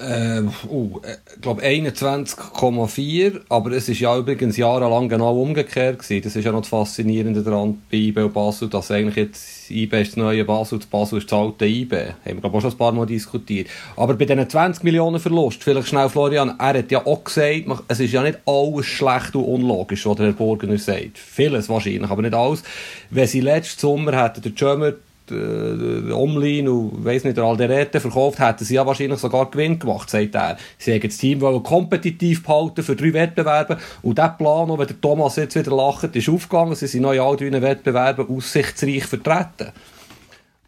äh, 0.01 0.41
oh, 0.69 1.01
ich 1.03 1.41
glaube 1.41 1.61
21,4, 1.63 3.41
aber 3.49 3.71
es 3.71 3.87
ist 3.87 3.99
ja 3.99 4.17
übrigens 4.17 4.57
jahrelang 4.57 5.09
genau 5.09 5.39
umgekehrt 5.41 5.99
gewesen. 5.99 6.23
Das 6.23 6.35
ist 6.35 6.43
ja 6.43 6.51
noch 6.51 6.61
das 6.61 6.69
Faszinierende 6.69 7.43
daran 7.43 7.81
bei 7.91 7.97
IB 7.97 8.21
und 8.21 8.33
Basel, 8.33 8.69
dass 8.69 8.91
eigentlich 8.91 9.15
jetzt 9.15 9.71
IB 9.71 10.01
ist 10.01 10.11
das 10.11 10.17
neue 10.17 10.43
Basel, 10.43 10.79
das 10.79 10.87
Basel 10.87 11.19
ist 11.19 11.31
das 11.31 11.39
alte 11.39 11.65
IB. 11.65 11.95
Haben 11.95 12.15
wir 12.25 12.35
glaube 12.41 12.57
auch 12.57 12.61
schon 12.61 12.71
ein 12.71 12.77
paar 12.77 12.91
Mal 12.91 13.05
diskutiert. 13.05 13.67
Aber 13.95 14.15
bei 14.15 14.25
diesen 14.25 14.49
20 14.49 14.83
Millionen 14.83 15.19
Verlust, 15.19 15.63
vielleicht 15.63 15.87
schnell 15.87 16.09
Florian, 16.09 16.55
er 16.59 16.79
hat 16.79 16.91
ja 16.91 17.05
auch 17.05 17.23
gesagt, 17.23 17.65
es 17.87 17.99
ist 17.99 18.11
ja 18.13 18.23
nicht 18.23 18.39
alles 18.45 18.85
schlecht 18.85 19.35
und 19.35 19.45
unlogisch, 19.45 20.05
was 20.05 20.17
der 20.17 20.27
Herr 20.27 20.33
Burgener 20.33 20.77
sagt. 20.77 21.17
Vieles 21.17 21.69
wahrscheinlich, 21.69 22.09
aber 22.09 22.21
nicht 22.21 22.33
alles. 22.33 22.63
Wenn 23.09 23.27
sie 23.27 23.41
letzten 23.41 23.79
Sommer 23.79 24.23
hätten, 24.23 24.41
der 24.41 24.51
Jömer 24.55 24.93
äh, 25.31 26.11
Omlin 26.11 26.67
und 26.67 27.05
weiss 27.05 27.23
nicht, 27.23 27.37
der 27.37 27.43
Alderete 27.43 27.99
verkauft, 27.99 28.39
hätten 28.39 28.65
sie 28.65 28.75
ja 28.75 28.85
wahrscheinlich 28.85 29.19
sogar 29.19 29.49
Gewinn 29.49 29.79
gemacht, 29.79 30.09
sagt 30.09 30.35
er. 30.35 30.57
Sie 30.77 30.93
haben 30.93 31.01
das 31.01 31.17
Team 31.17 31.39
kompetitiv 31.63 32.43
behalten 32.43 32.83
für 32.83 32.95
drei 32.95 33.13
Wettbewerbe 33.13 33.77
und 34.01 34.17
dieser 34.17 34.29
Plan, 34.29 34.69
wenn 34.69 34.87
der 34.87 35.01
Thomas 35.01 35.35
jetzt 35.37 35.55
wieder 35.55 35.75
lacht, 35.75 36.15
ist 36.15 36.29
aufgegangen. 36.29 36.75
Sie 36.75 36.87
sind 36.87 37.03
noch 37.03 37.13
in 37.13 37.19
all 37.19 37.37
drei 37.37 37.61
Wettbewerben 37.61 38.27
aussichtsreich 38.27 39.05
vertreten. 39.05 39.71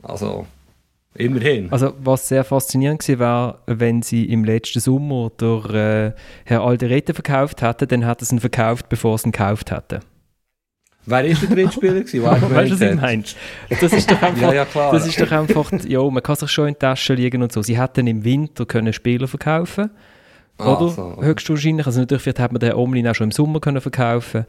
Also... 0.01 0.45
Immerhin. 1.15 1.71
Also 1.71 1.93
was 1.99 2.27
sehr 2.27 2.43
faszinierend 2.43 3.01
gewesen 3.01 3.19
wäre, 3.19 3.59
wenn 3.67 4.01
sie 4.01 4.25
im 4.25 4.43
letzten 4.43 4.79
Sommer 4.79 5.31
durch 5.37 5.69
äh, 5.71 6.11
Herr 6.43 6.61
Alderete 6.61 7.13
verkauft 7.13 7.61
hätten, 7.61 7.87
dann 7.87 8.07
hätten 8.07 8.25
sie 8.25 8.33
ihn 8.35 8.39
verkauft, 8.39 8.89
bevor 8.89 9.15
sie 9.19 9.27
ihn 9.27 9.31
gekauft 9.31 9.69
hätten. 9.69 9.99
Wer 11.05 11.25
ist 11.25 11.41
der 11.41 11.49
Drittspieler 11.49 12.01
gewesen? 12.01 12.23
weißt 12.23 12.71
du, 12.71 12.79
was 12.79 12.81
ich 12.81 13.01
meine? 13.01 13.23
Das 13.69 13.93
ist 13.93 14.09
doch 14.09 14.21
einfach, 14.21 14.41
ja, 14.41 14.53
ja, 14.53 14.65
klar. 14.65 14.91
Das 14.91 15.05
ist 15.05 15.19
doch 15.19 15.31
einfach, 15.31 15.71
ja, 15.85 16.01
man 16.03 16.23
kann 16.23 16.35
sich 16.35 16.51
schon 16.51 16.67
in 16.67 16.73
die 16.73 16.79
Tasche 16.79 17.13
liegen 17.13 17.41
und 17.43 17.51
so. 17.51 17.61
Sie 17.61 17.79
hätten 17.79 18.07
im 18.07 18.23
Winter 18.23 18.65
können 18.65 18.93
Spieler 18.93 19.27
verkaufen 19.27 19.89
ah, 20.57 20.73
oder? 20.73 20.89
So. 20.89 21.17
Höchstwahrscheinlich. 21.21 21.85
Also 21.85 21.99
natürlich 21.99 22.25
hat 22.25 22.51
man 22.51 22.59
den 22.59 22.73
Omlin 22.73 23.07
auch 23.07 23.15
schon 23.15 23.25
im 23.25 23.31
Sommer 23.31 23.59
können 23.59 23.81
verkaufen 23.81 24.45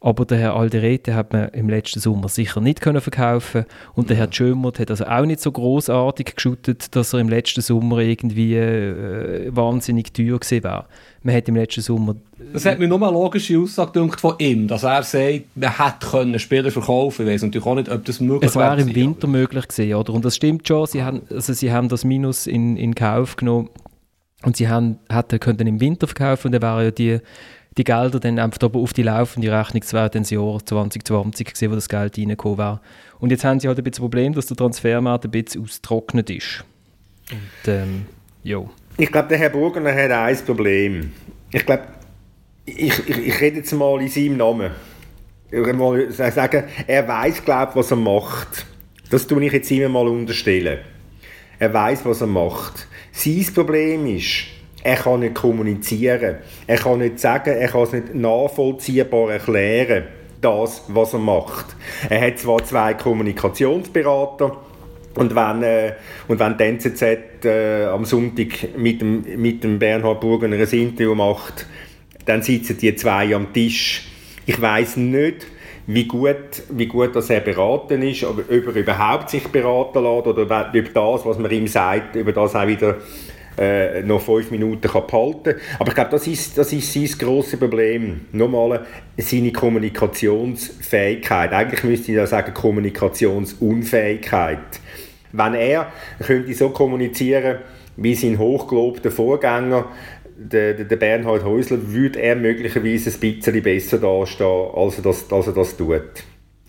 aber 0.00 0.24
der 0.24 0.38
Herr 0.38 0.56
Alderete 0.56 1.14
hat 1.14 1.32
man 1.32 1.48
im 1.50 1.68
letzten 1.68 2.00
Sommer 2.00 2.28
sicher 2.28 2.60
nicht 2.60 2.80
können 2.80 3.00
verkaufen 3.00 3.64
und 3.94 4.10
der 4.10 4.16
Herr 4.16 4.32
Schömert 4.32 4.78
hat 4.78 4.90
also 4.90 5.06
auch 5.06 5.24
nicht 5.24 5.40
so 5.40 5.50
großartig 5.50 6.34
geschüttet, 6.36 6.94
dass 6.94 7.12
er 7.12 7.20
im 7.20 7.28
letzten 7.28 7.62
Sommer 7.62 7.98
irgendwie 7.98 8.56
äh, 8.56 9.54
wahnsinnig 9.54 10.12
teuer 10.12 10.38
gewesen 10.38 10.64
wäre. 10.64 10.84
Man 11.22 11.34
hat 11.34 11.48
im 11.48 11.56
letzten 11.56 11.80
Sommer... 11.80 12.16
Das 12.52 12.66
hat 12.66 12.78
mir 12.78 12.86
nur 12.86 13.02
eine 13.02 13.10
logische 13.10 13.58
Aussage 13.58 14.08
von 14.18 14.34
ihm, 14.38 14.68
dass 14.68 14.82
er 14.82 15.02
sagt, 15.02 15.56
man 15.56 15.76
hätte 15.76 16.06
können 16.10 16.38
Spieler 16.38 16.70
verkaufen. 16.70 17.26
Ich 17.26 17.32
weiß 17.32 17.42
natürlich 17.42 17.66
auch 17.66 17.74
nicht, 17.74 17.88
ob 17.88 18.04
das 18.04 18.20
möglich 18.20 18.54
wäre. 18.54 18.64
Es 18.64 18.78
wäre 18.78 18.88
im 18.88 18.94
Winter 18.94 19.26
möglich 19.26 19.66
gewesen, 19.66 19.94
oder? 19.94 20.12
Und 20.12 20.24
das 20.24 20.36
stimmt 20.36 20.68
schon, 20.68 20.86
sie 20.86 21.02
haben, 21.02 21.22
also 21.30 21.52
sie 21.52 21.72
haben 21.72 21.88
das 21.88 22.04
Minus 22.04 22.46
in, 22.46 22.76
in 22.76 22.94
Kauf 22.94 23.36
genommen 23.36 23.70
und 24.44 24.56
sie 24.56 24.68
haben, 24.68 24.98
hätten, 25.10 25.40
könnten 25.40 25.66
im 25.66 25.80
Winter 25.80 26.06
verkaufen 26.06 26.48
und 26.48 26.52
dann 26.52 26.62
wäre 26.62 26.84
ja 26.84 26.90
die 26.90 27.18
die 27.76 27.84
Gelder 27.84 28.20
dann 28.20 28.38
einfach 28.38 28.72
auf 28.72 28.92
die 28.92 29.02
laufende 29.02 29.52
Rechnung, 29.52 29.80
das 29.80 29.92
wäre 29.92 30.08
dann 30.08 30.22
das 30.22 30.30
Jahr 30.30 30.64
2020 30.64 31.46
gewesen, 31.46 31.70
wo 31.70 31.74
das 31.74 31.88
Geld 31.88 32.16
reingekommen 32.16 32.58
wäre. 32.58 32.80
Und 33.18 33.30
jetzt 33.30 33.44
haben 33.44 33.60
sie 33.60 33.68
halt 33.68 33.78
ein 33.78 33.84
bisschen 33.84 34.02
Problem, 34.02 34.32
dass 34.32 34.46
der 34.46 34.56
Transfermarkt 34.56 35.24
ein 35.24 35.30
bisschen 35.30 35.62
austrocknet 35.62 36.30
ist. 36.30 36.64
Und, 37.30 37.72
ähm, 37.72 38.06
jo. 38.42 38.70
Ich 38.96 39.12
glaube, 39.12 39.28
der 39.28 39.38
Herr 39.38 39.50
Burgener 39.50 39.94
hat 39.94 40.10
ein 40.10 40.36
Problem. 40.44 41.12
Ich 41.52 41.66
glaube, 41.66 41.84
ich, 42.64 43.08
ich, 43.08 43.18
ich 43.18 43.40
rede 43.40 43.58
jetzt 43.58 43.72
mal 43.72 44.00
in 44.00 44.08
seinem 44.08 44.38
Namen. 44.38 44.70
Ich 45.50 45.72
mal 45.74 46.10
sagen, 46.10 46.64
er 46.86 47.06
weiß, 47.06 47.44
glaube 47.44 47.76
was 47.76 47.90
er 47.90 47.96
macht. 47.96 48.66
Das 49.10 49.26
tue 49.26 49.44
ich 49.44 49.52
jetzt 49.52 49.70
immer 49.70 49.88
mal 49.88 50.08
unterstellen. 50.08 50.78
Er 51.58 51.72
weiß, 51.72 52.04
was 52.04 52.20
er 52.20 52.26
macht. 52.26 52.88
Sein 53.12 53.46
Problem 53.54 54.06
ist, 54.06 54.46
er 54.86 54.96
kann 54.96 55.20
nicht 55.20 55.34
kommunizieren. 55.34 56.36
Er 56.66 56.76
kann 56.76 57.00
nicht 57.00 57.18
sagen, 57.18 57.50
er 57.50 57.68
kann 57.68 57.82
es 57.82 57.92
nicht 57.92 58.14
nachvollziehbar 58.14 59.32
erklären, 59.32 60.04
das, 60.40 60.84
was 60.88 61.12
er 61.12 61.18
macht. 61.18 61.66
Er 62.08 62.20
hat 62.20 62.38
zwar 62.38 62.64
zwei 62.64 62.94
Kommunikationsberater, 62.94 64.56
und 65.16 65.34
wenn, 65.34 65.62
äh, 65.62 65.94
und 66.28 66.38
wenn 66.38 66.58
die 66.58 66.64
NZZ 66.64 67.02
äh, 67.46 67.84
am 67.86 68.04
Sonntag 68.04 68.76
mit 68.76 69.00
dem, 69.00 69.24
mit 69.40 69.64
dem 69.64 69.78
Bernhard 69.78 70.20
Burgener 70.20 70.56
ein 70.56 70.68
Interview 70.68 71.14
macht, 71.14 71.66
dann 72.26 72.42
sitzen 72.42 72.76
die 72.78 72.94
zwei 72.94 73.34
am 73.34 73.50
Tisch. 73.52 74.06
Ich 74.44 74.60
weiß 74.60 74.98
nicht, 74.98 75.46
wie 75.86 76.06
gut, 76.06 76.62
wie 76.68 76.86
gut 76.86 77.16
dass 77.16 77.30
er 77.30 77.40
beraten 77.40 78.02
ist, 78.02 78.24
ob, 78.24 78.44
er 78.50 78.76
überhaupt 78.76 79.30
sich 79.30 79.48
beraten 79.48 80.02
lässt 80.02 80.26
oder 80.26 80.42
ob 80.42 80.94
das, 80.94 81.26
was 81.26 81.38
man 81.38 81.50
ihm 81.50 81.66
sagt, 81.66 82.14
über 82.14 82.32
das 82.32 82.54
auch 82.54 82.66
wieder 82.66 82.96
äh, 83.58 84.02
noch 84.02 84.20
fünf 84.20 84.50
Minuten 84.50 84.86
kann 84.88 85.06
behalten 85.06 85.44
kann. 85.44 85.54
Aber 85.78 85.88
ich 85.88 85.94
glaube, 85.94 86.10
das 86.10 86.26
ist, 86.26 86.58
das 86.58 86.72
ist 86.72 86.92
sein 86.92 87.08
grosses 87.18 87.58
Problem. 87.58 88.22
Nochmal 88.32 88.84
seine 89.16 89.52
Kommunikationsfähigkeit. 89.52 91.52
Eigentlich 91.52 91.84
müsste 91.84 92.12
ich 92.12 92.18
da 92.18 92.26
sagen 92.26 92.52
Kommunikationsunfähigkeit. 92.54 94.58
Wenn 95.32 95.54
er 95.54 95.90
könnte 96.24 96.54
so 96.54 96.68
kommunizieren 96.70 97.58
wie 97.96 98.14
sein 98.14 98.38
hochgelobter 98.38 99.10
Vorgänger, 99.10 99.86
der, 100.38 100.74
der 100.74 100.96
Bernhard 100.96 101.44
Häusler, 101.44 101.78
würde 101.80 102.20
er 102.20 102.36
möglicherweise 102.36 103.10
ein 103.10 103.20
bisschen 103.20 103.62
besser 103.62 103.98
dastehen, 103.98 104.70
als 104.74 104.98
er 104.98 105.02
das, 105.02 105.32
als 105.32 105.46
er 105.46 105.54
das 105.54 105.76
tut. 105.76 106.02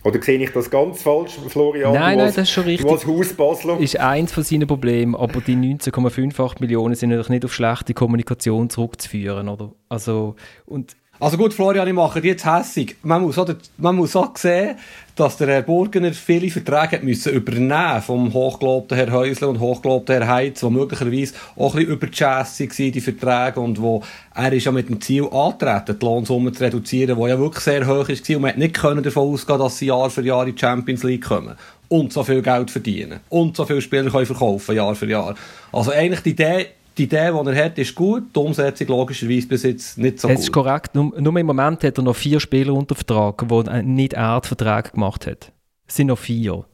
Oder 0.03 0.21
sehe 0.21 0.41
ich 0.41 0.51
das 0.51 0.69
ganz 0.69 1.01
falsch, 1.01 1.33
Florian? 1.47 1.93
Nein, 1.93 2.17
nein, 2.17 2.27
das 2.27 2.38
ist 2.38 2.51
schon 2.51 2.63
richtig. 2.65 2.99
Die 3.01 3.07
Haus 3.07 3.33
Basler? 3.33 3.79
Ist 3.79 3.99
eins 3.99 4.31
von 4.31 4.43
seinen 4.43 4.67
Problemen, 4.67 5.15
aber 5.15 5.41
die 5.41 5.55
19,58 5.55 6.55
Millionen 6.60 6.95
sind 6.95 7.10
natürlich 7.10 7.29
nicht 7.29 7.45
auf 7.45 7.53
schlechte 7.53 7.93
Kommunikation 7.93 8.69
zurückzuführen, 8.69 9.49
oder? 9.49 9.71
Also, 9.89 10.36
und 10.65 10.95
also 11.19 11.38
gut, 11.38 11.53
Florian, 11.53 11.88
ich 11.88 11.93
mache 11.93 12.21
dich 12.21 12.32
jetzt 12.32 12.45
hässig. 12.45 12.97
Man 13.03 13.21
muss, 13.23 13.38
auch, 13.38 13.49
man 13.77 13.95
muss 13.95 14.15
auch 14.15 14.36
sehen, 14.38 14.75
dass 15.15 15.38
der 15.38 15.47
Herr 15.47 15.62
Burgener 15.63 16.13
viele 16.13 16.49
Verträge 16.51 17.03
müssen 17.03 17.34
übernehmen 17.34 18.01
vom 18.01 18.34
hochgelobten 18.34 18.95
Herr 18.95 19.12
Häusler 19.12 19.49
und 19.49 19.60
hochgelobten 19.60 20.15
Herr 20.15 20.27
Heitz, 20.27 20.60
die 20.60 20.69
möglicherweise 20.69 21.34
auch 21.56 21.73
ein 21.73 21.86
bisschen 21.86 21.93
überjazzig 21.93 22.80
waren, 22.80 22.91
die 22.91 23.01
Verträge, 23.01 23.60
und 23.60 23.82
wo 23.82 24.03
er 24.36 24.53
ist 24.53 24.65
ja 24.65 24.71
mit 24.71 24.89
dem 24.89 25.01
Ziel 25.01 25.27
antreten, 25.32 25.97
die 25.99 26.06
Lohnsumme 26.06 26.51
zu 26.51 26.63
reduzieren, 26.63 27.17
die 27.19 27.30
ja 27.30 27.39
wirklich 27.39 27.63
sehr 27.63 27.88
hoch 27.88 28.08
war, 28.08 28.36
und 28.36 28.41
man 28.41 28.51
hat 28.51 28.58
nicht 28.58 28.75
können 28.75 29.01
davon 29.01 29.34
ausgehen, 29.34 29.60
dass 29.60 29.77
sie 29.80 29.88
Jahr 29.88 30.10
für 30.12 30.21
Jahr 30.21 30.45
in 30.45 30.53
die 30.53 30.62
Champions 30.62 31.01
League 31.01 31.25
kommen 31.25 31.56
und 31.88 32.13
so 32.13 32.23
viel 32.23 32.41
Geld 32.41 32.69
verdienen 32.69 33.19
und 33.30 33.56
so 33.56 33.65
viele 33.65 33.82
Spieler 33.82 34.12
können 34.12 34.25
verkaufen 34.25 34.75
Jahr 34.75 34.93
für 34.93 35.10
Jahr. 35.10 35.36
Also 35.71 35.91
eigentlich 35.91 36.21
die 36.21 36.32
Idee, 36.32 36.67
die 36.97 37.03
Idee, 37.03 37.31
die 37.31 37.49
er 37.49 37.65
hat, 37.65 37.77
ist 37.77 37.95
gut, 37.95 38.23
die 38.36 38.39
Umsetzung 38.39 38.88
logischerweise 38.88 39.47
bis 39.47 39.63
jetzt 39.63 39.97
nicht 39.97 40.19
so 40.19 40.27
es 40.27 40.31
gut. 40.31 40.39
Es 40.39 40.43
ist 40.45 40.51
korrekt, 40.51 40.95
nur, 40.95 41.19
nur, 41.19 41.38
im 41.38 41.45
Moment 41.45 41.83
hat 41.83 41.97
er 41.97 42.03
noch 42.03 42.15
vier 42.15 42.39
Spieler 42.39 42.73
unter 42.73 42.95
Vertrag, 42.95 43.47
die 43.47 43.83
nicht 43.83 44.13
er 44.13 44.41
Vertrag 44.41 44.93
gemacht 44.93 45.27
hat. 45.27 45.51
Es 45.88 45.95
sind 45.95 46.07
noch 46.07 46.17
vier. 46.17 46.65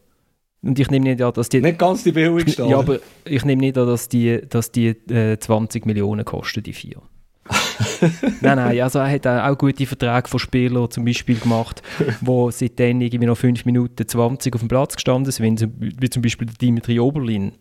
Und 0.62 0.80
ich 0.80 0.90
nehme 0.90 1.10
nicht 1.10 1.22
an, 1.22 1.34
dass 1.34 1.50
die... 1.50 1.60
Nicht 1.60 1.78
ganz 1.78 2.04
die 2.04 2.14
billigsten. 2.14 2.70
Ja, 2.70 2.80
aber 2.80 3.00
ich 3.26 3.44
nehme 3.44 3.60
nicht 3.60 3.78
an, 3.78 3.86
dass 3.86 4.08
die, 4.08 4.42
dass 4.48 4.72
die 4.72 4.90
äh, 5.12 5.38
20 5.38 5.86
Millionen 5.86 6.24
kosten, 6.24 6.64
die 6.64 6.74
vier. 6.74 7.02
nein, 8.42 8.56
nein, 8.56 8.80
also 8.80 9.00
er 9.00 9.12
hat 9.12 9.28
auch 9.28 9.58
gute 9.58 9.86
Verträge 9.86 10.30
von 10.30 10.40
Spielern 10.40 10.90
zum 10.90 11.04
Beispiel 11.04 11.38
gemacht, 11.38 11.82
wo 12.22 12.50
seitdem 12.52 13.02
irgendwie 13.02 13.26
noch 13.26 13.38
5 13.38 13.66
Minuten 13.66 14.08
20 14.08 14.56
auf 14.56 14.62
dem 14.62 14.70
Platz 14.70 14.96
gestanden 14.96 15.30
sind, 15.30 15.70
wie 15.78 16.10
zum 16.10 16.22
Beispiel 16.22 16.48
der 16.48 16.56
Dimitri 16.56 17.02
Oberlin 17.02 17.52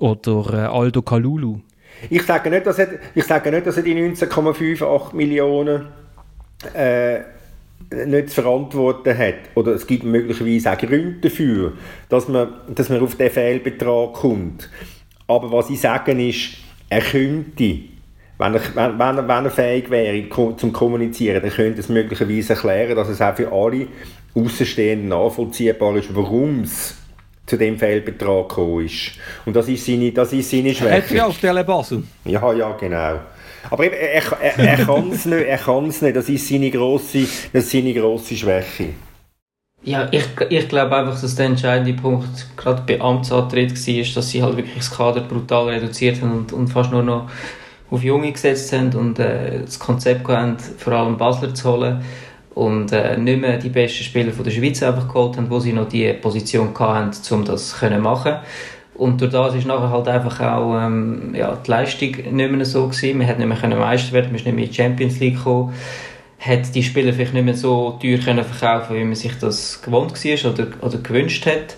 oder 0.00 0.52
äh, 0.52 0.66
Aldo 0.66 1.02
Kalulu. 1.02 1.60
Ich 2.10 2.22
sage 2.22 2.50
nicht, 2.50 2.66
dass 2.66 2.78
er, 2.78 2.88
ich 3.14 3.24
sage 3.24 3.50
nicht, 3.50 3.66
dass 3.66 3.76
er 3.76 3.82
die 3.82 3.94
19,58 3.94 5.14
Millionen 5.14 5.88
äh, 6.74 7.20
nicht 8.06 8.30
zu 8.30 8.42
verantworten 8.42 9.16
hat. 9.16 9.34
Oder 9.54 9.72
es 9.72 9.86
gibt 9.86 10.04
möglicherweise 10.04 10.72
auch 10.72 10.78
Gründe 10.78 11.20
dafür, 11.20 11.72
dass 12.08 12.28
man, 12.28 12.48
dass 12.74 12.88
man 12.88 13.00
auf 13.00 13.14
diesen 13.14 13.32
Fehlbetrag 13.32 14.14
kommt. 14.14 14.70
Aber 15.26 15.52
was 15.52 15.70
ich 15.70 15.80
sage 15.80 16.12
ist, 16.12 16.58
er 16.88 17.00
könnte, 17.00 17.78
wenn 18.38 18.54
er, 18.54 18.60
wenn 18.74 19.00
er, 19.00 19.28
wenn 19.28 19.44
er 19.44 19.50
fähig 19.50 19.90
wäre 19.90 20.28
zum 20.56 20.72
Kommunizieren, 20.72 21.42
dann 21.42 21.50
könnte 21.50 21.80
es 21.80 21.88
möglicherweise 21.88 22.54
erklären, 22.54 22.96
dass 22.96 23.08
es 23.08 23.20
auch 23.20 23.36
für 23.36 23.50
alle 23.52 23.86
Außenstehenden 24.34 25.08
nachvollziehbar 25.08 25.96
ist, 25.96 26.14
warum 26.14 26.62
es 26.62 26.96
zu 27.46 27.56
dem 27.56 27.78
Fehlbetrag 27.78 28.48
gekommen 28.48 28.86
ist. 28.86 29.12
Und 29.44 29.56
das 29.56 29.68
ist 29.68 29.84
seine, 29.84 30.12
das 30.12 30.32
ist 30.32 30.50
seine 30.50 30.74
Schwäche. 30.74 30.94
Hat 30.94 31.10
ja 31.10 31.26
auf 31.26 31.38
Tele 31.38 31.64
Basel. 31.64 32.04
Ja, 32.24 32.52
ja, 32.52 32.72
genau. 32.72 33.20
Aber 33.70 33.84
er, 33.84 33.92
er, 33.92 34.40
er, 34.40 34.58
er 34.78 34.84
kann 34.84 35.10
es 35.10 35.24
nicht, 35.24 35.46
er 35.46 35.58
kann's 35.58 36.02
nicht. 36.02 36.16
Das 36.16 36.28
ist 36.28 36.48
seine 36.48 36.70
grosse, 36.70 37.26
das 37.52 37.64
ist 37.64 37.70
seine 37.70 37.94
grosse 37.94 38.36
Schwäche. 38.36 38.90
Ja, 39.84 40.08
ich, 40.12 40.24
ich 40.48 40.68
glaube 40.68 40.96
einfach, 40.96 41.20
dass 41.20 41.34
der 41.34 41.46
entscheidende 41.46 42.00
Punkt 42.00 42.56
gerade 42.56 42.82
bei 42.86 43.00
Amtsantritt 43.00 43.72
war, 43.72 44.14
dass 44.14 44.30
sie 44.30 44.42
halt 44.42 44.56
wirklich 44.56 44.76
das 44.76 44.92
Kader 44.92 45.22
brutal 45.22 45.70
reduziert 45.70 46.22
haben 46.22 46.32
und, 46.32 46.52
und 46.52 46.68
fast 46.68 46.92
nur 46.92 47.02
noch 47.02 47.28
auf 47.90 48.02
Junge 48.04 48.30
gesetzt 48.30 48.72
haben 48.72 48.92
und 48.94 49.18
äh, 49.18 49.60
das 49.64 49.78
Konzept 49.80 50.26
haben, 50.28 50.56
vor 50.78 50.92
allem 50.92 51.18
Basler 51.18 51.52
zu 51.52 51.72
holen 51.72 52.04
und 52.54 52.92
äh, 52.92 53.16
nicht 53.16 53.40
mehr 53.40 53.58
die 53.58 53.68
besten 53.68 54.04
Spieler 54.04 54.32
von 54.32 54.44
der 54.44 54.50
Schweiz 54.50 54.82
einfach 54.82 55.08
geholt 55.08 55.36
haben, 55.36 55.50
wo 55.50 55.58
sie 55.58 55.72
noch 55.72 55.88
die 55.88 56.12
Position 56.12 56.70
hatten, 56.78 57.34
um 57.34 57.44
das 57.44 57.78
zu 57.78 57.90
machen. 58.00 58.36
Und 58.94 59.20
durch 59.20 59.32
das 59.32 59.54
ist 59.54 59.66
nachher 59.66 59.90
halt 59.90 60.08
einfach 60.08 60.40
auch 60.40 60.78
ähm, 60.78 61.34
ja, 61.34 61.56
die 61.56 61.70
Leistung 61.70 62.10
nicht 62.10 62.52
mehr 62.52 62.64
so 62.64 62.88
gewesen. 62.88 63.18
Man 63.18 63.26
hat 63.26 63.38
nicht 63.38 63.48
mehr 63.48 63.78
Meister 63.78 64.12
werden, 64.12 64.26
man 64.26 64.36
ist 64.36 64.44
nicht 64.44 64.54
mehr 64.54 64.64
in 64.64 64.70
die 64.70 64.76
Champions 64.76 65.18
League 65.18 65.36
gekommen, 65.36 65.72
hat 66.38 66.74
die 66.74 66.82
Spieler 66.82 67.12
vielleicht 67.12 67.34
nicht 67.34 67.44
mehr 67.44 67.56
so 67.56 67.98
teuer 68.02 68.18
können 68.18 68.44
verkaufen, 68.44 68.96
wie 68.96 69.04
man 69.04 69.14
sich 69.14 69.38
das 69.38 69.80
gewohnt 69.80 70.12
war 70.12 70.52
oder, 70.52 70.66
oder 70.82 70.98
gewünscht 70.98 71.46
hat. 71.46 71.76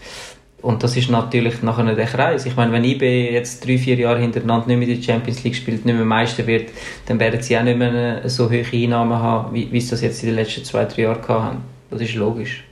Und 0.64 0.82
das 0.82 0.96
ist 0.96 1.10
natürlich 1.10 1.62
nachher 1.62 1.94
der 1.94 2.06
Kreis. 2.06 2.46
Ich 2.46 2.56
meine, 2.56 2.72
wenn 2.72 2.84
IB 2.84 3.30
jetzt 3.30 3.66
drei, 3.66 3.76
vier 3.76 3.96
Jahre 3.96 4.18
hintereinander 4.18 4.66
nicht 4.66 4.78
mehr 4.78 4.88
in 4.88 4.96
der 4.98 5.02
Champions 5.02 5.44
League 5.44 5.56
spielt, 5.56 5.84
nicht 5.84 5.94
mehr 5.94 6.06
Meister 6.06 6.46
wird, 6.46 6.70
dann 7.04 7.20
werden 7.20 7.42
sie 7.42 7.58
auch 7.58 7.62
nicht 7.62 7.76
mehr 7.76 8.26
so 8.30 8.48
hohe 8.48 8.64
Einnahmen 8.72 9.18
haben, 9.18 9.54
wie, 9.54 9.70
wie 9.70 9.80
sie 9.82 9.90
das 9.90 10.00
jetzt 10.00 10.22
in 10.22 10.30
den 10.30 10.36
letzten 10.36 10.64
zwei, 10.64 10.86
drei 10.86 11.02
Jahren 11.02 11.28
haben. 11.28 11.58
Das 11.90 12.00
ist 12.00 12.14
logisch. 12.14 12.64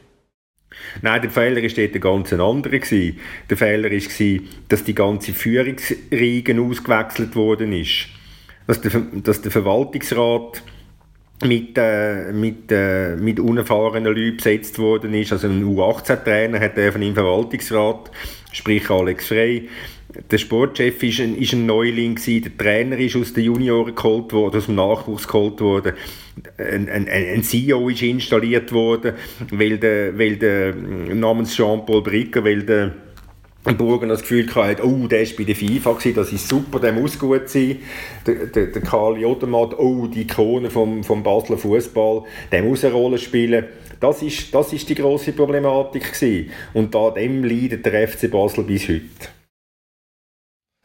Nein, 1.03 1.21
der 1.21 1.31
Fehler 1.31 1.63
war 1.63 1.69
dort 1.69 2.01
ganz 2.01 2.33
ein 2.33 2.41
anderer. 2.41 2.79
Der 3.51 3.57
Fehler 3.59 3.91
war, 3.91 4.41
dass 4.71 4.85
die 4.85 4.95
ganze 4.95 5.33
Führungsriege 5.35 6.63
ausgewechselt 6.63 7.37
worden 7.37 7.75
ist. 7.75 8.07
Dass 8.67 8.81
der, 8.81 9.03
dass 9.23 9.43
der 9.43 9.53
Verwaltungsrat 9.53 10.63
mit, 11.45 11.77
äh, 11.77 12.33
mit, 12.33 12.71
äh, 12.71 13.17
mit 13.17 13.41
unerfahrenen 13.41 14.15
Leuten 14.15 14.37
besetzt 14.37 14.79
worden 14.79 15.15
ist. 15.15 15.33
Also 15.33 15.49
ein 15.49 15.65
U18-Trainer 15.65 16.61
hat 16.61 16.79
er 16.79 16.93
von 16.93 17.03
im 17.03 17.15
Verwaltungsrat, 17.15 18.11
sprich 18.53 18.89
Alex 18.91 19.29
Frey. 19.29 19.69
Der 20.31 20.39
Sportchef 20.39 21.03
ist 21.03 21.21
ein, 21.21 21.37
ist 21.37 21.55
ein 21.55 21.65
Neuling 21.65 22.17
gewesen, 22.17 22.43
der 22.43 22.59
Trainer 22.59 22.99
ist 22.99 23.17
aus 23.17 23.33
den 23.33 23.45
Junioren 23.45 23.95
geholt 23.95 24.33
worden, 24.33 24.59
aus 24.59 24.67
dem 24.67 24.75
Nachwuchs 24.75 25.27
geholt 25.27 25.61
worden. 25.61 25.95
Ein, 26.59 26.89
ein, 26.89 27.09
ein 27.09 27.43
CEO 27.43 27.89
ist 27.89 28.03
installiert 28.03 28.73
worden, 28.73 29.15
weil 29.51 29.79
der, 29.79 30.19
weil 30.19 30.37
der 30.37 30.75
namens 30.75 31.57
Jean-Paul 31.57 32.03
Bricker, 32.03 32.45
weil 32.45 32.63
der 32.63 32.95
Burgen 33.65 34.09
das 34.09 34.23
Gefühl 34.23 34.53
hatte, 34.55 34.85
oh, 34.85 35.07
der 35.07 35.21
war 35.21 35.37
bei 35.39 35.45
der 35.45 35.55
FIFA, 35.55 35.97
das 36.15 36.33
ist 36.33 36.49
super, 36.49 36.81
der 36.81 36.93
muss 36.93 37.19
gut 37.19 37.49
sein. 37.49 37.77
Der, 38.27 38.47
der, 38.47 38.67
der 38.67 38.83
Karl 38.83 39.19
Jodermatt, 39.19 39.79
oh, 39.79 40.07
die 40.07 40.23
Ikone 40.23 40.69
vom, 40.69 41.05
vom 41.05 41.23
Basler 41.23 41.59
Fußball, 41.59 42.25
der 42.51 42.63
muss 42.63 42.85
eine 42.85 42.95
Rolle 42.95 43.19
spielen. 43.19 43.67
Das 44.01 44.21
ist, 44.21 44.53
das 44.53 44.73
ist 44.73 44.89
die 44.89 44.97
grosse 44.97 45.33
Problematik 45.33 46.13
gewesen. 46.13 46.51
Und 46.75 46.93
da 46.93 47.11
dem 47.11 47.45
leidet 47.45 47.87
der 47.87 48.09
FC 48.09 48.29
Basel 48.29 48.65
bis 48.65 48.89
heute. 48.89 49.03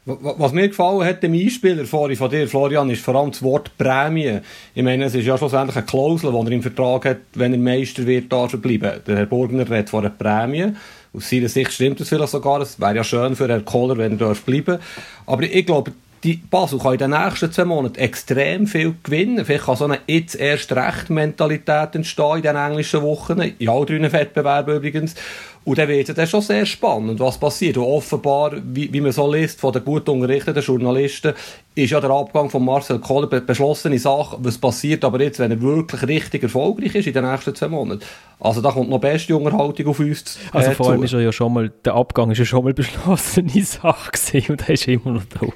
Was 0.05 0.53
mir 0.53 0.69
gefallen 0.69 1.03
hat, 1.03 1.21
dem 1.21 1.33
Einspieler 1.33 1.83
vorhin 1.83 2.15
von 2.15 2.29
dir, 2.29 2.47
Florian, 2.47 2.89
ist 2.89 3.03
vor 3.03 3.15
allem 3.15 3.31
das 3.31 3.43
Wort 3.43 3.77
Prämie. 3.77 4.39
Ich 4.73 4.83
meine, 4.83 5.03
es 5.03 5.15
ist 5.15 5.25
ja 5.25 5.37
schlussendlich 5.37 5.75
eine 5.75 5.85
Klausel, 5.85 6.31
die 6.31 6.37
er 6.37 6.51
im 6.51 6.61
Vertrag 6.61 7.05
hat, 7.05 7.17
wenn 7.33 7.51
er 7.51 7.59
Meister 7.59 8.05
wird, 8.05 8.31
er 8.31 8.47
bleiben. 8.57 9.01
Der 9.05 9.17
Herr 9.17 9.25
Burgner 9.25 9.69
redet 9.69 9.89
von 9.89 10.05
einer 10.05 10.15
Prämie. 10.15 10.71
Aus 11.13 11.29
seiner 11.29 11.49
Sicht 11.49 11.71
stimmt 11.73 11.99
das 11.99 12.09
vielleicht 12.09 12.31
sogar. 12.31 12.61
Es 12.61 12.79
wäre 12.79 12.95
ja 12.95 13.03
schön 13.03 13.35
für 13.35 13.47
Herrn 13.47 13.65
Kohler, 13.65 13.97
wenn 13.97 14.19
er 14.19 14.35
bleiben 14.35 14.65
darf. 14.65 14.79
Aber 15.25 15.43
ich 15.43 15.65
glaube, 15.65 15.91
die 16.23 16.37
Basel 16.37 16.79
kann 16.79 16.93
in 16.93 16.99
den 16.99 17.11
nächsten 17.11 17.51
zwei 17.51 17.65
Monaten 17.65 17.95
extrem 17.95 18.67
viel 18.67 18.95
gewinnen. 19.03 19.45
Vielleicht 19.45 19.65
kann 19.65 19.75
so 19.75 19.85
eine 19.85 19.99
jetzt 20.07 20.35
erst 20.35 20.71
recht 20.71 21.09
Mentalität 21.09 21.95
entstehen 21.95 22.37
in 22.37 22.41
den 22.41 22.55
englischen 22.55 23.01
Wochen, 23.01 23.39
in 23.39 23.69
all 23.69 23.85
drei 23.85 24.11
Wettbewerben 24.11 24.77
übrigens. 24.77 25.15
Und 25.67 25.77
dann 25.77 25.89
wird 25.89 26.07
es 26.07 26.29
schon 26.29 26.41
sehr 26.41 26.65
spannend, 26.65 27.19
was 27.19 27.37
passiert. 27.37 27.75
Und 27.75 27.83
offenbar, 27.83 28.53
wie, 28.63 28.91
wie 28.93 29.01
man 29.01 29.11
so 29.11 29.29
liest 29.29 29.59
von 29.59 29.73
den 29.73 29.83
gut 29.83 30.07
unterrichteten 30.07 30.63
Journalisten, 30.63 31.33
ist 31.75 31.91
ja 31.91 31.99
der 31.99 32.09
Abgang 32.09 32.49
von 32.49 32.63
Marcel 32.63 32.99
Kohler 32.99 33.27
be 33.27 33.41
beschlossene 33.41 33.99
Sache. 33.99 34.37
Was 34.39 34.57
passiert 34.57 35.03
aber 35.03 35.19
jetzt, 35.19 35.39
wenn 35.39 35.51
er 35.51 35.61
wirklich 35.61 36.07
richtig 36.07 36.43
erfolgreich 36.43 36.95
ist 36.95 37.07
in 37.07 37.13
den 37.13 37.29
nächsten 37.29 37.53
zwei 37.53 37.67
Monaten? 37.67 38.01
Also 38.39 38.61
da 38.61 38.71
kommt 38.71 38.89
noch 38.89 38.99
beste 38.99 39.35
Unterhaltung 39.35 39.87
auf 39.87 39.99
uns 39.99 40.37
äh, 40.37 40.57
Also 40.57 40.71
vor 40.71 40.91
allem 40.91 41.03
ist 41.03 41.11
er 41.11 41.19
ja 41.19 41.33
schon 41.33 41.51
mal, 41.51 41.69
der 41.83 41.95
Abgang 41.95 42.31
ist 42.31 42.37
ja 42.37 42.45
schon 42.45 42.63
mal 42.63 42.73
beschlossene 42.73 43.61
Sache 43.61 44.11
gewesen 44.11 44.51
und 44.53 44.69
er 44.69 44.73
ist 44.73 44.87
immer 44.87 45.11
noch 45.11 45.25
da. 45.25 45.47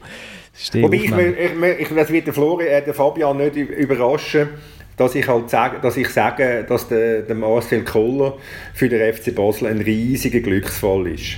Wobei, 0.74 0.96
ich, 0.96 1.04
ich, 1.04 1.92
ich, 1.92 2.10
wird 2.10 2.28
der, 2.28 2.34
Flori, 2.34 2.68
äh, 2.68 2.84
der 2.84 2.94
Fabian 2.94 3.38
nicht 3.38 3.56
überraschen, 3.56 4.50
dass 4.98 5.16
ich 5.16 5.28
halt 5.28 5.50
sage, 5.50 5.80
dass 5.82 5.98
ich 5.98 6.10
sage, 6.10 6.66
dass 6.68 6.88
der, 6.88 7.22
der 7.22 7.36
Marcel 7.36 7.84
Koller 7.84 8.38
für 8.74 8.88
den 8.88 9.14
FC 9.14 9.34
Basel 9.34 9.68
ein 9.68 9.80
riesiger 9.80 10.40
Glücksfall 10.40 11.08
ist. 11.08 11.38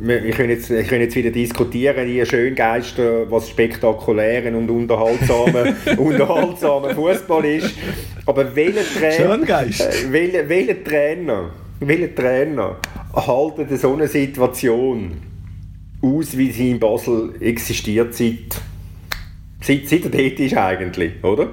Wir 0.00 0.30
können, 0.30 0.50
jetzt, 0.50 0.70
wir 0.70 0.84
können 0.84 1.00
jetzt 1.02 1.16
wieder 1.16 1.30
diskutieren, 1.30 2.06
die 2.06 2.24
Schöngeister, 2.24 3.28
was 3.28 3.48
spektakulären 3.48 4.54
und 4.54 4.70
unterhaltsamen, 4.70 5.74
unterhaltsamen 5.96 6.94
Fußball 6.94 7.44
ist. 7.46 7.74
Aber 8.24 8.54
welcher 8.54 8.84
Trainer, 8.84 9.42
äh, 9.42 10.12
welcher, 10.12 10.48
welcher 10.48 10.84
Trainer, 10.84 11.50
welcher 11.80 12.14
Trainer 12.14 12.76
haltet 13.12 13.80
so 13.80 13.94
eine 13.94 14.06
Situation 14.06 15.16
aus, 16.02 16.36
wie 16.36 16.50
sie 16.50 16.70
in 16.70 16.78
Basel 16.78 17.34
existiert 17.40 18.14
seit, 18.14 18.60
seit, 19.60 19.88
seit 19.88 20.04
er 20.04 20.10
dort 20.10 20.40
ist 20.40 20.56
eigentlich, 20.56 21.24
oder? 21.24 21.48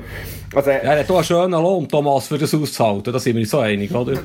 Also, 0.53 0.69
ja, 0.69 0.77
er 0.77 0.99
hat 0.99 1.09
auch 1.09 1.15
einen 1.15 1.23
schönen 1.23 1.51
Lohn, 1.51 1.87
Thomas, 1.87 2.27
für 2.27 2.37
das 2.37 2.53
auszuhalten, 2.53 3.11
da 3.11 3.19
sind 3.19 3.35
wir 3.35 3.41
uns 3.41 3.49
so 3.49 3.59
einig, 3.59 3.93
oder? 3.93 4.21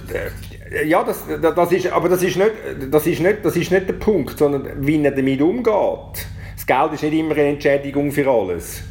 Ja, 0.87 1.03
das, 1.03 1.25
das 1.41 1.73
ist, 1.73 1.87
aber 1.89 2.09
das 2.09 2.23
ist, 2.23 2.37
nicht, 2.37 2.53
das, 2.91 3.07
ist 3.07 3.21
nicht, 3.21 3.39
das 3.43 3.57
ist 3.57 3.71
nicht 3.73 3.89
der 3.89 3.95
Punkt, 3.95 4.39
sondern 4.39 4.87
wie 4.87 5.03
er 5.03 5.11
damit 5.11 5.41
umgeht. 5.41 6.27
Das 6.55 6.67
Geld 6.67 6.93
ist 6.93 7.03
nicht 7.03 7.15
immer 7.15 7.33
eine 7.33 7.49
Entschädigung 7.49 8.13
für 8.13 8.29
alles. 8.31 8.83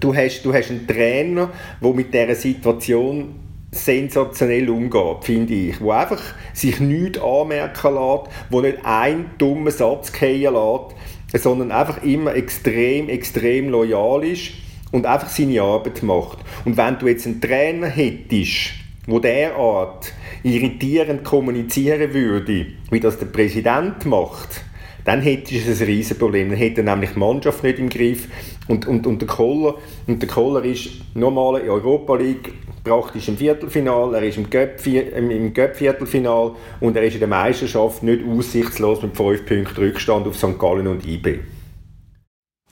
Du 0.00 0.14
hast, 0.14 0.42
du 0.42 0.52
hast 0.52 0.70
einen 0.70 0.86
Trainer, 0.86 1.50
der 1.80 1.92
mit 1.92 2.12
dieser 2.12 2.34
Situation 2.34 3.34
sensationell 3.74 4.68
umgeht, 4.68 5.24
finde 5.24 5.54
ich. 5.54 5.80
Wo 5.80 5.90
einfach 5.90 6.22
sich 6.52 6.80
nichts 6.80 7.20
anmerken 7.20 7.94
lässt, 7.94 8.30
wo 8.50 8.60
nicht 8.60 8.78
einen 8.84 9.30
dummen 9.38 9.72
Satz 9.72 10.10
fallen 10.10 10.54
lässt, 10.54 11.42
sondern 11.42 11.72
einfach 11.72 12.02
immer 12.02 12.34
extrem, 12.34 13.08
extrem 13.08 13.68
loyal 13.68 14.24
ist 14.24 14.52
und 14.92 15.06
einfach 15.06 15.28
seine 15.28 15.62
Arbeit 15.62 16.02
macht. 16.02 16.38
Und 16.64 16.76
wenn 16.76 16.98
du 16.98 17.08
jetzt 17.08 17.26
einen 17.26 17.40
Trainer 17.40 17.88
hättest, 17.88 18.70
wo 19.06 19.18
derart 19.18 20.12
irritierend 20.42 21.24
kommunizieren 21.24 22.14
würde, 22.14 22.66
wie 22.90 23.00
das 23.00 23.18
der 23.18 23.26
Präsident 23.26 24.06
macht, 24.06 24.62
dann 25.04 25.20
hättest 25.20 25.66
du 25.66 25.70
ein 25.70 25.86
riesen 25.86 26.18
Problem. 26.18 26.48
Dann 26.48 26.58
hätte 26.58 26.82
nämlich 26.82 27.10
die 27.10 27.18
Mannschaft 27.18 27.62
nicht 27.62 27.78
im 27.78 27.90
Griff. 27.90 28.28
Und, 28.66 28.86
und, 28.86 29.06
und, 29.06 29.20
der 29.20 29.28
Koller, 29.28 29.74
und 30.06 30.22
der 30.22 30.28
Koller 30.28 30.64
ist 30.64 30.88
normal 31.14 31.60
in 31.60 31.68
Europa 31.68 32.16
League 32.16 32.54
praktisch 32.82 33.28
im 33.28 33.36
Viertelfinal, 33.36 34.14
er 34.14 34.22
ist 34.22 34.38
im 34.38 34.48
Göpp-Viertelfinal 34.48 36.52
und 36.80 36.96
er 36.96 37.02
ist 37.02 37.12
in 37.14 37.20
der 37.20 37.28
Meisterschaft 37.28 38.02
nicht 38.02 38.22
aussichtslos 38.26 39.02
mit 39.02 39.14
5 39.16 39.46
Punkten 39.46 39.76
Rückstand 39.76 40.26
auf 40.26 40.36
St. 40.36 40.58
Gallen 40.58 40.86
und 40.86 41.06
IB. 41.06 41.40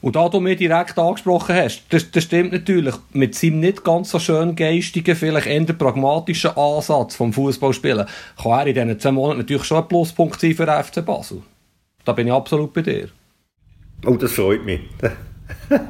Und 0.02 0.16
da 0.16 0.28
du 0.28 0.40
mir 0.40 0.56
direkt 0.56 0.98
angesprochen 0.98 1.54
hast, 1.54 1.84
das, 1.90 2.10
das 2.10 2.24
stimmt 2.24 2.52
natürlich, 2.52 2.94
mit 3.12 3.36
seinem 3.36 3.60
nicht 3.60 3.84
ganz 3.84 4.10
so 4.10 4.18
schön 4.18 4.56
geistigen, 4.56 5.14
vielleicht 5.14 5.46
eher 5.46 5.64
pragmatischen 5.64 6.56
Ansatz 6.56 7.14
vom 7.14 7.32
Fußballspielen, 7.32 8.06
kann 8.42 8.52
er 8.52 8.66
in 8.66 8.74
diesen 8.74 9.00
zwei 9.00 9.12
Monaten 9.12 9.38
natürlich 9.38 9.64
schon 9.64 9.78
ein 9.78 9.88
Pluspunkt 9.88 10.40
sein 10.40 10.54
für 10.54 10.66
den 10.66 10.82
FC 10.82 11.06
Basel. 11.06 11.42
Da 12.04 12.12
bin 12.12 12.26
ich 12.26 12.32
absolut 12.32 12.72
bei 12.72 12.82
dir. 12.82 13.08
Oh, 14.04 14.16
das 14.16 14.32
freut 14.32 14.64
mich. 14.64 14.80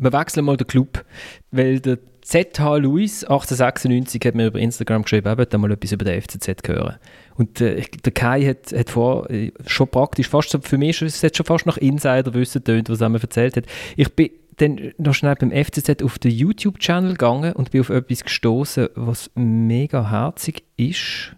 Wir 0.00 0.12
wechseln 0.12 0.44
mal 0.44 0.56
den 0.56 0.66
Club, 0.66 1.04
weil 1.50 1.80
der 1.80 1.98
ZH 2.22 2.76
Luis 2.76 3.24
1896 3.24 4.20
hat 4.24 4.34
mir 4.34 4.48
über 4.48 4.58
Instagram 4.58 5.02
geschrieben, 5.02 5.26
er 5.26 5.38
wollte 5.38 5.58
mal 5.58 5.72
etwas 5.72 5.92
über 5.92 6.04
den 6.04 6.20
FCZ 6.20 6.68
hören. 6.68 6.96
Und 7.36 7.60
äh, 7.60 7.82
der 8.04 8.12
Kai 8.12 8.44
hat, 8.44 8.72
hat 8.72 8.90
vor, 8.90 9.30
äh, 9.30 9.50
schon 9.66 9.88
praktisch, 9.88 10.28
fast 10.28 10.56
für 10.62 10.78
mich 10.78 11.00
ist 11.02 11.24
es 11.24 11.36
schon 11.36 11.46
fast 11.46 11.66
nach 11.66 11.78
Insiderwissen 11.78 12.62
tönt, 12.62 12.90
was 12.90 13.00
er 13.00 13.08
mir 13.08 13.20
erzählt 13.20 13.56
hat. 13.56 13.64
Ich 13.96 14.14
bin 14.14 14.30
dann 14.58 14.92
noch 14.98 15.14
schnell 15.14 15.36
beim 15.36 15.50
FCZ 15.50 16.02
auf 16.02 16.18
den 16.18 16.32
YouTube-Channel 16.32 17.12
gegangen 17.12 17.54
und 17.54 17.70
bin 17.70 17.80
auf 17.80 17.90
etwas 17.90 18.24
gestoßen, 18.24 18.88
was 18.94 19.30
mega 19.34 20.10
herzig 20.10 20.64
ist. 20.76 21.34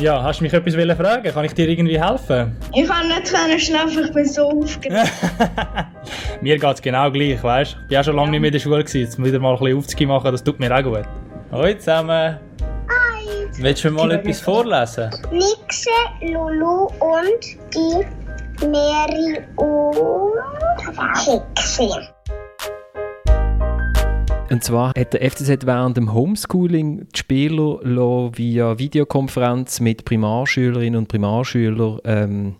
Ja, 0.00 0.22
hast 0.22 0.40
du 0.40 0.44
mich 0.44 0.52
etwas 0.54 0.74
fragen? 0.96 1.30
Kann 1.30 1.44
ich 1.44 1.52
dir 1.52 1.68
irgendwie 1.68 2.00
helfen? 2.02 2.56
Ich 2.74 2.88
kann 2.88 3.06
nicht 3.08 3.28
schlafen, 3.66 4.04
ich 4.06 4.12
bin 4.14 4.24
so 4.24 4.48
aufgeregt. 4.48 5.12
mir 6.40 6.58
geht 6.58 6.74
es 6.74 6.80
genau 6.80 7.10
gleich, 7.10 7.42
weißt 7.42 7.74
du? 7.74 7.78
Ich 7.86 7.92
war 7.92 8.00
auch 8.00 8.04
schon 8.04 8.16
lange 8.16 8.30
nicht 8.30 8.40
mehr 8.40 8.48
in 8.48 8.52
der 8.54 8.60
Schule, 8.60 8.82
gewesen. 8.82 9.00
jetzt 9.00 9.22
wieder 9.22 9.38
mal 9.38 9.52
ein 9.52 9.58
bisschen 9.58 9.76
Aufzüge 9.76 10.06
machen, 10.06 10.32
das 10.32 10.42
tut 10.42 10.58
mir 10.58 10.74
auch 10.74 10.82
gut. 10.82 11.04
Hallo 11.52 11.74
zusammen. 11.74 12.38
Hi. 12.88 13.48
Willst 13.58 13.84
du 13.84 13.90
mir 13.90 13.96
mal 13.98 14.10
etwas 14.12 14.40
vorlesen? 14.40 15.10
Nixe, 15.32 15.90
Lulu 16.22 16.86
und 17.00 17.44
die 17.74 18.66
Mary 18.66 19.38
und 19.56 21.18
Hexe. 21.18 22.14
Und 24.50 24.64
zwar 24.64 24.88
hat 24.96 25.12
der 25.12 25.30
FCZ 25.30 25.64
während 25.64 25.96
dem 25.96 26.12
Homeschooling 26.12 27.06
die 27.14 27.18
Spieler 27.18 27.78
via 28.36 28.78
Videokonferenz 28.78 29.78
mit 29.78 30.04
Primarschülerinnen 30.04 30.98
und 30.98 31.06
Primarschülern 31.06 32.00
ähm, 32.04 32.56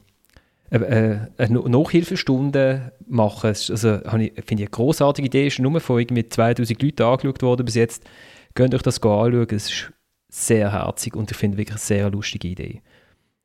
äh, 0.70 0.76
äh, 0.76 1.18
eine 1.36 1.58
Nachhilfestunde 1.68 2.92
machen. 3.08 3.48
Also 3.48 3.98
finde 4.04 4.30
ich 4.36 4.50
eine 4.50 4.66
großartige 4.66 5.26
Idee. 5.26 5.48
Es 5.48 5.54
ist 5.54 5.58
nur 5.58 5.80
von 5.80 5.98
irgendwie 5.98 6.28
2000 6.28 6.80
Leuten 6.80 7.02
angeschaut 7.02 7.42
worden 7.42 7.64
bis 7.64 7.74
jetzt. 7.74 8.04
Könnt 8.54 8.72
euch 8.72 8.82
das 8.82 9.02
anschauen. 9.02 9.48
Es 9.50 9.68
ist 9.68 9.92
sehr 10.28 10.72
herzig 10.72 11.16
und 11.16 11.32
ich 11.32 11.36
finde 11.36 11.58
wirklich 11.58 11.74
eine 11.74 11.80
sehr 11.80 12.08
lustige 12.08 12.46
Idee. 12.46 12.82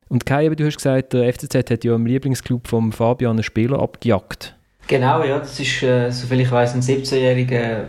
Und 0.07 0.27
Kai, 0.27 0.49
du 0.49 0.65
hast 0.65 0.77
gesagt, 0.77 1.13
der 1.13 1.33
FCZ 1.33 1.71
hat 1.71 1.83
ja 1.83 1.95
im 1.95 2.05
Lieblingsclub 2.05 2.67
von 2.67 2.91
Fabian 2.91 3.31
einen 3.37 3.43
Spieler 3.43 3.79
abgejagt. 3.79 4.54
Genau, 4.87 5.23
ja, 5.23 5.39
das 5.39 5.59
ist, 5.59 5.81
äh, 5.81 6.11
soviel 6.11 6.41
ich 6.41 6.51
weiß, 6.51 6.75
ein 6.75 6.81
17-jähriger 6.81 7.85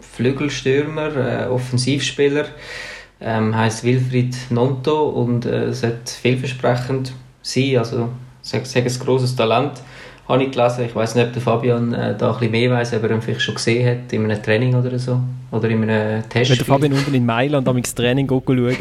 Flügelstürmer, 0.00 1.16
äh, 1.16 1.46
Offensivspieler, 1.46 2.46
ähm, 3.20 3.56
heißt 3.56 3.84
Wilfried 3.84 4.36
Nonto 4.50 5.10
und 5.10 5.46
äh, 5.46 5.72
sollte 5.72 6.12
vielversprechend 6.20 7.12
sein, 7.40 7.78
also 7.78 8.08
sage 8.42 8.64
sag 8.64 8.84
ein 8.84 8.98
grosses 8.98 9.36
Talent 9.36 9.80
habe 10.28 10.42
ich 10.42 10.52
gelesen. 10.52 10.84
Ich 10.86 10.94
weiß 10.94 11.14
nicht, 11.14 11.26
ob 11.26 11.32
der 11.32 11.42
Fabian 11.42 11.92
äh, 11.92 12.16
da 12.16 12.32
ein 12.32 12.38
bisschen 12.38 12.50
mehr 12.52 12.70
weiß, 12.70 12.94
ob 12.94 13.02
er 13.02 13.10
ihn 13.10 13.22
vielleicht 13.22 13.42
schon 13.42 13.54
gesehen 13.54 13.88
hat 13.88 14.12
in 14.12 14.24
einem 14.24 14.42
Training 14.42 14.74
oder 14.74 14.98
so. 14.98 15.20
Oder 15.50 15.68
in 15.68 15.88
einem 15.88 16.28
Test. 16.28 16.50
Wenn 16.50 16.56
der 16.58 16.66
Fabian 16.66 16.92
unten 16.94 17.14
in 17.14 17.26
Mailand 17.26 17.68
am 17.68 17.80
Training 17.80 18.26
schauen 18.28 18.76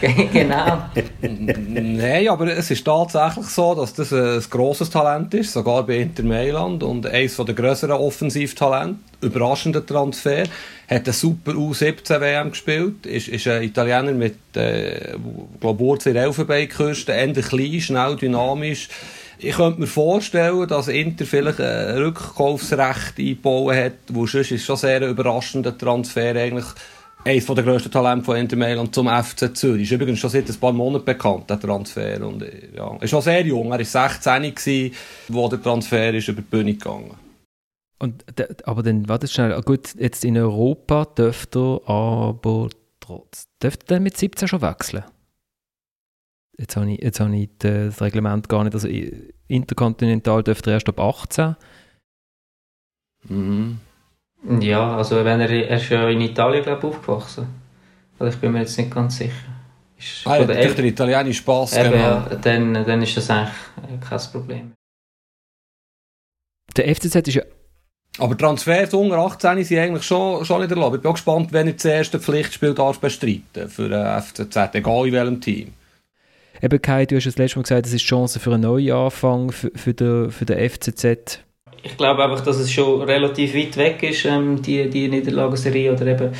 Genau. 0.32 0.84
Nein, 1.22 2.28
aber 2.28 2.56
es 2.56 2.70
ist 2.70 2.84
tatsächlich 2.84 3.46
so, 3.46 3.74
dass 3.74 3.94
das 3.94 4.12
ein 4.12 4.42
grosses 4.50 4.90
Talent 4.90 5.32
ist, 5.34 5.54
sogar 5.54 5.84
bei 5.84 5.96
Inter 5.96 6.22
Mailand 6.22 6.82
und 6.82 7.06
eines 7.06 7.36
der 7.36 7.54
größeren 7.54 7.96
Offensivtalente. 7.96 8.98
Überraschender 9.22 9.84
Transfer. 9.84 10.44
Hat 10.88 11.04
eine 11.04 11.12
super 11.12 11.52
U17 11.52 12.20
WM 12.20 12.50
gespielt. 12.50 13.06
Ist, 13.06 13.28
ist 13.28 13.48
ein 13.48 13.62
Italiener 13.62 14.12
mit, 14.12 14.36
äh, 14.54 15.14
glaube 15.58 15.80
Wurzel 15.80 16.14
Elfenbeinküste. 16.14 17.12
Eher 17.12 17.32
klein, 17.32 17.80
schnell, 17.80 18.16
dynamisch 18.16 18.88
ich 19.38 19.56
könnte 19.56 19.80
mir 19.80 19.86
vorstellen, 19.86 20.66
dass 20.68 20.88
Inter 20.88 21.24
vielleicht 21.24 21.60
ein 21.60 21.96
Rückkaufsrecht 21.96 23.18
eingebaut 23.18 23.74
hat, 23.74 23.92
wo 24.10 24.26
sonst 24.26 24.52
ist 24.52 24.64
schon 24.64 24.76
sehr 24.76 25.02
ein 25.02 25.10
überraschender 25.10 25.76
Transfer 25.76 26.36
eigentlich 26.36 26.66
eines 27.24 27.46
der 27.46 27.64
grössten 27.64 27.90
Talente 27.90 28.24
von 28.24 28.36
Inter 28.36 28.56
Mailand 28.56 28.94
zum 28.94 29.08
FC 29.08 29.56
Zürich. 29.56 29.84
Ist 29.84 29.92
übrigens 29.92 30.18
schon 30.18 30.30
seit 30.30 30.48
ein 30.48 30.56
paar 30.56 30.72
Monaten 30.72 31.06
bekannt, 31.06 31.48
der 31.48 31.58
Transfer. 31.58 32.26
Und, 32.26 32.44
ja, 32.76 32.96
ist 33.00 33.10
schon 33.10 33.22
sehr 33.22 33.46
jung. 33.46 33.72
Er 33.72 33.78
war 33.78 33.84
16, 33.84 34.54
gewesen, 34.54 34.94
wo 35.28 35.48
der 35.48 35.62
Transfer 35.62 36.12
ist 36.12 36.28
über 36.28 36.42
die 36.42 36.48
Bühne 36.48 36.74
gegangen 36.74 37.16
und, 38.04 38.24
aber 38.64 38.82
dann, 38.82 39.08
warte 39.08 39.28
schnell, 39.28 39.58
gut, 39.62 39.94
jetzt 39.98 40.24
in 40.24 40.36
Europa 40.36 41.06
dürfte 41.06 41.80
er 41.86 41.90
aber 41.90 42.68
trotz, 43.00 43.48
dürfte 43.62 43.94
er 43.94 44.00
mit 44.00 44.16
17 44.16 44.48
schon 44.48 44.62
wechseln? 44.62 45.04
Jetzt 46.58 46.76
habe 46.76 46.90
ich, 46.90 47.02
jetzt 47.02 47.20
habe 47.20 47.34
ich 47.36 47.50
das 47.58 48.00
Reglement 48.00 48.48
gar 48.48 48.64
nicht. 48.64 48.74
Also 48.74 48.88
interkontinental 49.48 50.42
dürfte 50.42 50.70
er 50.70 50.74
erst 50.74 50.88
ab 50.88 51.00
18. 51.00 51.56
Mhm. 53.28 53.80
Ja, 54.60 54.96
also 54.96 55.24
wenn 55.24 55.40
er, 55.40 55.50
er 55.50 55.76
ist 55.76 55.88
ja 55.88 56.08
in 56.08 56.20
Italien 56.20 56.62
glaube 56.62 56.86
aufgewachsen. 56.86 57.46
Also 58.18 58.34
ich 58.34 58.40
bin 58.40 58.52
mir 58.52 58.60
jetzt 58.60 58.76
nicht 58.78 58.92
ganz 58.92 59.16
sicher. 59.16 59.32
Ist 59.98 60.26
ah, 60.26 60.38
ja, 60.38 60.44
der, 60.44 60.74
der 60.74 60.84
italienische 60.84 61.40
Spass, 61.40 61.74
genau. 61.74 61.96
Ja, 61.96 62.28
dann, 62.42 62.74
dann 62.74 63.02
ist 63.02 63.16
das 63.16 63.30
eigentlich 63.30 63.54
kein 64.00 64.20
Problem. 64.32 64.72
Der 66.76 66.94
FCZ 66.94 67.28
ist 67.28 67.34
ja 67.34 67.42
aber 68.18 68.38
Transfers 68.38 68.94
unter 68.94 69.18
18 69.18 69.64
sind 69.64 69.78
eigentlich 69.78 70.04
schon, 70.04 70.44
schon 70.44 70.60
nicht 70.60 70.70
erlaubt. 70.70 70.96
Ich 70.96 71.02
bin 71.02 71.10
auch 71.10 71.14
gespannt, 71.14 71.52
wenn 71.52 71.66
er 71.66 71.72
das 71.72 71.84
erste 71.84 72.20
Pflichtspiel 72.20 72.72
darf 72.72 73.00
bestreiten 73.00 73.68
für 73.68 73.88
den 73.88 74.22
FCZ, 74.22 74.56
egal 74.74 75.08
in 75.08 75.12
welchem 75.12 75.40
Team. 75.40 75.72
Eben 76.64 76.80
Kai, 76.80 77.04
du 77.04 77.16
hast 77.16 77.26
das 77.26 77.36
letzte 77.36 77.58
Mal 77.58 77.64
gesagt, 77.64 77.84
es 77.84 77.92
ist 77.92 78.04
die 78.04 78.06
Chance 78.06 78.40
für 78.40 78.54
einen 78.54 78.62
Neuanfang 78.62 79.52
für, 79.52 79.70
für, 79.74 79.92
den, 79.92 80.30
für 80.30 80.46
den 80.46 80.70
FCZ. 80.70 81.40
Ich 81.82 81.98
glaube 81.98 82.24
einfach, 82.24 82.40
dass 82.40 82.56
es 82.56 82.72
schon 82.72 83.02
relativ 83.02 83.54
weit 83.54 83.76
weg 83.76 84.02
ist, 84.02 84.24
ähm, 84.24 84.62
die, 84.62 84.88
die 84.88 85.08
Niederlagenserie 85.08 85.92
oder 85.92 86.06
eben 86.06 86.30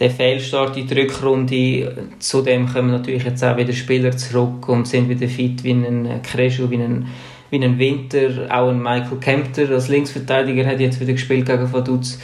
der 0.00 0.10
Fehlstart 0.10 0.76
in 0.76 0.88
die 0.88 0.94
Rückrunde. 0.94 2.08
Zudem 2.18 2.66
kommen 2.66 2.90
natürlich 2.90 3.22
jetzt 3.22 3.44
auch 3.44 3.56
wieder 3.56 3.72
Spieler 3.72 4.10
zurück 4.16 4.68
und 4.68 4.88
sind 4.88 5.08
wieder 5.08 5.28
fit 5.28 5.62
wie 5.62 5.70
ein 5.70 6.22
Kreschu, 6.24 6.68
wie 6.68 6.82
ein, 6.82 7.06
wie 7.50 7.62
ein 7.62 7.78
Winter, 7.78 8.48
auch 8.50 8.68
ein 8.68 8.82
Michael 8.82 9.18
Kempter 9.20 9.70
als 9.70 9.86
Linksverteidiger 9.86 10.66
hat 10.66 10.80
jetzt 10.80 10.98
wieder 10.98 11.12
gespielt 11.12 11.46
gegen 11.46 11.72
Vaduz 11.72 12.18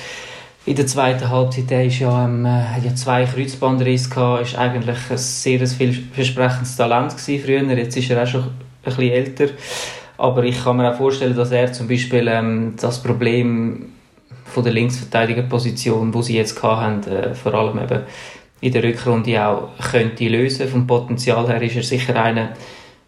in 0.68 0.76
der 0.76 0.86
zweiten 0.86 1.30
Halbzeit 1.30 1.70
der 1.70 1.86
ist 1.86 1.98
ja, 1.98 2.26
ähm, 2.26 2.46
hat 2.46 2.84
ja 2.84 2.94
zwei 2.94 3.24
Kreuzbandrisse 3.24 4.10
gehabt, 4.10 4.42
ist 4.42 4.58
eigentlich 4.58 4.98
ein 5.08 5.16
sehr 5.16 5.66
vielversprechendes 5.66 6.76
Talent 6.76 7.16
gewesen 7.16 7.42
früher. 7.42 7.78
Jetzt 7.78 7.96
ist 7.96 8.10
er 8.10 8.22
auch 8.22 8.26
schon 8.26 8.42
ein 8.42 8.50
bisschen 8.84 9.10
älter. 9.10 9.46
Aber 10.18 10.44
ich 10.44 10.62
kann 10.62 10.76
mir 10.76 10.92
auch 10.92 10.96
vorstellen, 10.96 11.34
dass 11.34 11.52
er 11.52 11.72
zum 11.72 11.88
Beispiel 11.88 12.28
ähm, 12.28 12.74
das 12.78 13.02
Problem 13.02 13.92
von 14.44 14.62
der 14.62 14.74
Linksverteidigerposition, 14.74 16.12
wo 16.12 16.20
sie 16.20 16.36
jetzt 16.36 16.62
haben, 16.62 17.02
äh, 17.04 17.34
vor 17.34 17.54
allem 17.54 17.78
eben 17.78 18.02
in 18.60 18.72
der 18.72 18.82
Rückrunde 18.82 19.46
auch 19.46 19.70
könnte 19.90 20.28
lösen. 20.28 20.68
Vom 20.68 20.86
Potenzial 20.86 21.48
her 21.48 21.62
ist 21.62 21.76
er 21.76 21.82
sicher 21.82 22.22
einer, 22.22 22.50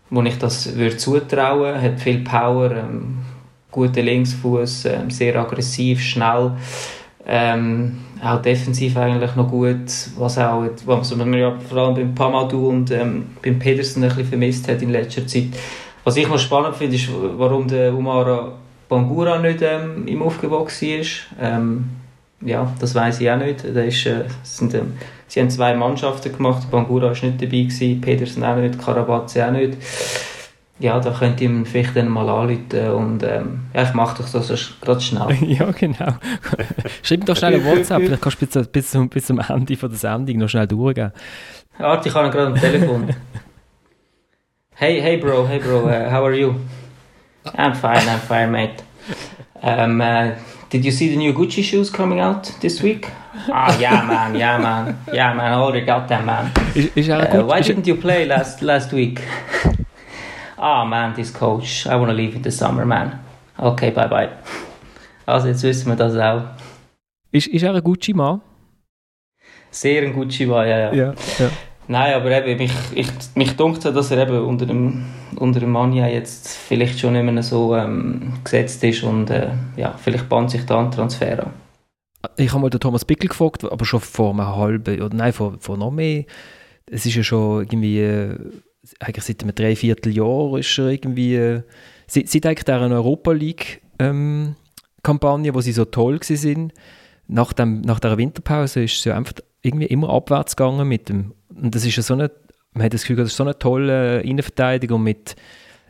wo 0.09 0.23
ich 0.23 0.39
das 0.39 0.77
würde 0.77 0.97
zutrauen. 0.97 1.83
Hat 1.83 2.01
viel 2.01 2.25
Power, 2.25 2.71
ähm, 2.71 3.19
guter 3.71 4.01
Linksfuß, 4.01 4.87
ähm, 4.87 5.11
sehr 5.11 5.37
aggressiv, 5.37 6.01
schnell. 6.01 6.53
Ähm, 7.27 7.99
auch 8.23 8.43
defensiv 8.43 8.97
eigentlich 8.97 9.35
noch 9.37 9.49
gut, 9.49 9.89
was 10.17 10.39
auch 10.39 10.65
was 10.85 11.15
man 11.17 11.33
ja 11.35 11.55
vor 11.69 11.79
allem 11.79 11.95
beim 11.95 12.15
Pamadou 12.15 12.69
und 12.69 12.91
ähm, 12.91 13.27
beim 13.43 13.59
Pedersen 13.59 14.03
ein 14.03 14.09
bisschen 14.09 14.27
vermisst 14.27 14.69
hat 14.69 14.83
in 14.83 14.91
letzter 14.91 15.27
Zeit. 15.27 15.49
Was 16.05 16.17
ich 16.17 16.29
noch 16.29 16.39
spannend 16.39 16.77
finde, 16.77 16.97
ist, 16.97 17.09
warum 17.37 17.69
der 17.69 17.95
Umara 17.95 18.53
Bangura 18.89 19.39
nicht 19.39 19.63
ähm, 19.63 20.07
im 20.07 20.23
Aufgebot 20.23 20.69
war. 20.69 21.07
Ähm, 21.41 21.85
ja, 22.43 22.73
das 22.81 22.95
weiß 22.95 23.21
ich 23.21 23.31
auch 23.31 23.37
nicht. 23.37 23.65
Da 23.65 23.83
ist, 23.83 24.05
äh, 24.07 24.25
sind, 24.43 24.75
ähm, 24.75 24.95
sie 25.29 25.41
haben 25.41 25.51
zwei 25.51 25.75
Mannschaften 25.75 26.33
gemacht, 26.33 26.71
Bangura 26.71 27.07
war 27.07 27.11
nicht 27.11 27.41
dabei, 27.41 27.63
gewesen, 27.63 28.01
Pedersen 28.01 28.45
auch 28.45 28.57
nicht, 28.57 28.79
Karabatze 28.79 29.47
auch 29.47 29.53
nicht. 29.53 29.77
Ja, 30.81 30.99
da 30.99 31.11
könnt 31.11 31.43
ihr 31.43 31.51
vielleicht 31.67 31.95
dann 31.95 32.09
mal 32.09 32.27
anrufen 32.27 32.91
und 32.95 33.23
ähm, 33.23 33.61
ja, 33.75 33.83
ich 33.83 33.93
mache 33.93 34.23
doch 34.23 34.31
das 34.31 34.73
gerade 34.81 35.01
schnell. 35.01 35.37
ja, 35.47 35.71
genau. 35.73 36.15
Schreib 37.03 37.21
mir 37.21 37.27
doch 37.27 37.37
schnell 37.37 37.55
eine 37.55 37.65
WhatsApp, 37.67 38.01
vielleicht 38.01 38.23
kannst 38.23 38.41
du 38.41 38.47
bis, 38.47 38.69
bis, 38.69 38.91
zum, 38.91 39.09
bis 39.11 39.27
zum 39.27 39.41
Ende 39.47 39.77
von 39.77 39.91
der 39.91 39.99
Sendung 39.99 40.39
noch 40.39 40.49
schnell 40.49 40.67
durchgehen. 40.67 41.13
Warte, 41.79 42.09
ich 42.09 42.15
habe 42.15 42.31
gerade 42.31 42.47
am 42.47 42.55
Telefon. 42.55 43.11
hey, 44.75 45.03
hey 45.03 45.19
Bro, 45.19 45.49
hey 45.49 45.59
Bro, 45.59 45.85
uh, 45.85 46.11
how 46.11 46.25
are 46.25 46.35
you? 46.35 46.55
I'm 47.59 47.75
fine, 47.75 48.09
I'm 48.09 48.19
fine, 48.19 48.51
mate. 48.51 48.83
Um, 49.63 50.01
uh, 50.01 50.31
did 50.71 50.85
you 50.85 50.91
see 50.91 51.11
the 51.11 51.17
new 51.17 51.35
Gucci 51.35 51.63
shoes 51.63 51.91
coming 51.91 52.21
out 52.21 52.51
this 52.61 52.83
week? 52.83 53.07
Ah, 53.51 53.79
yeah, 53.79 54.03
man, 54.07 54.35
yeah, 54.35 54.57
man, 54.57 54.99
yeah, 55.13 55.35
man, 55.35 55.53
I 55.53 55.57
already 55.57 55.85
got 55.85 56.09
them, 56.09 56.25
man. 56.25 56.51
Ist 56.75 57.09
er 57.09 57.35
Uh, 57.35 57.47
why 57.47 57.61
didn't 57.61 57.87
you 57.87 57.97
play 57.97 58.25
last 58.25 58.63
last 58.63 58.93
week? 58.93 59.21
Ah, 60.63 60.85
man, 60.85 61.15
this 61.15 61.33
coach, 61.33 61.87
I 61.87 61.95
want 61.95 62.09
to 62.09 62.13
leave 62.13 62.37
in 62.37 62.45
the 62.45 62.51
summer, 62.51 62.85
man. 62.85 63.19
Okay, 63.57 63.91
bye 63.91 64.09
bye. 64.09 64.29
Also, 65.25 65.49
jetzt 65.49 65.63
wissen 65.63 65.89
wir 65.89 65.97
das 65.97 66.15
auch. 66.17 66.43
ist, 67.33 67.47
ist 67.47 67.63
er 67.63 67.75
ein 67.75 67.83
Gucci-Mann? 67.83 68.43
Sehr 69.71 70.03
ein 70.03 70.13
Gucci 70.13 70.47
war, 70.51 70.67
ja, 70.67 70.79
ja. 70.79 70.93
Ja. 70.93 71.15
ja. 71.39 71.51
Nein, 71.89 72.13
aber 72.13 72.47
eben, 72.47 72.59
mich, 72.59 72.73
ich, 72.95 73.09
mich 73.37 73.57
dunkt 73.57 73.87
dass 73.87 74.11
er 74.11 74.19
eben 74.19 74.45
unter 74.45 74.67
dem, 74.67 75.07
unter 75.37 75.61
dem 75.61 75.71
Mania 75.71 76.07
jetzt 76.09 76.49
vielleicht 76.49 77.01
schon 77.01 77.15
nicht 77.15 77.25
mehr 77.25 77.43
so 77.43 77.75
ähm, 77.75 78.35
gesetzt 78.45 78.85
ist 78.85 79.03
und 79.03 79.31
äh, 79.31 79.53
ja, 79.77 79.95
vielleicht 79.97 80.29
bahnt 80.29 80.51
sich 80.51 80.67
da 80.67 80.79
ein 80.79 80.91
Transfer 80.91 81.47
an. 81.47 81.53
Ich 82.37 82.53
habe 82.53 82.61
mal 82.61 82.69
den 82.69 82.81
Thomas 82.81 83.07
Bickel 83.07 83.29
gefragt, 83.29 83.65
aber 83.65 83.87
schon 83.87 84.01
vor 84.01 84.33
einem 84.35 84.47
halben, 84.47 85.01
oder 85.01 85.17
nein, 85.17 85.33
vor, 85.33 85.55
vor 85.59 85.79
noch 85.79 85.91
mehr. 85.91 86.25
Es 86.85 87.07
ist 87.07 87.15
ja 87.15 87.23
schon 87.23 87.63
irgendwie, 87.63 88.01
äh, 88.01 88.37
eigentlich 88.99 89.25
seit 89.25 89.43
einem 89.43 89.55
Dreivierteljahr 89.55 90.59
ist 90.59 90.79
er 90.79 90.89
irgendwie, 90.89 91.35
äh, 91.35 91.63
seit, 92.07 92.29
seit 92.29 92.47
eigentlich 92.47 92.65
dieser 92.65 92.81
Europa 92.81 93.33
League 93.33 93.83
ähm, 93.99 94.57
Kampagne, 95.03 95.55
wo 95.55 95.61
sie 95.61 95.73
so 95.73 95.85
toll 95.85 96.19
sind, 96.23 96.73
nach, 97.27 97.53
dem, 97.53 97.81
nach 97.83 98.01
dieser 98.01 98.19
Winterpause 98.19 98.85
ist 98.85 99.05
ja 99.05 99.17
einfach 99.17 99.35
irgendwie 99.63 99.87
immer 99.87 100.11
abwärts 100.11 100.57
gegangen 100.57 100.89
mit 100.89 101.09
dem, 101.09 101.35
und 101.55 101.75
das 101.75 101.85
ist 101.85 101.97
ja 101.97 102.03
so 102.03 102.15
eine, 102.15 102.31
man 102.73 102.85
hat 102.85 102.95
das 102.95 103.03
Gefühl, 103.03 103.17
das 103.17 103.29
ist 103.29 103.37
so 103.37 103.45
eine 103.45 103.59
tolle 103.59 104.21
Innenverteidigung 104.23 105.03
mit, 105.03 105.37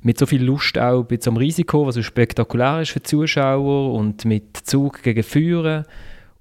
mit 0.02 0.18
so 0.18 0.26
viel 0.26 0.42
Lust 0.42 0.78
auch 0.78 1.04
bei 1.04 1.18
so 1.20 1.30
einem 1.30 1.38
Risiko, 1.38 1.86
was 1.86 1.94
so 1.94 2.02
spektakulär 2.02 2.82
ist 2.82 2.90
für 2.90 3.00
die 3.00 3.04
Zuschauer 3.04 3.94
und 3.94 4.24
mit 4.24 4.56
Zug 4.56 5.02
gegen 5.02 5.22
Führen 5.22 5.84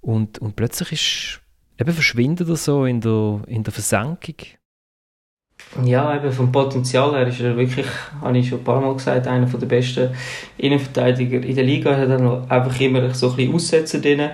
und, 0.01 0.39
und 0.39 0.55
plötzlich 0.55 0.91
ist, 0.91 1.41
eben 1.79 1.93
verschwindet 1.93 2.49
er 2.49 2.55
so 2.55 2.85
in 2.85 3.01
der, 3.01 3.41
in 3.47 3.63
der 3.63 3.73
Versenkung. 3.73 4.35
Ja, 5.85 6.15
eben 6.15 6.31
vom 6.31 6.51
Potenzial 6.51 7.11
her 7.11 7.27
ist 7.27 7.41
er 7.41 7.55
wirklich, 7.55 7.85
habe 8.21 8.37
ich 8.37 8.49
schon 8.49 8.59
ein 8.59 8.63
paar 8.63 8.81
Mal 8.81 8.93
gesagt, 8.93 9.27
einer 9.27 9.45
der 9.45 9.67
besten 9.67 10.09
Innenverteidiger 10.57 11.43
in 11.45 11.55
der 11.55 11.63
Liga. 11.63 11.91
Er 11.91 12.01
hat 12.01 12.09
dann 12.09 12.23
noch 12.23 12.49
einfach 12.49 12.79
immer 12.79 13.13
so 13.13 13.29
ein 13.29 13.35
bisschen 13.35 13.53
Aussetzer 13.53 13.99
drin. 13.99 14.29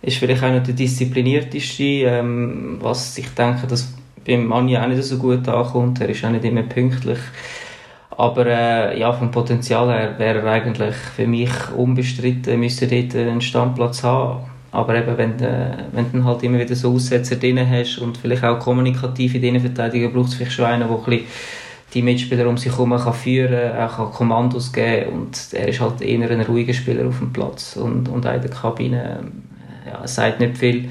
Ist 0.00 0.18
vielleicht 0.18 0.42
auch 0.44 0.50
nicht 0.50 0.68
der 0.68 0.74
disziplinierteste, 0.74 1.82
ähm, 1.82 2.78
was 2.80 3.18
ich 3.18 3.28
denke, 3.34 3.66
dass 3.66 3.92
beim 4.24 4.46
Manni 4.46 4.78
auch 4.78 4.86
nicht 4.86 5.02
so 5.02 5.18
gut 5.18 5.48
ankommt. 5.48 6.00
Er 6.00 6.08
ist 6.08 6.24
auch 6.24 6.30
nicht 6.30 6.44
immer 6.44 6.62
pünktlich. 6.62 7.18
Aber 8.10 8.46
äh, 8.46 8.98
ja, 8.98 9.12
vom 9.12 9.30
Potenzial 9.30 9.88
her 9.88 10.18
wäre 10.18 10.40
er 10.40 10.52
eigentlich 10.52 10.94
für 10.94 11.26
mich 11.26 11.50
unbestritten, 11.76 12.60
müsste 12.60 12.86
dort 12.86 13.16
einen 13.16 13.40
Standplatz 13.40 14.02
haben. 14.02 14.44
Aber 14.72 14.94
eben, 14.94 15.18
wenn, 15.18 15.40
äh, 15.40 15.72
wenn 15.92 16.12
du 16.12 16.24
halt 16.24 16.42
immer 16.42 16.58
wieder 16.58 16.76
so 16.76 16.92
Aussetzer 16.92 17.36
drin 17.36 17.58
hast 17.68 17.98
und 17.98 18.16
vielleicht 18.16 18.44
auch 18.44 18.58
kommunikative 18.58 19.38
Innenverteidiger, 19.38 20.08
braucht 20.10 20.28
es 20.28 20.34
vielleicht 20.34 20.52
schon 20.52 20.66
einen, 20.66 20.88
der 20.88 21.08
ein 21.08 21.24
die 21.94 22.02
Mitspieler 22.02 22.48
um 22.48 22.56
sich 22.56 22.72
herum 22.72 22.96
kann 22.96 23.12
führen 23.12 23.72
kann, 23.72 23.90
auch 23.90 24.12
Kommandos 24.12 24.72
geben 24.72 25.12
und 25.12 25.48
er 25.52 25.68
ist 25.68 25.80
halt 25.80 26.00
eher 26.00 26.30
ein 26.30 26.40
ruhiger 26.42 26.72
Spieler 26.72 27.08
auf 27.08 27.18
dem 27.18 27.32
Platz 27.32 27.76
und, 27.76 28.08
und 28.08 28.26
auch 28.26 28.34
in 28.34 28.42
der 28.42 28.50
Kabine 28.50 29.24
äh, 29.86 29.90
ja, 29.90 30.06
sagt 30.06 30.40
nicht 30.40 30.58
viel. 30.58 30.88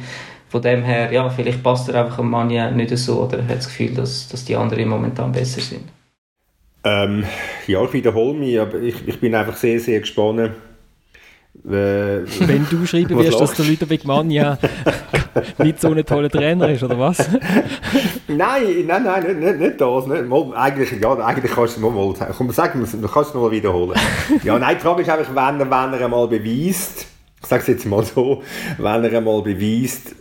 Von 0.49 0.61
dem 0.61 0.83
her, 0.83 1.11
ja, 1.11 1.29
vielleicht 1.29 1.61
passt 1.63 1.89
er 1.89 2.03
einfach 2.03 2.19
am 2.19 2.31
Mann 2.31 2.47
nicht 2.47 2.97
so 2.97 3.21
oder 3.23 3.37
er 3.37 3.47
hat 3.47 3.57
das 3.57 3.67
Gefühl, 3.67 3.93
dass, 3.93 4.27
dass 4.29 4.45
die 4.45 4.55
anderen 4.55 4.89
momentan 4.89 5.31
besser 5.31 5.61
sind. 5.61 5.83
Ähm, 6.83 7.23
ja, 7.67 7.83
ich 7.83 7.93
wiederhole 7.93 8.37
mich, 8.37 8.59
aber 8.59 8.79
ich, 8.79 9.07
ich 9.07 9.19
bin 9.19 9.35
einfach 9.35 9.55
sehr, 9.55 9.79
sehr 9.79 9.99
gespannt. 9.99 10.51
Äh, 11.65 12.21
Wenn 12.47 12.65
du 12.69 12.85
schreiben 12.85 13.17
wirst, 13.17 13.39
dass 13.39 13.53
der 13.53 13.65
Ludovic 13.65 14.05
Manja 14.05 14.57
nicht 15.57 15.81
so 15.81 15.91
ein 15.91 16.05
toller 16.05 16.29
Trainer 16.29 16.69
ist, 16.69 16.83
oder 16.83 16.97
was? 16.97 17.17
nein, 18.27 18.85
nein, 18.87 19.03
nein, 19.03 19.39
nicht, 19.39 19.59
nicht, 19.59 19.81
das. 19.81 20.07
Nicht. 20.07 20.27
Mal, 20.27 20.53
eigentlich, 20.55 20.91
ja, 21.01 21.13
eigentlich 21.15 21.51
kannst 21.51 21.75
du 21.75 21.79
es 21.79 21.81
mal, 21.81 21.91
mal 21.91 22.33
komm, 22.37 22.51
sag 22.51 22.73
du 22.73 23.07
kannst 23.07 23.29
es 23.29 23.33
noch 23.33 23.41
mal 23.41 23.51
wiederholen. 23.51 23.99
ja, 24.43 24.57
nein, 24.57 24.77
die 24.77 24.81
Frage 24.81 25.01
ist 25.01 25.09
einfach, 25.09 25.29
wenn 25.29 25.59
er, 25.59 25.65
wenn 25.65 25.99
er 25.99 26.05
einmal 26.05 26.27
beweist, 26.27 27.07
ich 27.41 27.47
sage 27.47 27.61
es 27.61 27.67
jetzt 27.67 27.85
mal 27.85 28.03
so, 28.03 28.41
wenn 28.77 29.03
er 29.03 29.17
einmal 29.17 29.41
beweist, 29.41 30.15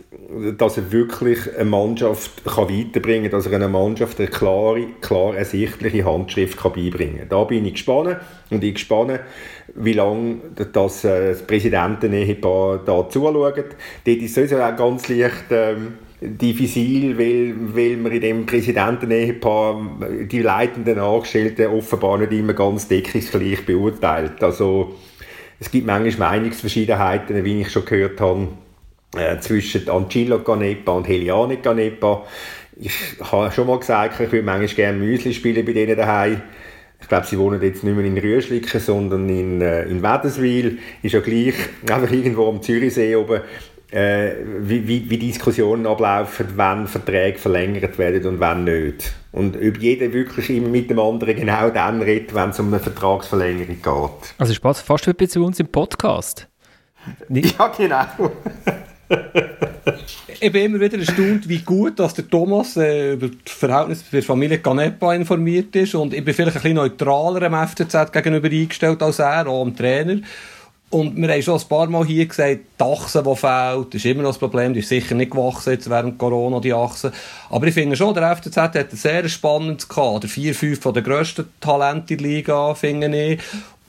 dass 0.57 0.77
er 0.77 0.91
wirklich 0.91 1.39
eine 1.55 1.69
Mannschaft 1.69 2.43
kann 2.45 2.69
weiterbringen 2.69 3.31
kann, 3.31 3.39
dass 3.39 3.47
er 3.47 3.55
einer 3.55 3.67
Mannschaft 3.67 4.19
eine 4.19 4.27
klare, 4.27 4.85
klar 5.01 5.35
ersichtliche 5.35 6.05
Handschrift 6.05 6.57
kann 6.57 6.73
beibringen 6.73 7.19
kann. 7.19 7.29
Da 7.29 7.43
bin 7.45 7.65
ich 7.65 7.73
gespannt 7.73 8.17
und 8.49 8.63
ich 8.63 8.75
gespannt, 8.75 9.19
wie 9.75 9.93
lange 9.93 10.37
das, 10.73 11.03
äh, 11.03 11.29
das 11.29 11.43
Präsidentenehepaar 11.43 12.79
da 12.85 13.07
zuschaut. 13.09 13.65
Dort 14.05 14.17
ist 14.17 14.35
sowieso 14.35 14.61
auch 14.61 14.75
ganz 14.75 15.07
leicht 15.07 15.45
ähm, 15.51 15.93
diffizil, 16.21 17.17
weil, 17.17 17.55
weil 17.75 17.97
man 17.97 18.11
in 18.11 18.21
dem 18.21 18.45
Präsidentenehepaar 18.45 19.81
die 20.29 20.41
leitenden 20.41 20.99
Angestellten 20.99 21.67
offenbar 21.67 22.17
nicht 22.17 22.31
immer 22.33 22.53
ganz 22.53 22.87
deckungsgleich 22.87 23.65
beurteilt. 23.65 24.43
Also 24.43 24.95
es 25.59 25.71
gibt 25.71 25.87
manchmal 25.87 26.31
Meinungsverschiedenheiten, 26.31 27.43
wie 27.43 27.61
ich 27.61 27.71
schon 27.71 27.85
gehört 27.85 28.19
habe, 28.19 28.47
äh, 29.17 29.39
zwischen 29.39 29.89
Ancillo 29.89 30.39
Canepa 30.39 30.91
und 30.93 31.07
Heliane 31.07 31.57
Canepa. 31.57 32.25
Ich 32.81 32.93
habe 33.19 33.51
schon 33.51 33.67
mal 33.67 33.79
gesagt, 33.79 34.19
ich 34.19 34.31
würde 34.31 34.45
manchmal 34.45 34.75
gerne 34.75 34.97
Müsli 34.97 35.33
spielen 35.33 35.65
bei 35.65 35.73
denen 35.73 35.97
daheim. 35.97 36.41
Ich 37.09 37.11
glaube, 37.11 37.25
sie 37.25 37.39
wohnen 37.39 37.59
jetzt 37.63 37.83
nicht 37.83 37.95
mehr 37.97 38.05
in 38.05 38.19
Rüschlicken, 38.19 38.79
sondern 38.79 39.27
in, 39.29 39.61
äh, 39.61 39.81
in 39.85 40.03
Wädenswil. 40.03 40.77
Ist 41.01 41.13
ja 41.13 41.21
gleich, 41.21 41.55
einfach 41.91 42.11
irgendwo 42.11 42.47
am 42.47 42.61
Zürichsee 42.61 43.15
oben, 43.15 43.41
äh, 43.89 44.33
wie, 44.59 44.87
wie, 44.87 45.09
wie 45.09 45.17
Diskussionen 45.17 45.87
ablaufen, 45.87 46.45
wann 46.55 46.87
Verträge 46.87 47.39
verlängert 47.39 47.97
werden 47.97 48.27
und 48.27 48.39
wann 48.39 48.63
nicht. 48.63 49.11
Und 49.31 49.55
ob 49.55 49.77
jeder 49.79 50.13
wirklich 50.13 50.51
immer 50.51 50.67
mit 50.69 50.91
dem 50.91 50.99
anderen 50.99 51.35
genau 51.35 51.71
dann 51.71 52.03
redet, 52.03 52.35
wenn 52.35 52.51
es 52.51 52.59
um 52.59 52.67
eine 52.67 52.79
Vertragsverlängerung 52.79 53.81
geht. 53.81 54.35
Also 54.37 54.51
ist 54.51 54.61
fast 54.61 54.85
fast 54.85 55.07
wie 55.07 55.13
bei 55.13 55.39
uns 55.39 55.59
im 55.59 55.67
Podcast. 55.67 56.47
Nicht? 57.27 57.57
Ja, 57.57 57.69
genau. 57.69 58.31
Ich 60.41 60.51
bin 60.53 60.65
immer 60.65 60.79
wieder 60.79 60.97
erstaunt, 60.97 61.49
wie 61.49 61.59
gut 61.59 61.99
dass 61.99 62.13
der 62.13 62.29
Thomas 62.29 62.77
äh, 62.77 63.13
über 63.13 63.27
das 63.27 63.53
Verhältnis 63.53 64.05
die 64.09 64.21
Familie 64.21 64.59
Canepa 64.59 65.13
informiert 65.13 65.75
ist. 65.75 65.95
Und 65.95 66.13
ich 66.13 66.23
bin 66.23 66.33
vielleicht 66.33 66.55
ein 66.55 66.61
bisschen 66.61 66.77
neutraler 66.77 67.41
dem 67.41 67.53
FCZ 67.53 68.11
gegenüber 68.13 68.47
eingestellt 68.47 69.01
als 69.01 69.19
er, 69.19 69.47
auch 69.47 69.63
am 69.63 69.75
Trainer. 69.75 70.21
Und 70.91 71.17
wir 71.17 71.31
haben 71.31 71.41
schon 71.41 71.59
ein 71.59 71.67
paar 71.67 71.87
Mal 71.87 72.05
hier 72.05 72.25
gesagt, 72.25 72.61
die 72.79 72.83
Achse, 72.83 73.21
die 73.21 73.35
fehlt, 73.35 73.93
ist 73.93 74.05
immer 74.05 74.23
noch 74.23 74.29
das 74.29 74.39
Problem. 74.39 74.73
Die 74.73 74.79
ist 74.79 74.89
sicher 74.89 75.13
nicht 75.13 75.31
gewachsen 75.31 75.73
jetzt 75.73 75.89
während 75.89 76.17
Corona, 76.17 76.59
die 76.59 76.73
Achse. 76.73 77.11
Aber 77.51 77.67
ich 77.67 77.75
finde 77.75 77.95
schon, 77.95 78.15
der 78.15 78.35
FCZ 78.35 78.57
hat 78.57 78.75
ein 78.75 78.87
sehr 78.91 79.29
spannendes 79.29 79.87
Kader. 79.87 80.27
Vier, 80.27 80.55
fünf 80.55 80.79
von 80.79 80.93
den 80.93 81.03
grössten 81.03 81.45
Talenten 81.59 82.17
in 82.17 82.23
der 82.23 82.27
Liga, 82.27 82.73
finde 82.73 83.33
ich. 83.33 83.39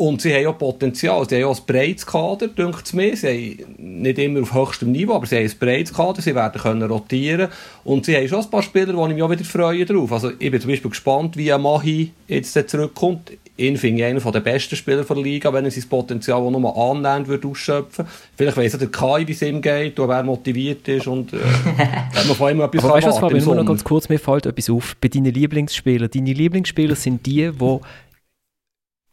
Und 0.01 0.23
sie 0.23 0.35
haben 0.35 0.47
auch 0.47 0.57
Potenzial. 0.57 1.29
Sie 1.29 1.37
haben 1.37 1.51
auch 1.51 1.59
ein 1.59 1.67
breites 1.67 2.07
Kader, 2.07 2.49
denkt 2.49 2.87
es 2.87 2.95
mir. 2.95 3.15
Sie 3.15 3.59
haben 3.69 4.01
nicht 4.01 4.19
immer 4.19 4.41
auf 4.41 4.55
höchstem 4.55 4.93
Niveau, 4.93 5.13
aber 5.13 5.27
sie 5.27 5.37
haben 5.37 5.45
ein 5.45 5.59
breites 5.61 5.93
Kader. 5.93 6.23
Sie 6.23 6.35
werden 6.35 6.59
können 6.59 6.91
rotieren. 6.91 7.49
Und 7.85 8.07
sie 8.07 8.17
haben 8.17 8.27
schon 8.27 8.41
ein 8.41 8.49
paar 8.49 8.63
Spieler, 8.63 8.95
die 8.95 8.99
ich 8.99 9.15
mich 9.15 9.23
auch 9.23 9.31
wieder 9.31 9.45
freue 9.45 9.85
drauf. 9.85 10.11
Also 10.11 10.31
ich 10.39 10.51
bin 10.51 10.59
zum 10.59 10.71
Beispiel 10.71 10.89
gespannt, 10.89 11.37
wie 11.37 11.53
Mahi 11.53 12.13
jetzt 12.29 12.71
zurückkommt. 12.71 13.33
Ihn 13.59 13.77
finde 13.77 14.01
ich 14.01 14.05
einer 14.07 14.33
der 14.33 14.41
besten 14.41 14.75
Spieler 14.75 15.05
der 15.05 15.17
Liga, 15.19 15.53
wenn 15.53 15.67
er 15.67 15.71
sein 15.71 15.85
Potenzial 15.87 16.41
auch 16.41 16.51
nochmal 16.51 16.73
annähernd 16.79 17.29
würde 17.29 17.49
ausschöpfen 17.49 18.07
Vielleicht 18.35 18.57
weiss 18.57 18.75
auch 18.75 18.79
der 18.79 18.89
Kai, 18.89 19.27
wie 19.27 19.33
es 19.33 19.43
ihm 19.43 19.61
geht 19.61 20.01
und 20.01 20.09
wer 20.09 20.23
motiviert 20.23 20.89
ist 20.89 21.09
und 21.09 21.35
äh, 21.35 21.37
man 22.27 22.37
von 22.37 22.51
ihm 22.51 22.63
etwas 22.63 22.83
Aber 22.83 22.95
weißt 22.95 23.07
du 23.07 23.11
was, 23.11 23.19
Fabian, 23.19 23.45
nur 23.45 23.57
noch 23.57 23.67
ganz 23.67 23.85
kurz, 23.85 24.09
mir 24.09 24.19
fällt 24.19 24.47
etwas 24.47 24.71
auf. 24.71 24.97
Bei 24.99 25.09
deinen 25.09 25.35
Lieblingsspielern. 25.35 26.09
Deine 26.11 26.33
Lieblingsspieler 26.33 26.95
sind 26.95 27.27
die, 27.27 27.51
die... 27.53 27.81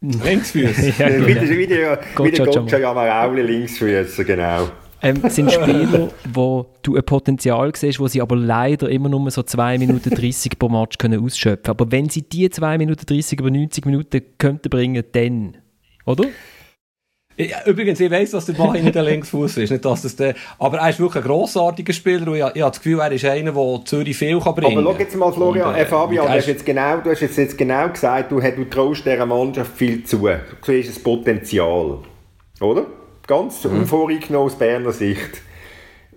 Linksfüße. 0.02 0.94
ja, 1.00 1.10
genau. 1.10 1.28
wieder, 1.28 2.00
Gotcha 2.16 2.24
wieder 2.24 2.46
Jamal. 2.46 2.64
Gotcha 2.64 2.78
Jamarauli 2.78 3.42
Linksfüßer, 3.42 4.24
genau. 4.24 4.70
ähm, 5.02 5.22
sind 5.30 5.52
Spieler, 5.52 6.10
wo 6.32 6.68
du 6.84 6.96
ein 6.96 7.04
Potenzial 7.04 7.72
siehst, 7.76 8.00
wo 8.00 8.08
sie 8.08 8.22
aber 8.22 8.36
leider 8.36 8.90
immer 8.90 9.10
nur 9.10 9.30
so 9.32 9.44
2 9.44 9.78
Minuten 9.80 10.10
30 10.10 10.60
pro 10.60 10.70
Match 10.70 10.98
können 10.98 11.24
ausschöpfen 11.24 11.72
Aber 11.72 11.92
wenn 11.92 12.10
sie 12.10 12.22
die 12.24 12.50
2 12.50 12.78
Minuten 12.78 13.06
30 13.06 13.40
über 13.40 13.50
90 13.50 13.86
Minuten 13.86 14.22
könnten 14.38 14.70
bringen, 14.70 15.04
dann, 15.12 15.58
oder? 16.06 16.26
Ja, 17.40 17.64
übrigens, 17.68 18.00
ich 18.00 18.10
weiss, 18.10 18.32
dass 18.32 18.48
der 18.48 18.58
Mahi 18.58 18.82
nicht 18.82 18.96
der 18.96 19.04
Linksfuß 19.04 19.58
ist. 19.58 19.70
Nicht, 19.70 19.86
dass 19.86 20.02
das 20.02 20.16
der, 20.16 20.34
aber 20.58 20.80
er 20.80 20.90
ist 20.90 21.00
wirklich 21.00 21.24
ein 21.24 21.30
grossartiger 21.30 21.94
Spieler 21.94 22.28
und 22.28 22.36
ich, 22.36 22.40
ich 22.40 22.44
habe 22.44 22.72
das 22.72 22.82
Gefühl, 22.82 23.00
er 23.00 23.12
ist 23.12 23.26
einer, 23.26 23.52
der 23.52 23.82
Zürich 23.86 24.18
viel 24.18 24.40
kann 24.40 24.56
bringen 24.56 24.76
kann. 24.76 24.88
Aber 24.88 24.94
schau 24.94 25.00
jetzt 25.00 25.16
mal, 25.16 25.32
Florian, 25.32 25.76
äh, 25.76 25.86
Fabian, 25.86 26.26
du 26.26 26.32
hast, 26.32 26.48
jetzt 26.48 26.66
genau, 26.66 26.98
du 26.98 27.12
hast 27.12 27.22
jetzt, 27.22 27.38
jetzt 27.38 27.56
genau 27.56 27.90
gesagt, 27.90 28.32
du, 28.32 28.40
du 28.40 28.66
traust 28.66 29.06
dieser 29.06 29.26
Mannschaft 29.28 29.72
viel 29.78 30.04
zu. 30.04 30.18
Du 30.18 30.40
siehst 30.66 30.90
das 30.90 31.00
Potenzial. 31.00 32.00
Oder? 32.60 32.88
Ganz 33.28 33.64
mhm. 33.66 33.82
unvoreingenommen 33.82 34.48
aus 34.48 34.58
Berner 34.58 34.92
Sicht. 34.92 35.42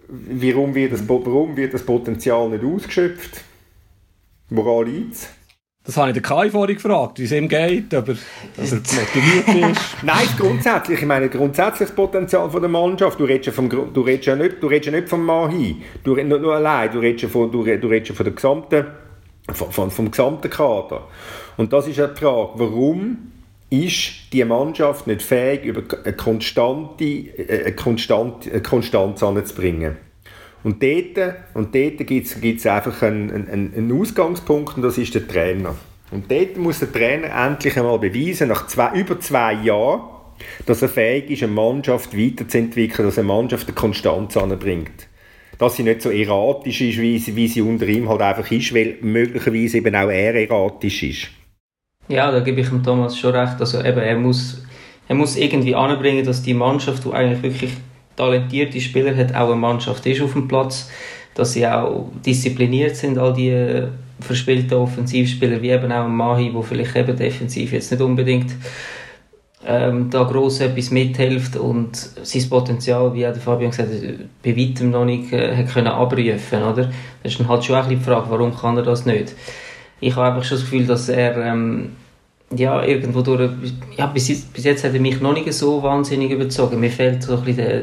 Warum 0.09 0.75
wird, 0.75 0.95
das, 0.95 1.07
warum 1.07 1.55
wird 1.55 1.75
das 1.75 1.85
Potenzial 1.85 2.49
nicht 2.49 2.65
ausgeschöpft? 2.65 3.43
Woran 4.49 4.87
liegt 4.87 5.15
es? 5.15 5.29
Das 5.85 5.97
habe 5.97 6.11
ich 6.11 6.15
den 6.15 6.23
Kai 6.23 6.51
vorhin 6.51 6.77
gefragt, 6.77 7.19
wie 7.19 7.25
es 7.25 7.33
ihm 7.33 7.49
geht, 7.49 7.95
aber 7.95 8.15
dass 8.57 8.73
er 8.73 8.79
motiviert 8.79 9.73
ist. 9.73 9.81
Nein, 10.03 10.29
grundsätzlich. 10.37 11.01
Ich 11.01 11.07
meine, 11.07 11.31
grundsätzlich 11.31 11.89
das 11.89 11.97
Potenzial 11.97 12.51
von 12.51 12.61
der 12.61 12.69
Mannschaft. 12.69 13.19
Du 13.19 13.25
redest 13.25 13.47
ja, 13.47 13.53
vom, 13.53 13.71
du 13.71 14.01
redest 14.03 14.27
ja, 14.27 14.37
nicht, 14.37 14.63
du 14.63 14.67
redest 14.67 14.87
ja 14.87 14.93
nicht 14.93 15.09
vom 15.09 15.25
Mahi. 15.25 15.77
Du 16.05 16.13
redest 16.13 16.33
nicht 16.33 16.43
nur 16.43 16.55
allein, 16.55 16.91
du 16.91 16.99
redest 16.99 17.23
ja 17.23 17.29
von, 17.31 17.51
du, 17.51 17.65
du 17.65 17.89
redest 17.89 18.11
ja 18.11 18.15
von 18.15 18.25
der 18.25 18.35
gesamten, 18.35 18.87
von, 19.53 19.91
vom 19.91 20.11
gesamten 20.11 20.51
Kader. 20.51 21.09
Und 21.57 21.73
das 21.73 21.89
ist 21.89 21.97
ja 21.97 22.09
die 22.09 22.21
Frage, 22.21 22.51
warum 22.57 23.17
ist 23.71 24.33
die 24.35 24.45
Mannschaft 24.45 25.07
nicht 25.07 25.23
fähig, 25.23 25.65
über 25.65 25.83
eine 26.05 26.13
konstante, 26.13 27.05
äh, 27.05 27.65
eine 27.65 27.75
konstante, 27.75 28.51
eine 28.51 28.63
Konstanz 28.63 29.23
anzubringen? 29.23 29.97
Und 30.63 30.83
dort, 30.83 31.35
und 31.55 31.75
dort 31.75 32.07
gibt 32.07 32.27
es 32.27 32.67
einfach 32.67 33.03
einen, 33.03 33.31
einen, 33.31 33.75
einen 33.75 34.01
Ausgangspunkt 34.01 34.77
und 34.77 34.83
das 34.83 34.99
ist 34.99 35.15
der 35.15 35.27
Trainer. 35.27 35.75
Und 36.11 36.31
dort 36.31 36.57
muss 36.57 36.81
der 36.81 36.93
Trainer 36.93 37.29
endlich 37.47 37.77
einmal 37.79 37.99
beweisen, 37.99 38.49
nach 38.49 38.67
zwei, 38.67 38.93
über 38.99 39.19
zwei 39.21 39.55
Jahren, 39.55 40.03
dass 40.67 40.83
er 40.83 40.89
fähig 40.89 41.31
ist, 41.31 41.43
eine 41.43 41.53
Mannschaft 41.53 42.17
weiterzuentwickeln, 42.17 43.07
dass 43.07 43.19
eine 43.19 43.29
Mannschaft 43.29 43.69
eine 43.69 43.75
Konstanz 43.75 44.37
anbringt. 44.37 45.09
Dass 45.59 45.77
sie 45.77 45.83
nicht 45.83 46.03
so 46.03 46.11
erratisch 46.11 46.81
ist, 46.81 46.99
wie 46.99 47.19
sie, 47.19 47.37
wie 47.37 47.49
sie 47.49 47.63
unter 47.63 47.87
ihm 47.87 48.09
halt 48.09 48.23
einfach 48.23 48.51
ist, 48.51 48.75
weil 48.75 48.97
möglicherweise 49.03 49.79
eben 49.79 49.95
auch 49.95 50.09
er 50.09 50.35
erratisch 50.35 51.03
ist. 51.03 51.29
Ja, 52.09 52.31
da 52.33 52.41
gebe 52.41 52.61
ich 52.61 52.69
dem 52.69 52.83
Thomas 52.83 53.19
schon 53.19 53.35
recht. 53.35 53.61
Also 53.61 53.79
eben, 53.79 54.01
er 54.01 54.17
muss, 54.17 54.65
er 55.07 55.15
muss 55.15 55.37
irgendwie 55.37 55.75
anbringen, 55.75 56.25
dass 56.25 56.43
die 56.43 56.55
Mannschaft, 56.55 57.05
die 57.05 57.13
eigentlich 57.13 57.43
wirklich 57.43 57.73
talentierte 58.21 58.81
Spieler 58.81 59.17
hat, 59.17 59.35
auch 59.35 59.47
eine 59.47 59.57
Mannschaft 59.57 60.05
ist 60.05 60.21
auf 60.21 60.35
dem 60.35 60.47
Platz, 60.47 60.91
dass 61.35 61.55
sie 61.55 61.67
auch 61.67 62.11
diszipliniert 62.25 62.97
sind, 62.97 63.17
all 63.17 63.33
die 63.33 63.49
äh, 63.49 63.89
verspielten 64.21 64.77
Offensivspieler, 64.77 65.63
wie 65.63 65.71
eben 65.71 65.91
auch 65.91 66.07
Mahi, 66.07 66.51
wo 66.53 66.61
vielleicht 66.61 66.95
eben 66.97 67.17
defensiv 67.17 67.73
jetzt 67.73 67.91
nicht 67.91 68.03
unbedingt 68.03 68.53
ähm, 69.67 70.11
da 70.11 70.25
gross 70.25 70.61
etwas 70.61 70.91
mithilft 70.91 71.57
und 71.57 71.97
sein 71.97 72.49
Potenzial, 72.51 73.15
wie 73.15 73.27
auch 73.27 73.35
Fabian 73.37 73.71
gesagt 73.71 73.91
hat, 73.91 74.01
bei 74.43 74.57
weitem 74.57 74.91
noch 74.91 75.05
nicht 75.05 75.33
äh, 75.33 75.65
können 75.65 75.89
abrufen, 75.89 76.63
oder? 76.63 76.91
Das 77.23 77.33
ist 77.33 77.41
dann 77.41 77.49
halt 77.49 77.65
schon 77.65 77.77
auch 77.77 77.89
die 77.89 77.97
Frage, 77.97 78.27
warum 78.29 78.55
kann 78.55 78.77
er 78.77 78.83
das 78.83 79.07
nicht? 79.07 79.35
Ich 80.01 80.15
habe 80.17 80.29
einfach 80.29 80.45
schon 80.45 80.59
das 80.59 80.65
Gefühl, 80.65 80.87
dass 80.87 81.09
er 81.09 81.37
ähm, 81.39 81.91
ja, 82.55 82.83
irgendwo 82.83 83.23
durch, 83.23 83.51
ja, 83.97 84.07
bis, 84.07 84.45
bis 84.47 84.65
jetzt 84.65 84.85
hat 84.85 84.95
er 84.95 85.01
mich 85.01 85.21
noch 85.21 85.35
nicht 85.35 85.53
so 85.53 85.83
wahnsinnig 85.83 86.31
überzogen. 86.31 86.81
Mir 86.81 86.91
fehlt 86.91 87.23
so 87.23 87.37
ein 87.37 87.45
bisschen 87.45 87.57
der, 87.57 87.83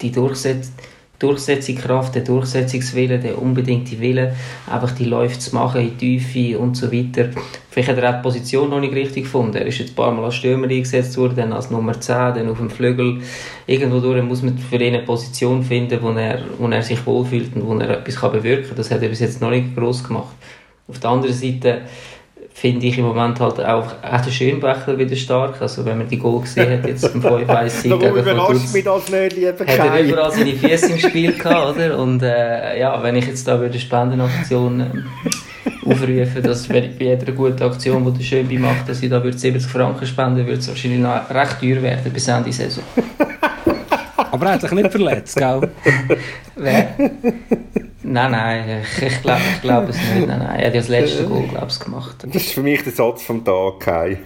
die 0.00 0.12
Durchsetz 0.12 0.70
Durchsetzungskraft, 1.18 2.14
der 2.14 2.22
Durchsetzungswille, 2.22 3.18
der 3.18 3.40
unbedingte 3.40 3.98
Wille, 4.00 4.34
einfach 4.70 4.92
die 4.92 5.06
Läufe 5.06 5.38
zu 5.38 5.54
machen 5.54 5.80
in 5.80 5.96
Tiefe 5.96 6.58
und 6.58 6.76
so 6.76 6.92
weiter. 6.92 7.30
Vielleicht 7.70 7.88
hat 7.88 7.98
er 7.98 8.10
auch 8.10 8.16
die 8.16 8.22
Position 8.22 8.68
noch 8.68 8.80
nicht 8.80 8.94
richtig 8.94 9.24
gefunden. 9.24 9.56
Er 9.56 9.66
ist 9.66 9.78
jetzt 9.78 9.92
ein 9.92 9.94
paar 9.94 10.12
Mal 10.12 10.24
als 10.24 10.34
Stürmer 10.34 10.68
eingesetzt 10.68 11.16
worden, 11.16 11.36
dann 11.36 11.52
als 11.54 11.70
Nummer 11.70 11.98
10, 11.98 12.34
dann 12.34 12.48
auf 12.50 12.58
dem 12.58 12.68
Flügel. 12.68 13.22
Irgendwo 13.66 14.00
durch 14.00 14.22
muss 14.22 14.42
man 14.42 14.58
für 14.58 14.76
ihn 14.76 14.94
eine 14.94 15.04
Position 15.04 15.62
finden, 15.62 16.02
wo 16.02 16.10
er, 16.10 16.40
wo 16.58 16.68
er 16.68 16.82
sich 16.82 17.04
wohlfühlt 17.06 17.56
und 17.56 17.66
wo 17.66 17.74
er 17.78 17.98
etwas 17.98 18.20
bewirken 18.32 18.68
kann. 18.68 18.76
Das 18.76 18.90
hat 18.90 19.02
er 19.02 19.08
bis 19.08 19.20
jetzt 19.20 19.40
noch 19.40 19.50
nicht 19.50 19.74
groß 19.74 20.04
gemacht. 20.04 20.34
Auf 20.88 21.00
der 21.00 21.10
anderen 21.10 21.34
Seite 21.34 21.80
finde 22.56 22.86
ich 22.86 22.96
im 22.96 23.04
Moment 23.04 23.38
halt 23.38 23.60
auch, 23.60 23.86
auch 24.02 24.20
der 24.20 24.30
Schönbecher 24.30 24.96
wieder 24.96 25.14
stark. 25.14 25.60
Also 25.60 25.84
wenn 25.84 25.98
man 25.98 26.08
die 26.08 26.18
Goal 26.18 26.40
gesehen 26.40 26.72
hat, 26.72 26.88
jetzt 26.88 27.12
beim 27.12 27.22
5-1-Sieg 27.22 27.90
Warum 27.90 28.16
überrascht 28.16 28.72
mich 28.72 28.84
das 28.84 29.10
nicht, 29.10 29.36
lieber 29.36 29.66
Hat 29.66 29.78
er 29.78 30.00
überall 30.00 30.32
seine 30.32 30.54
Füße 30.54 30.92
im 30.92 30.98
Spiel 30.98 31.32
gehabt, 31.38 31.76
oder? 31.76 31.98
Und 31.98 32.22
äh, 32.22 32.80
ja, 32.80 33.02
wenn 33.02 33.16
ich 33.16 33.26
jetzt 33.26 33.46
da 33.46 33.60
würde 33.60 33.78
Spendenaktion 33.78 34.80
äh, 34.80 35.90
aufrufen, 35.90 36.42
dass 36.42 36.66
bei 36.66 36.90
jeder 36.98 37.32
guten 37.32 37.62
Aktion, 37.62 38.06
die 38.06 38.18
der 38.18 38.24
Schönbe 38.24 38.58
macht, 38.58 38.88
dass 38.88 39.02
ich 39.02 39.10
da 39.10 39.22
würde 39.22 39.36
70 39.36 39.70
Franken 39.70 40.06
spenden 40.06 40.46
würde, 40.46 40.58
es 40.58 40.68
wahrscheinlich 40.68 41.00
noch 41.00 41.28
recht 41.28 41.60
teuer 41.60 41.82
werden 41.82 42.10
bis 42.10 42.26
Ende 42.26 42.52
Saison. 42.52 42.84
Aber 44.16 44.46
er 44.46 44.52
hat 44.52 44.62
sich 44.62 44.72
nicht 44.72 44.90
verletzt, 44.90 45.36
gell? 45.36 45.60
Wer? 46.56 46.88
Nein, 48.16 48.30
nein, 48.30 48.82
ich, 48.82 49.02
ich 49.02 49.20
glaube 49.20 49.42
ich 49.54 49.60
glaub 49.60 49.88
es 49.90 49.96
nicht. 49.96 50.26
Nein, 50.26 50.38
nein, 50.38 50.58
er 50.58 50.68
hat 50.68 50.74
ja 50.74 50.80
das 50.80 50.88
letzte 50.88 51.24
Goal, 51.24 51.48
glaube 51.48 51.66
ich, 51.68 51.78
gemacht. 51.78 52.16
Das 52.22 52.34
ist 52.34 52.52
für 52.52 52.62
mich 52.62 52.82
der 52.82 52.94
Satz 52.94 53.22
vom 53.22 53.44
Tag, 53.44 53.80
Kai. 53.80 54.16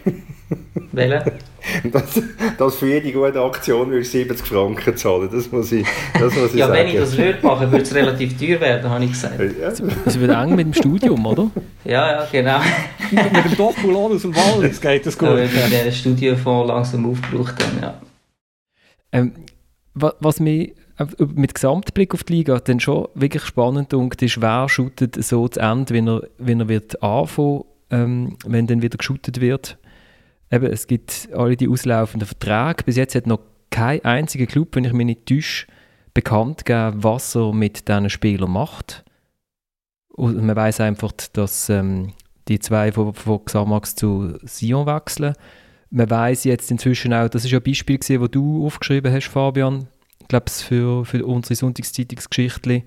Welcher? 0.92 1.24
Dass, 1.92 2.22
dass 2.56 2.76
für 2.76 2.86
jede 2.86 3.12
gute 3.12 3.38
Aktion 3.38 3.90
würde 3.90 4.02
70 4.02 4.46
Franken 4.46 4.96
zahlen, 4.96 5.28
das 5.30 5.52
muss 5.52 5.70
ich, 5.72 5.86
das 6.14 6.34
muss 6.34 6.54
ich 6.54 6.58
ja, 6.58 6.66
sagen. 6.66 6.78
wenn 6.78 6.88
ich 6.88 6.96
das 6.96 7.16
würde 7.18 7.38
machen, 7.46 7.70
würde 7.70 7.82
es 7.82 7.94
relativ 7.94 8.38
teuer 8.38 8.58
werden, 8.60 8.90
habe 8.90 9.04
ich 9.04 9.12
gesagt. 9.12 9.38
Ja. 9.38 9.68
Es 9.68 10.18
wird 10.18 10.30
eng 10.30 10.56
mit 10.56 10.66
dem 10.66 10.72
Studium, 10.72 11.26
oder? 11.26 11.50
Ja, 11.84 12.12
ja, 12.12 12.28
genau. 12.32 12.60
mit 13.10 13.44
dem 13.44 13.56
Doppelon 13.58 14.12
aus 14.12 14.22
dem 14.22 14.34
Wald 14.34 14.80
geht 14.80 15.04
das 15.04 15.18
gut. 15.18 15.28
Ja, 15.28 15.36
wenn 15.36 15.52
wir 15.52 15.84
den 15.84 15.92
Studienfonds 15.92 16.68
langsam 16.68 17.10
aufgebraucht 17.10 17.62
haben, 17.62 17.78
ja. 17.82 18.00
Ähm, 19.12 19.34
was 19.94 20.40
mich 20.40 20.72
mit 21.34 21.54
Gesamtblick 21.54 22.14
auf 22.14 22.24
die 22.24 22.34
Liga 22.34 22.58
dann 22.58 22.80
schon 22.80 23.08
wirklich 23.14 23.44
spannend 23.44 23.94
und 23.94 24.20
ist, 24.20 24.40
wer 24.40 24.68
shootet 24.68 25.22
so 25.22 25.48
zu 25.48 25.60
Ende, 25.60 25.94
wenn 25.94 26.08
er, 26.08 26.22
wenn 26.38 26.60
er 26.60 26.68
wird 26.68 27.02
anfangen, 27.02 27.64
ähm, 27.90 28.36
wenn 28.46 28.66
dann 28.66 28.82
wieder 28.82 28.98
geshootet 28.98 29.40
wird. 29.40 29.78
Eben, 30.50 30.66
es 30.66 30.86
gibt 30.86 31.28
alle 31.32 31.56
die 31.56 31.68
auslaufenden 31.68 32.26
Verträge. 32.26 32.84
Bis 32.84 32.96
jetzt 32.96 33.14
hat 33.14 33.26
noch 33.26 33.40
kein 33.70 34.04
einziger 34.04 34.46
Club, 34.46 34.74
wenn 34.74 34.84
ich 34.84 34.92
mich 34.92 35.06
nicht 35.06 35.26
täusche, 35.26 35.66
bekannt 36.12 36.64
gegeben, 36.64 37.02
was 37.04 37.36
er 37.36 37.52
mit 37.52 37.88
diesen 37.88 38.10
Spielern 38.10 38.50
macht. 38.50 39.04
Und 40.08 40.42
man 40.44 40.56
weiß 40.56 40.80
einfach, 40.80 41.12
dass 41.32 41.70
ähm, 41.70 42.12
die 42.48 42.58
zwei 42.58 42.90
von, 42.92 43.14
von 43.14 43.44
Xamax 43.44 43.94
zu 43.94 44.36
Sion 44.42 44.86
wechseln. 44.86 45.34
Man 45.90 46.10
weiß 46.10 46.44
jetzt 46.44 46.70
inzwischen 46.70 47.14
auch, 47.14 47.28
das 47.28 47.44
ist 47.44 47.54
ein 47.54 47.62
Beispiel 47.62 47.98
das 47.98 48.30
du 48.30 48.66
aufgeschrieben 48.66 49.12
hast, 49.12 49.28
Fabian, 49.28 49.88
glaube 50.30 50.50
für, 50.50 51.04
für 51.04 51.26
unsere 51.26 51.56
Sonntagszeitungsgeschichte, 51.56 52.82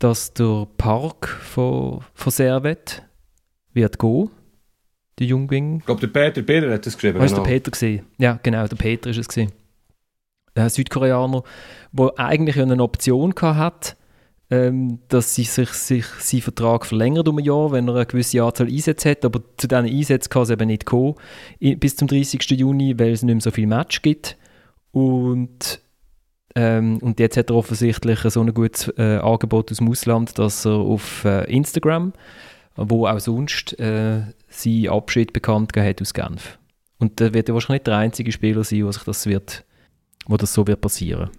dass 0.00 0.32
der 0.32 0.66
Park 0.76 1.28
von, 1.28 2.00
von 2.14 2.32
Servet 2.32 3.02
wird 3.72 3.98
gehen, 3.98 4.30
der 5.18 5.26
Jungwing. 5.26 5.78
Ich 5.80 5.86
glaube, 5.86 6.00
der 6.00 6.08
Peter 6.08 6.42
Birrer 6.42 6.74
hat 6.74 6.86
das 6.86 6.94
geschrieben. 6.94 7.20
War 7.20 7.26
genau. 7.26 7.42
der 7.42 7.50
Peter 7.50 7.70
gesehen? 7.70 8.06
Ja, 8.18 8.40
genau, 8.42 8.66
der 8.66 8.76
Peter 8.76 9.10
ist 9.10 9.18
es 9.18 9.28
gesehen. 9.28 9.52
Ein 10.54 10.68
Südkoreaner, 10.68 11.44
der 11.92 12.12
eigentlich 12.16 12.58
eine 12.58 12.82
Option 12.82 13.34
hat, 13.40 13.96
ähm, 14.50 14.98
dass 15.08 15.34
sie 15.34 15.44
sich, 15.44 15.68
sich 15.68 16.06
seinen 16.06 16.40
Vertrag 16.40 16.84
verlängert 16.84 17.28
um 17.28 17.38
ein 17.38 17.44
Jahr, 17.44 17.70
wenn 17.70 17.86
er 17.86 17.94
eine 17.94 18.06
gewisse 18.06 18.42
Anzahl 18.42 18.66
Einsätze 18.66 19.10
hat, 19.10 19.24
aber 19.24 19.42
zu 19.56 19.68
diesen 19.68 19.86
Einsätzen 19.86 20.30
kann 20.30 20.42
es 20.42 20.50
eben 20.50 20.66
nicht 20.66 20.86
kommen 20.86 21.14
bis 21.60 21.94
zum 21.94 22.08
30. 22.08 22.42
Juni, 22.50 22.98
weil 22.98 23.12
es 23.12 23.22
nicht 23.22 23.34
mehr 23.34 23.40
so 23.40 23.50
viel 23.52 23.68
Match 23.68 24.02
gibt. 24.02 24.36
Und 24.90 25.80
ähm, 26.54 26.98
und 26.98 27.20
jetzt 27.20 27.36
hat 27.36 27.50
er 27.50 27.56
offensichtlich 27.56 28.20
so 28.20 28.40
ein 28.40 28.52
gutes 28.52 28.88
äh, 28.96 29.18
Angebot 29.18 29.70
aus 29.70 29.78
dem 29.78 29.88
Ausland, 29.88 30.38
dass 30.38 30.64
er 30.66 30.72
auf 30.72 31.24
äh, 31.24 31.44
Instagram, 31.44 32.12
wo 32.76 33.06
auch 33.06 33.20
sonst 33.20 33.78
äh, 33.78 34.22
seinen 34.48 34.88
Abschied 34.88 35.32
bekannt 35.32 35.76
hat 35.76 36.00
aus 36.00 36.14
Genf. 36.14 36.58
Und 36.98 37.20
da 37.20 37.32
wird 37.32 37.48
er 37.48 37.54
wahrscheinlich 37.54 37.80
nicht 37.80 37.86
der 37.86 37.96
einzige 37.96 38.32
Spieler 38.32 38.64
sein, 38.64 38.84
wo, 38.84 38.92
sich 38.92 39.04
das 39.04 39.26
wird, 39.26 39.64
wo 40.26 40.36
das 40.36 40.52
so 40.52 40.66
wird 40.66 40.80
passieren 40.80 41.30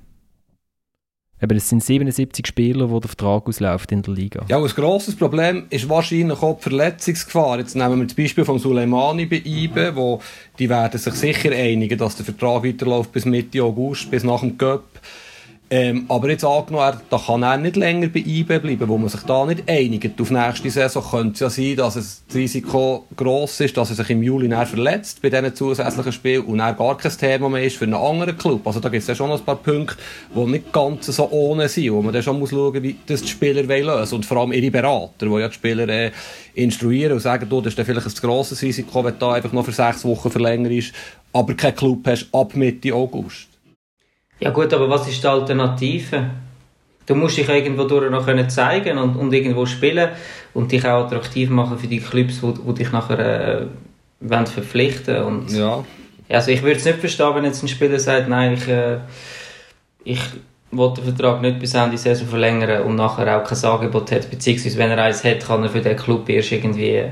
Eben, 1.41 1.57
es 1.57 1.69
sind 1.69 1.83
77 1.83 2.45
Spieler, 2.45 2.85
die 2.85 2.99
der 2.99 3.09
Vertrag 3.09 3.47
ausläuft 3.47 3.91
in 3.91 4.03
der 4.03 4.13
Liga. 4.13 4.45
Ja, 4.47 4.57
ein 4.57 4.67
grosses 4.67 5.15
Problem 5.15 5.65
ist 5.71 5.89
wahrscheinlich 5.89 6.39
auch 6.41 6.57
die 6.57 6.63
Verletzungsgefahr. 6.63 7.57
Jetzt 7.57 7.75
nehmen 7.75 7.99
wir 7.99 8.05
das 8.05 8.13
Beispiel 8.13 8.45
von 8.45 8.59
Suleimani 8.59 9.25
bei 9.25 9.41
IBE, 9.43 9.95
wo 9.95 10.21
die 10.59 10.69
werden 10.69 10.99
sich 10.99 11.13
sicher 11.15 11.51
einigen, 11.51 11.97
dass 11.97 12.15
der 12.15 12.25
Vertrag 12.25 12.63
weiterläuft 12.63 13.11
bis 13.11 13.25
Mitte 13.25 13.63
August, 13.63 14.11
bis 14.11 14.23
nach 14.23 14.41
dem 14.41 14.55
Cup. 14.55 14.83
Ähm, 15.73 16.03
aber 16.09 16.29
jetzt 16.29 16.43
angenommen, 16.43 16.97
da 17.09 17.17
kann 17.17 17.43
er 17.43 17.55
nicht 17.55 17.77
länger 17.77 18.09
bei 18.09 18.19
IB 18.19 18.59
bleiben, 18.59 18.89
wo 18.89 18.97
man 18.97 19.07
sich 19.07 19.21
da 19.21 19.45
nicht 19.45 19.69
einigt. 19.69 20.19
Auf 20.19 20.29
nächste 20.29 20.69
Saison 20.69 21.01
könnte 21.01 21.31
es 21.31 21.39
ja 21.39 21.49
sein, 21.49 21.75
dass 21.77 21.95
es 21.95 22.23
das 22.27 22.35
Risiko 22.35 23.05
gross 23.15 23.57
ist, 23.61 23.77
dass 23.77 23.89
er 23.89 23.95
sich 23.95 24.09
im 24.09 24.21
Juli 24.21 24.53
verletzt 24.65 25.21
bei 25.21 25.29
diesen 25.29 25.55
zusätzlichen 25.55 26.11
Spielen 26.11 26.43
und 26.43 26.59
er 26.59 26.73
gar 26.73 26.97
kein 26.97 27.13
Thema 27.13 27.47
mehr 27.47 27.63
ist 27.63 27.77
für 27.77 27.85
einen 27.85 27.93
anderen 27.93 28.37
Club. 28.37 28.67
Also 28.67 28.81
da 28.81 28.89
gibt 28.89 29.03
es 29.03 29.07
ja 29.07 29.15
schon 29.15 29.31
ein 29.31 29.39
paar 29.39 29.55
Punkte, 29.55 29.95
die 30.35 30.45
nicht 30.45 30.73
ganz 30.73 31.05
so 31.05 31.31
ohne 31.31 31.69
sind, 31.69 31.93
wo 31.93 32.01
man 32.01 32.11
dann 32.11 32.21
schon 32.21 32.37
muss 32.37 32.49
schauen, 32.49 32.83
wie 32.83 32.97
das 33.05 33.21
die 33.21 33.29
Spieler 33.29 33.63
lösen 33.63 34.15
und 34.15 34.25
vor 34.25 34.39
allem 34.39 34.51
ihre 34.51 34.71
Berater, 34.71 35.27
die 35.27 35.39
ja 35.39 35.47
die 35.47 35.53
Spieler 35.53 35.87
äh, 35.87 36.11
instruieren 36.53 37.13
und 37.13 37.21
sagen, 37.21 37.47
du, 37.47 37.61
das 37.61 37.71
ist 37.71 37.79
dann 37.79 37.85
vielleicht 37.85 38.07
ein 38.07 38.13
grosses 38.29 38.61
Risiko, 38.61 39.05
wenn 39.05 39.13
du 39.13 39.19
da 39.19 39.31
einfach 39.35 39.53
noch 39.53 39.63
für 39.63 39.71
sechs 39.71 40.03
Wochen 40.03 40.31
verlängert 40.31 40.73
ist, 40.73 40.93
aber 41.31 41.53
kein 41.53 41.73
Club 41.73 42.05
hast 42.07 42.27
ab 42.33 42.57
Mitte 42.57 42.93
August. 42.93 43.50
Ja 44.41 44.49
gut, 44.49 44.73
aber 44.73 44.89
was 44.89 45.07
ist 45.07 45.23
die 45.23 45.27
Alternative? 45.27 46.31
Du 47.05 47.15
musst 47.15 47.37
dich 47.37 47.47
irgendwo 47.47 47.83
durch 47.83 48.09
noch 48.09 48.25
können 48.25 48.49
zeigen 48.49 48.97
und, 48.97 49.15
und 49.15 49.33
irgendwo 49.33 49.65
spielen 49.65 50.09
und 50.53 50.71
dich 50.71 50.85
auch 50.85 51.05
attraktiv 51.05 51.49
machen 51.49 51.77
für 51.77 51.87
die 51.87 51.99
Clubs, 51.99 52.41
wo, 52.41 52.53
wo 52.63 52.71
dich 52.71 52.91
nachher 52.91 53.19
äh, 53.19 53.65
wollen 54.19 54.47
verpflichten 54.47 55.23
und 55.23 55.51
Ja. 55.51 55.83
Also 56.29 56.51
ich 56.51 56.63
würde 56.63 56.77
es 56.77 56.85
nicht 56.85 56.99
verstehen, 56.99 57.35
wenn 57.35 57.43
jetzt 57.43 57.61
ein 57.61 57.67
Spieler 57.67 57.99
sagt, 57.99 58.29
nein, 58.29 58.53
ich, 58.53 58.67
äh, 58.67 58.99
ich 60.03 60.21
will 60.71 60.93
den 60.93 61.03
Vertrag 61.03 61.41
nicht 61.41 61.59
bis 61.59 61.73
Ende 61.73 61.97
Saison 61.97 62.27
verlängern 62.27 62.83
und 62.83 62.95
nachher 62.95 63.37
auch 63.37 63.47
kein 63.47 63.63
Angebot 63.69 64.11
hat, 64.11 64.29
beziehungsweise 64.29 64.77
wenn 64.77 64.91
er 64.91 65.03
eins 65.03 65.23
hat, 65.23 65.45
kann 65.45 65.63
er 65.63 65.69
für 65.69 65.81
den 65.81 65.97
Club 65.97 66.29
erst 66.29 66.51
irgendwie 66.51 67.03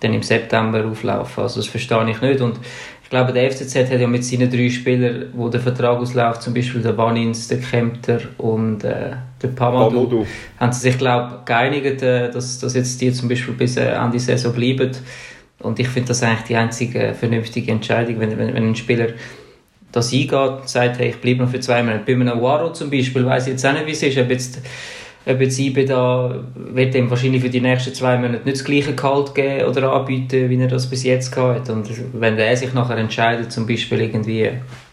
dann 0.00 0.14
im 0.14 0.22
September 0.22 0.84
auflaufen. 0.84 1.42
Also 1.42 1.60
das 1.60 1.68
verstehe 1.68 2.10
ich 2.10 2.20
nicht 2.20 2.40
und 2.40 2.58
ich 3.06 3.10
glaube, 3.10 3.32
der 3.32 3.52
FCZ 3.52 3.76
hat 3.76 4.00
ja 4.00 4.08
mit 4.08 4.24
seinen 4.24 4.50
drei 4.50 4.68
Spielern, 4.68 5.26
wo 5.32 5.48
der 5.48 5.60
Vertrag 5.60 5.96
ausläuft, 5.96 6.42
zum 6.42 6.52
Beispiel 6.52 6.82
der 6.82 6.98
Vanins, 6.98 7.46
der 7.46 7.60
Kempter 7.60 8.18
und 8.36 8.82
äh, 8.82 9.12
der 9.40 9.48
Pamadou, 9.54 10.08
Pamadou. 10.08 10.26
haben 10.58 10.72
sie 10.72 10.80
sich, 10.80 10.98
glaube 10.98 11.42
geeinigt, 11.44 12.02
äh, 12.02 12.28
dass, 12.32 12.58
dass 12.58 12.74
jetzt 12.74 13.00
die 13.00 13.12
zum 13.12 13.28
Beispiel 13.28 13.54
bis 13.54 13.76
äh, 13.76 13.90
Ende 13.90 14.18
Saison 14.18 14.52
bleiben. 14.52 14.90
Und 15.60 15.78
ich 15.78 15.86
finde 15.86 16.08
das 16.08 16.24
eigentlich 16.24 16.48
die 16.48 16.56
einzige 16.56 17.14
vernünftige 17.14 17.70
Entscheidung, 17.70 18.18
wenn, 18.18 18.36
wenn, 18.36 18.52
wenn 18.52 18.70
ein 18.70 18.74
Spieler 18.74 19.10
das 19.92 20.12
eingeht 20.12 20.32
und 20.32 20.68
sagt, 20.68 20.98
hey, 20.98 21.10
ich 21.10 21.20
bleibe 21.20 21.44
noch 21.44 21.50
für 21.50 21.60
zwei 21.60 21.84
Monate. 21.84 22.02
Bei 22.04 22.12
einem 22.12 22.42
Waro 22.42 22.72
zum 22.72 22.90
Beispiel 22.90 23.24
weiß 23.24 23.46
ich 23.46 23.52
jetzt 23.52 23.64
auch 23.64 23.72
nicht, 23.72 23.86
wie 23.86 23.92
es 23.92 24.02
ist, 24.02 24.18
ob 24.18 24.30
jetzt, 24.30 24.60
ob 25.26 25.40
jetzt 25.40 25.58
IBE 25.58 25.84
da 25.84 26.44
wird 26.54 26.94
ihm 26.94 27.10
wahrscheinlich 27.10 27.42
für 27.42 27.48
die 27.48 27.60
nächsten 27.60 27.92
zwei 27.92 28.16
Monate 28.16 28.44
nicht 28.44 28.58
das 28.58 28.64
gleiche 28.64 28.94
Gehalt 28.94 29.34
geben 29.34 29.66
oder 29.66 29.92
anbieten, 29.92 30.48
wie 30.48 30.60
er 30.60 30.68
das 30.68 30.88
bis 30.88 31.02
jetzt 31.02 31.32
gehabt 31.32 31.68
hat. 31.68 31.70
Und 31.70 31.90
wenn 32.12 32.38
er 32.38 32.56
sich 32.56 32.72
nachher 32.72 32.96
entscheidet, 32.96 33.50
zum 33.50 33.66
Beispiel 33.66 34.00
irgendwie 34.02 34.50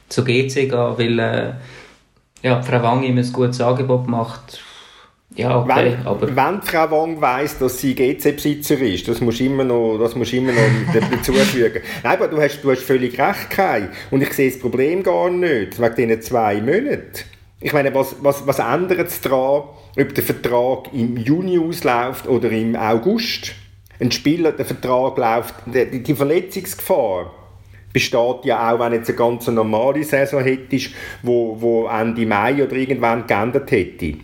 zu 0.09 0.23
GC 0.23 0.53
gehen, 0.53 0.71
weil 0.71 1.19
äh, 1.19 1.53
ja, 2.41 2.61
Frau 2.61 2.81
Wang 2.81 3.03
ihm 3.03 3.17
ein 3.17 3.31
gutes 3.31 3.61
Angebot 3.61 4.07
macht, 4.07 4.59
ja, 5.36 5.59
okay, 5.59 5.97
wenn, 5.97 6.07
aber... 6.07 6.36
wenn 6.36 6.61
Frau 6.61 6.91
Wang 6.91 7.19
weiss, 7.19 7.57
dass 7.57 7.79
sie 7.79 7.95
GC-Besitzer 7.95 8.79
ist, 8.79 9.07
das 9.07 9.19
musst 9.19 9.39
du 9.39 9.45
immer 9.45 9.63
noch, 9.63 9.97
das 9.97 10.15
musst 10.15 10.34
immer 10.34 10.51
noch 10.51 10.93
dazufügen. 11.11 11.81
Nein, 12.03 12.13
aber 12.13 12.27
du 12.27 12.39
hast, 12.39 12.61
du 12.61 12.71
hast 12.71 12.84
völlig 12.84 13.19
recht, 13.19 13.49
Kai. 13.49 13.89
Und 14.11 14.21
ich 14.21 14.34
sehe 14.34 14.51
das 14.51 14.59
Problem 14.59 15.01
gar 15.01 15.31
nicht, 15.31 15.79
wegen 15.81 15.95
diesen 15.95 16.21
zwei 16.21 16.61
Monaten. 16.61 17.32
Ich 17.64 17.72
meine, 17.72 17.95
was, 17.95 18.18
was, 18.20 18.45
was 18.45 18.59
ändert 18.59 19.07
es 19.07 19.22
daran, 19.22 19.70
ob 19.97 20.14
der 20.14 20.24
Vertrag 20.24 20.93
im 20.93 21.16
Juni 21.16 21.57
ausläuft 21.57 22.28
oder 22.28 22.51
im 22.51 22.76
August? 22.76 23.55
Ein 24.01 24.11
Spieler, 24.11 24.51
der 24.51 24.66
Vertrag 24.66 25.18
läuft, 25.18 25.55
die, 25.68 26.03
die 26.03 26.14
Verletzungsgefahr 26.14 27.32
besteht 27.93 28.43
ja 28.43 28.70
auch, 28.70 28.80
wenn 28.80 28.91
jetzt 28.91 29.07
eine 29.07 29.18
ganz 29.18 29.47
normale 29.47 30.03
Saison 30.03 30.43
hättest, 30.43 30.89
wo, 31.22 31.55
wo 31.57 31.88
Ende 31.88 32.26
Mai 32.26 32.61
oder 32.61 32.74
irgendwann 32.74 33.28
geändert 33.28 33.72
hätte. 33.72 34.16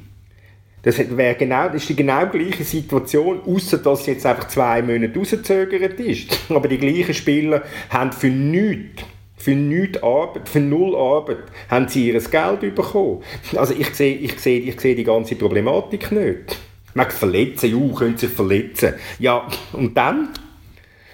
Das 0.82 0.98
wäre 0.98 1.36
genau, 1.36 1.68
das 1.68 1.76
ist 1.76 1.90
die 1.90 1.96
genau 1.96 2.26
gleiche 2.28 2.66
Situation, 2.66 3.40
außer 3.46 3.78
dass 3.78 4.06
jetzt 4.06 4.26
einfach 4.26 4.50
zwei 4.50 4.82
Monate 4.82 5.18
rausgezögert 5.18 5.98
ist. 6.02 6.38
Aber 6.50 6.68
die 6.68 6.78
gleichen 6.78 7.14
Spieler 7.14 7.62
haben 7.90 8.12
für 8.12 8.28
nichts, 8.28 9.04
für 9.40 9.56
Arbeit, 10.04 10.50
für 10.50 10.60
null 10.60 10.96
Arbeit, 10.96 11.46
haben 11.70 11.88
sie 11.88 12.12
ihr 12.12 12.20
Geld 12.20 12.76
bekommen. 12.76 13.24
Also 13.56 13.74
ich 13.74 13.96
sehe, 13.96 14.16
ich 14.16 14.40
sehe, 14.40 14.60
ich 14.60 14.80
sehe 14.80 14.96
die 14.96 15.04
ganze 15.04 15.36
Problematik 15.36 16.12
nicht. 16.12 16.58
Man 16.94 17.10
verletzen, 17.10 17.70
ja, 17.70 17.96
können 17.96 18.18
sich 18.18 18.30
verletzen. 18.30 18.96
Ja, 19.20 19.48
und 19.74 19.96
dann? 19.96 20.30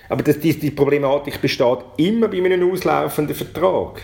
Aber 0.09 0.23
das, 0.23 0.39
die, 0.39 0.57
die 0.57 0.71
Problematik 0.71 1.39
besteht 1.41 1.80
immer 1.97 2.28
bei 2.28 2.43
einem 2.43 2.71
auslaufenden 2.71 3.36
Vertrag. 3.36 4.01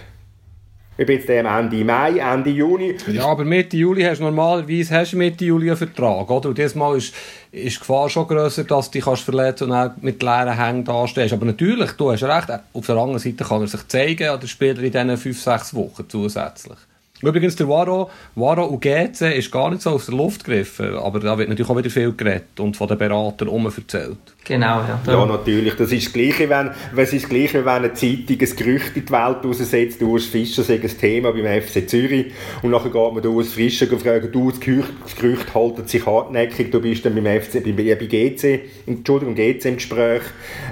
Ob 0.99 1.09
jetzt 1.09 1.29
am 1.29 1.45
Ende 1.45 1.83
Mai, 1.83 2.19
Ende 2.19 2.51
Juni. 2.51 2.95
Ja, 3.11 3.25
aber 3.25 3.43
Mitte 3.43 3.77
Juli 3.77 4.03
hast 4.03 4.19
du 4.19 4.25
normalerweise 4.25 4.93
hast 4.93 5.13
Mitte 5.13 5.45
Juli 5.45 5.69
einen 5.69 5.77
Vertrag, 5.77 6.29
oder? 6.29 6.49
Und 6.49 6.57
dieses 6.57 6.75
ist, 6.75 7.15
ist 7.51 7.75
die 7.75 7.79
Gefahr 7.79 8.09
schon 8.09 8.27
grösser, 8.27 8.63
dass 8.63 8.89
du 8.89 8.97
dich 8.97 9.05
kannst 9.05 9.23
verletzen 9.23 9.65
und 9.65 9.71
dann 9.71 9.93
mit 10.01 10.23
leeren 10.23 10.57
Hängen 10.57 10.85
dastehst. 10.85 11.33
Aber 11.33 11.45
natürlich, 11.45 11.91
du 11.91 12.11
hast 12.11 12.23
recht, 12.23 12.47
auf 12.73 12.85
der 12.85 12.95
anderen 12.95 13.19
Seite 13.19 13.43
kann 13.43 13.61
er 13.61 13.67
sich 13.67 13.87
zeigen, 13.87 14.29
an 14.29 14.39
der 14.39 14.47
Spieler 14.47 14.79
in 14.79 14.91
diesen 14.91 15.17
5, 15.17 15.41
6 15.41 15.73
Wochen 15.73 16.05
zusätzlich. 16.07 16.77
Übrigens, 17.21 17.55
der 17.55 17.67
Waro, 17.67 18.09
Waro 18.35 18.65
und 18.65 18.81
GC 18.81 19.37
ist 19.37 19.51
gar 19.51 19.69
nicht 19.69 19.81
so 19.81 19.91
aus 19.91 20.07
der 20.07 20.15
Luft 20.15 20.43
gegriffen, 20.43 20.95
aber 20.95 21.19
da 21.19 21.37
wird 21.37 21.49
natürlich 21.49 21.69
auch 21.69 21.77
wieder 21.77 21.89
viel 21.89 22.13
geredet 22.13 22.59
und 22.59 22.75
von 22.75 22.87
den 22.87 22.97
Beratern 22.97 23.47
erzählt. 23.47 24.17
Genau, 24.43 24.81
ja. 24.81 24.99
Ja, 25.05 25.25
natürlich. 25.25 25.75
Das 25.75 25.91
ist 25.91 26.07
das 26.07 26.13
Gleiche, 26.13 26.49
wenn, 26.49 26.71
es 26.97 27.13
ist 27.13 27.23
das 27.23 27.29
Gleiche, 27.29 27.63
wenn 27.63 27.73
eine 27.73 27.93
Zeitung 27.93 28.37
ein 28.39 28.55
Gerücht 28.55 28.97
in 28.97 29.05
die 29.05 29.11
Welt 29.11 29.37
raussetzt, 29.45 30.01
du 30.01 30.11
Urs 30.11 30.25
Fischer 30.25 30.63
sei 30.63 30.79
ein 30.81 30.97
Thema 30.97 31.31
beim 31.31 31.61
FC 31.61 31.87
Zürich 31.87 32.31
und 32.63 32.71
nachher 32.71 32.89
geht 32.89 33.13
man 33.13 33.25
Urs 33.25 33.53
Fischer 33.53 33.91
und 33.91 34.01
fragt, 34.01 34.33
du, 34.33 34.49
das 34.49 34.59
Gerücht, 34.59 34.89
das 35.03 35.15
Gerücht 35.15 35.53
haltet 35.53 35.89
sich 35.89 36.05
hartnäckig, 36.05 36.71
du 36.71 36.81
bist 36.81 37.05
dann 37.05 37.13
beim 37.13 37.41
FC, 37.41 37.63
bei, 37.63 37.95
bei 37.95 38.05
GC, 38.07 38.61
Entschuldigung, 38.87 39.35
GC 39.35 39.65
im 39.65 39.75
Gespräch, 39.75 40.23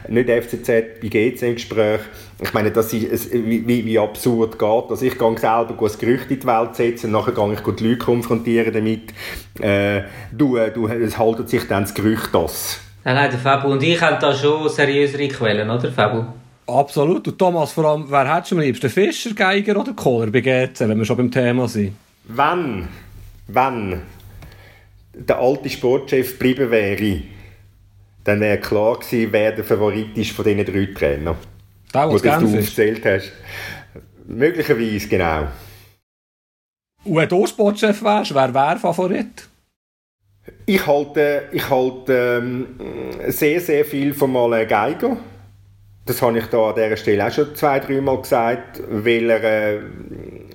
nicht 0.08 0.30
FCZ, 0.30 0.68
bei 1.02 1.08
GC 1.08 1.41
im 1.43 1.56
Gespräch. 1.56 2.02
Ich 2.42 2.54
meine, 2.54 2.72
das 2.72 2.94
ist, 2.94 3.34
wie, 3.34 3.68
wie, 3.68 4.00
absurd 4.00 4.58
geht. 4.58 4.90
Also 4.90 5.06
ich 5.06 5.18
gehe 5.18 5.38
selber 5.38 5.76
ein 5.78 6.00
Gerücht 6.00 6.32
in 6.32 6.40
die 6.40 6.48
Welt 6.48 6.76
setzen 6.76 7.08
und 7.08 7.12
nachher 7.12 7.34
gehe 7.34 7.54
ich 7.54 7.60
die 7.60 7.84
Leute 7.84 7.98
konfrontieren 7.98 8.74
damit. 8.74 9.14
Äh, 9.60 10.04
du, 10.32 10.58
du, 10.74 10.88
es 10.88 11.18
haltet 11.18 11.50
sich 11.50 11.68
dann 11.68 11.84
das 11.84 11.94
Gerücht 11.94 12.30
das. 12.32 12.80
Nein, 13.04 13.16
nein, 13.16 13.32
der 13.32 13.40
Fabu 13.40 13.70
und 13.70 13.84
ich 13.84 14.02
haben 14.02 14.18
da 14.22 14.34
schon 14.34 14.70
seriösere 14.70 15.28
Quellen, 15.28 15.70
oder 15.70 15.92
Fabu? 15.92 16.26
Absolut. 16.68 17.28
Und 17.28 17.38
Thomas, 17.38 17.74
vor 17.74 17.86
allem, 17.86 18.06
wer 18.10 18.34
hättest 18.34 18.52
du 18.52 18.56
am 18.56 18.62
liebsten? 18.62 18.90
Fischer, 18.90 19.34
Geiger 19.34 19.80
oder 19.80 19.94
Kohler 19.94 20.32
bei 20.32 20.42
GC, 20.42 20.80
wenn 20.82 20.98
wir 20.98 21.06
schon 21.06 21.18
beim 21.18 21.32
Thema 21.32 21.68
sind? 21.68 21.94
Wenn, 22.26 22.88
wenn 23.48 24.02
der 25.14 25.40
alte 25.40 25.70
Sportchef 25.70 26.38
geblieben 26.38 26.72
wäre, 26.72 27.22
dann 28.24 28.40
wäre 28.40 28.60
klar 28.60 29.00
gewesen, 29.00 29.30
wer 29.32 29.52
der 29.52 29.64
Favorit 29.64 30.18
ist 30.18 30.32
von 30.32 30.46
diesen 30.46 30.66
drei 30.66 30.90
Trainern. 30.94 31.36
Der, 31.94 32.10
was 32.10 32.22
du 32.22 32.30
Genf 32.30 32.44
ist. 32.44 32.60
aufgezählt 32.60 33.06
hast. 33.06 33.32
Möglicherweise, 34.28 35.08
genau. 35.08 35.48
Und 37.04 37.16
wenn 37.16 37.30
du 37.30 37.48
Sportchef 37.48 38.04
wärst, 38.04 38.36
wer 38.36 38.54
wäre 38.54 38.78
Favorit? 38.78 39.48
Ich 40.66 40.86
halte, 40.86 41.44
ich 41.52 41.70
halte 41.70 42.42
ähm, 42.42 42.68
sehr, 43.28 43.60
sehr 43.62 43.86
viel 43.86 44.14
von 44.14 44.36
Alain 44.36 44.68
Geiger. 44.68 45.18
Das 46.06 46.22
habe 46.22 46.40
ich 46.40 46.46
da 46.46 46.70
an 46.70 46.76
dieser 46.76 46.98
Stelle 46.98 47.28
auch 47.28 47.32
schon 47.32 47.56
zwei, 47.56 47.80
dreimal 47.80 48.22
gesagt, 48.22 48.82
weil 48.90 49.30
er, 49.30 49.44
äh, 49.44 49.80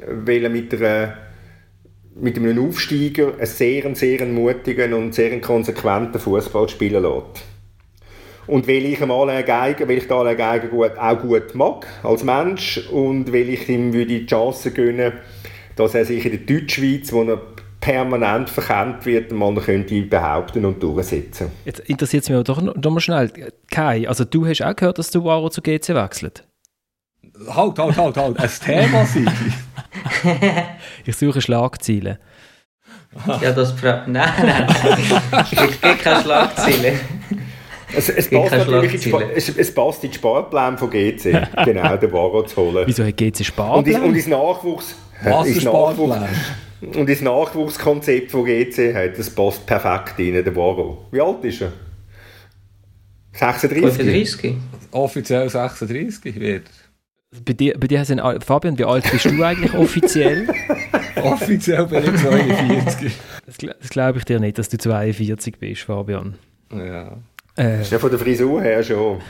weil 0.09 0.45
er 0.45 0.51
mit, 0.51 0.75
einer, 0.75 1.17
mit 2.17 2.37
einem 2.37 2.69
Aufsteiger 2.69 3.35
einen 3.35 3.47
sehr, 3.47 3.95
sehr 3.95 4.27
mutigen 4.27 4.95
und 4.95 5.15
sehr 5.15 5.41
konsequenten 5.41 6.21
Fußball 6.21 6.69
spielen 6.69 7.03
lässt. 7.03 7.45
Und 8.47 8.69
weil 8.69 8.85
ich 8.85 9.01
Alain 9.03 9.45
Geiger, 9.45 9.89
weil 9.89 9.99
ich 9.99 10.09
den 10.09 10.13
Alain 10.13 10.37
Geiger 10.37 10.69
gut, 10.69 10.99
auch 10.99 11.19
gut 11.21 11.55
mag, 11.55 11.87
als 12.03 12.25
Mensch, 12.25 12.89
und 12.91 13.33
weil 13.33 13.49
ich 13.49 13.69
ihm 13.69 13.93
würde 13.93 14.07
die 14.07 14.27
Chance 14.27 14.71
gönnen, 14.71 15.13
dass 15.77 15.95
er 15.95 16.05
sich 16.05 16.25
in 16.25 16.33
der 16.33 16.41
Deutschschweiz, 16.41 17.13
wo 17.13 17.23
er 17.23 17.41
permanent 17.85 18.49
verkennt 18.49 19.05
wird, 19.05 19.31
mal 19.33 19.55
könnte 19.57 20.01
behaupten 20.03 20.65
und 20.65 20.83
durchsetzen. 20.83 21.51
Jetzt 21.67 21.81
interessiert 21.81 22.23
es 22.23 22.29
mich 22.31 22.37
aber 22.37 22.45
doch 22.45 22.63
noch, 22.63 22.91
mal 22.91 23.01
schnell. 23.01 23.31
Kai, 23.71 24.09
also 24.09 24.25
du 24.25 24.47
hast 24.47 24.63
auch 24.63 24.75
gehört, 24.75 24.99
dass 24.99 25.11
du 25.11 25.23
Waro 25.23 25.51
zu 25.51 25.61
GC 25.61 25.91
wechselt? 25.91 26.45
Halt, 27.49 27.79
halt, 27.79 27.97
halt, 27.97 28.17
halt. 28.17 28.39
Ein 28.39 28.51
Thema 28.65 29.05
sein. 29.07 29.31
Ich 31.05 31.17
suche 31.17 31.43
Schlagzeilen. 31.43 32.19
Ja, 33.27 33.53
das 33.53 33.73
Fra 33.73 34.05
Nein, 34.07 34.33
nein. 34.39 34.67
Es 35.31 35.81
gibt 35.81 36.03
keine 36.03 36.23
Schlagzeilen. 36.23 36.99
Es, 37.97 38.09
es, 38.09 38.31
passt 38.31 38.53
natürlich 38.53 39.07
es, 39.35 39.49
es 39.57 39.75
passt 39.75 40.05
in 40.05 40.11
die 40.11 40.17
Sparpläne 40.17 40.79
von 40.79 40.91
GC, 40.91 41.49
genau, 41.65 41.97
den 41.97 42.13
Varo 42.13 42.43
zu 42.45 42.57
holen. 42.57 42.85
Wieso 42.87 43.05
hat 43.05 43.17
GC 43.17 43.23
Und, 43.27 43.39
ins, 43.39 43.47
Sparplan? 43.47 44.03
und 44.03 44.15
ins 44.17 44.27
Nachwuchs... 44.27 44.95
Was 45.23 45.49
für 45.49 45.55
Nachwuchs 45.55 45.63
Sparplan? 45.63 46.29
und 46.81 47.09
ins 47.09 47.21
Nachwuchskonzept, 47.23 48.35
das 48.35 48.45
GC 48.45 48.95
hat, 48.95 49.19
das 49.19 49.31
passt 49.31 49.67
perfekt 49.67 50.19
rein, 50.19 50.33
der 50.45 50.55
Varo. 50.57 51.07
Wie 51.11 51.21
alt 51.21 51.45
ist 51.45 51.63
er? 51.63 51.73
36? 53.33 53.97
35. 53.97 54.55
Offiziell 54.93 55.49
36 55.49 56.39
wird. 56.39 56.71
Bei 57.45 57.53
dir, 57.53 57.75
bei 57.79 57.89
dir 57.89 58.05
sind, 58.05 58.21
Fabian, 58.45 58.79
wie 58.79 58.85
alt 58.85 59.11
bist 59.11 59.25
du 59.25 59.43
eigentlich 59.43 59.75
offiziell? 59.75 60.47
Offiziell 61.17 61.87
bin 61.87 62.05
ich 62.05 62.21
42. 62.21 63.13
Das, 63.47 63.57
das 63.57 63.91
glaube 63.91 64.19
ich 64.19 64.25
dir 64.25 64.39
nicht, 64.39 64.57
dass 64.59 64.69
du 64.69 64.79
42 64.79 65.59
bist, 65.59 65.83
Fabian. 65.83 66.37
ja. 66.73 67.17
Äh, 67.57 67.83
Ist 67.83 67.93
ja 67.93 67.99
von 67.99 68.11
der 68.11 68.19
Frisur 68.19 68.61
her 68.63 68.83
schon. 68.83 69.21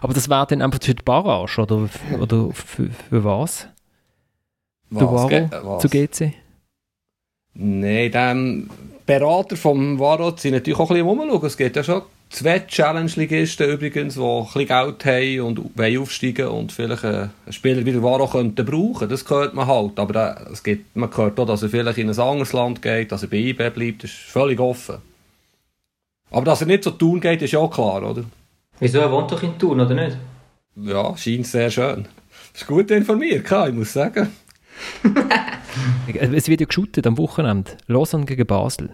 aber 0.00 0.14
das 0.14 0.28
wäre 0.28 0.46
dann 0.48 0.62
einfach 0.62 0.80
für 0.82 0.94
die 0.94 1.02
Barrage, 1.02 1.60
oder, 1.60 1.88
oder 2.20 2.50
für, 2.52 2.90
für 3.08 3.24
was? 3.24 3.68
Der 4.90 5.02
Varo 5.02 5.28
Ge- 5.28 5.48
was? 5.62 5.82
zu 5.82 5.88
GC? 5.88 6.32
Nein, 7.54 8.10
dem 8.12 8.70
Berater 9.06 9.56
vom 9.56 9.98
Varo 9.98 10.36
sind 10.36 10.52
natürlich 10.52 10.78
auch 10.78 10.90
ein 10.90 10.96
bisschen 10.96 11.06
rumschauen. 11.08 11.46
Es 11.46 11.56
geht 11.56 11.76
ja 11.76 11.82
schon 11.84 12.02
zwei 12.28 12.58
Challenge-Ligisten 12.60 13.70
übrigens, 13.70 14.14
die 14.14 14.20
ein 14.20 14.44
bisschen 14.44 14.66
Geld 14.66 15.04
haben 15.04 15.40
und 15.40 15.78
wollen 15.78 15.98
aufsteigen 15.98 16.48
und 16.48 16.72
vielleicht 16.72 17.04
einen 17.04 17.30
Spieler 17.50 17.84
wie 17.86 17.92
der 17.92 18.02
Varo 18.02 18.26
könnten 18.28 18.64
brauchen. 18.66 19.08
Das 19.08 19.28
hört 19.30 19.54
man 19.54 19.66
halt. 19.66 19.98
Aber 19.98 20.46
es 20.52 20.62
gibt, 20.62 20.94
man 20.96 21.16
hört 21.16 21.38
auch, 21.40 21.46
dass 21.46 21.62
er 21.62 21.68
vielleicht 21.70 21.98
in 21.98 22.10
ein 22.10 22.18
anderes 22.18 22.52
Land 22.52 22.82
geht, 22.82 23.10
dass 23.12 23.22
er 23.22 23.28
bei 23.28 23.38
IB 23.38 23.70
bleibt. 23.70 24.02
Das 24.04 24.10
ist 24.10 24.18
völlig 24.18 24.60
offen. 24.60 24.96
Aber 26.30 26.44
dass 26.44 26.60
er 26.60 26.66
nicht 26.66 26.84
zu 26.84 26.90
Thun 26.90 27.20
geht, 27.20 27.42
ist 27.42 27.52
ja 27.52 27.58
auch 27.58 27.70
klar, 27.70 28.02
oder? 28.02 28.24
Wieso? 28.78 28.98
Er 28.98 29.10
wohnt 29.10 29.30
doch 29.30 29.42
in 29.42 29.58
Thun, 29.58 29.80
oder 29.80 29.94
nicht? 29.94 30.16
Ja, 30.76 31.16
scheint 31.16 31.46
sehr 31.46 31.70
schön. 31.70 32.06
Das 32.52 32.62
ist 32.62 32.68
gut 32.68 32.90
informiert, 32.90 33.50
ich 33.50 33.74
muss 33.74 33.92
sagen. 33.92 34.28
es 36.06 36.48
wird 36.48 36.60
ja 36.60 36.66
geshootet 36.66 37.06
am 37.06 37.18
Wochenende. 37.18 37.72
Lausanne 37.86 38.26
gegen 38.26 38.46
Basel. 38.46 38.90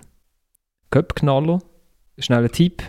Köpknaller. 0.91 1.61
Schneller 2.19 2.51
Tipp. 2.51 2.83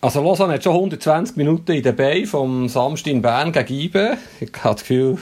Also 0.00 0.22
Lausanne 0.22 0.54
hat 0.54 0.64
schon 0.64 0.74
120 0.74 1.36
Minuten 1.36 1.72
in 1.72 1.82
der 1.82 1.92
Bay 1.92 2.26
vom 2.26 2.68
Samstag 2.68 3.12
in 3.12 3.22
Bern 3.22 3.52
gegen 3.52 3.72
IBE. 3.72 4.18
Ich 4.40 4.52
habe 4.62 4.74
das 4.74 4.80
Gefühl, 4.80 5.18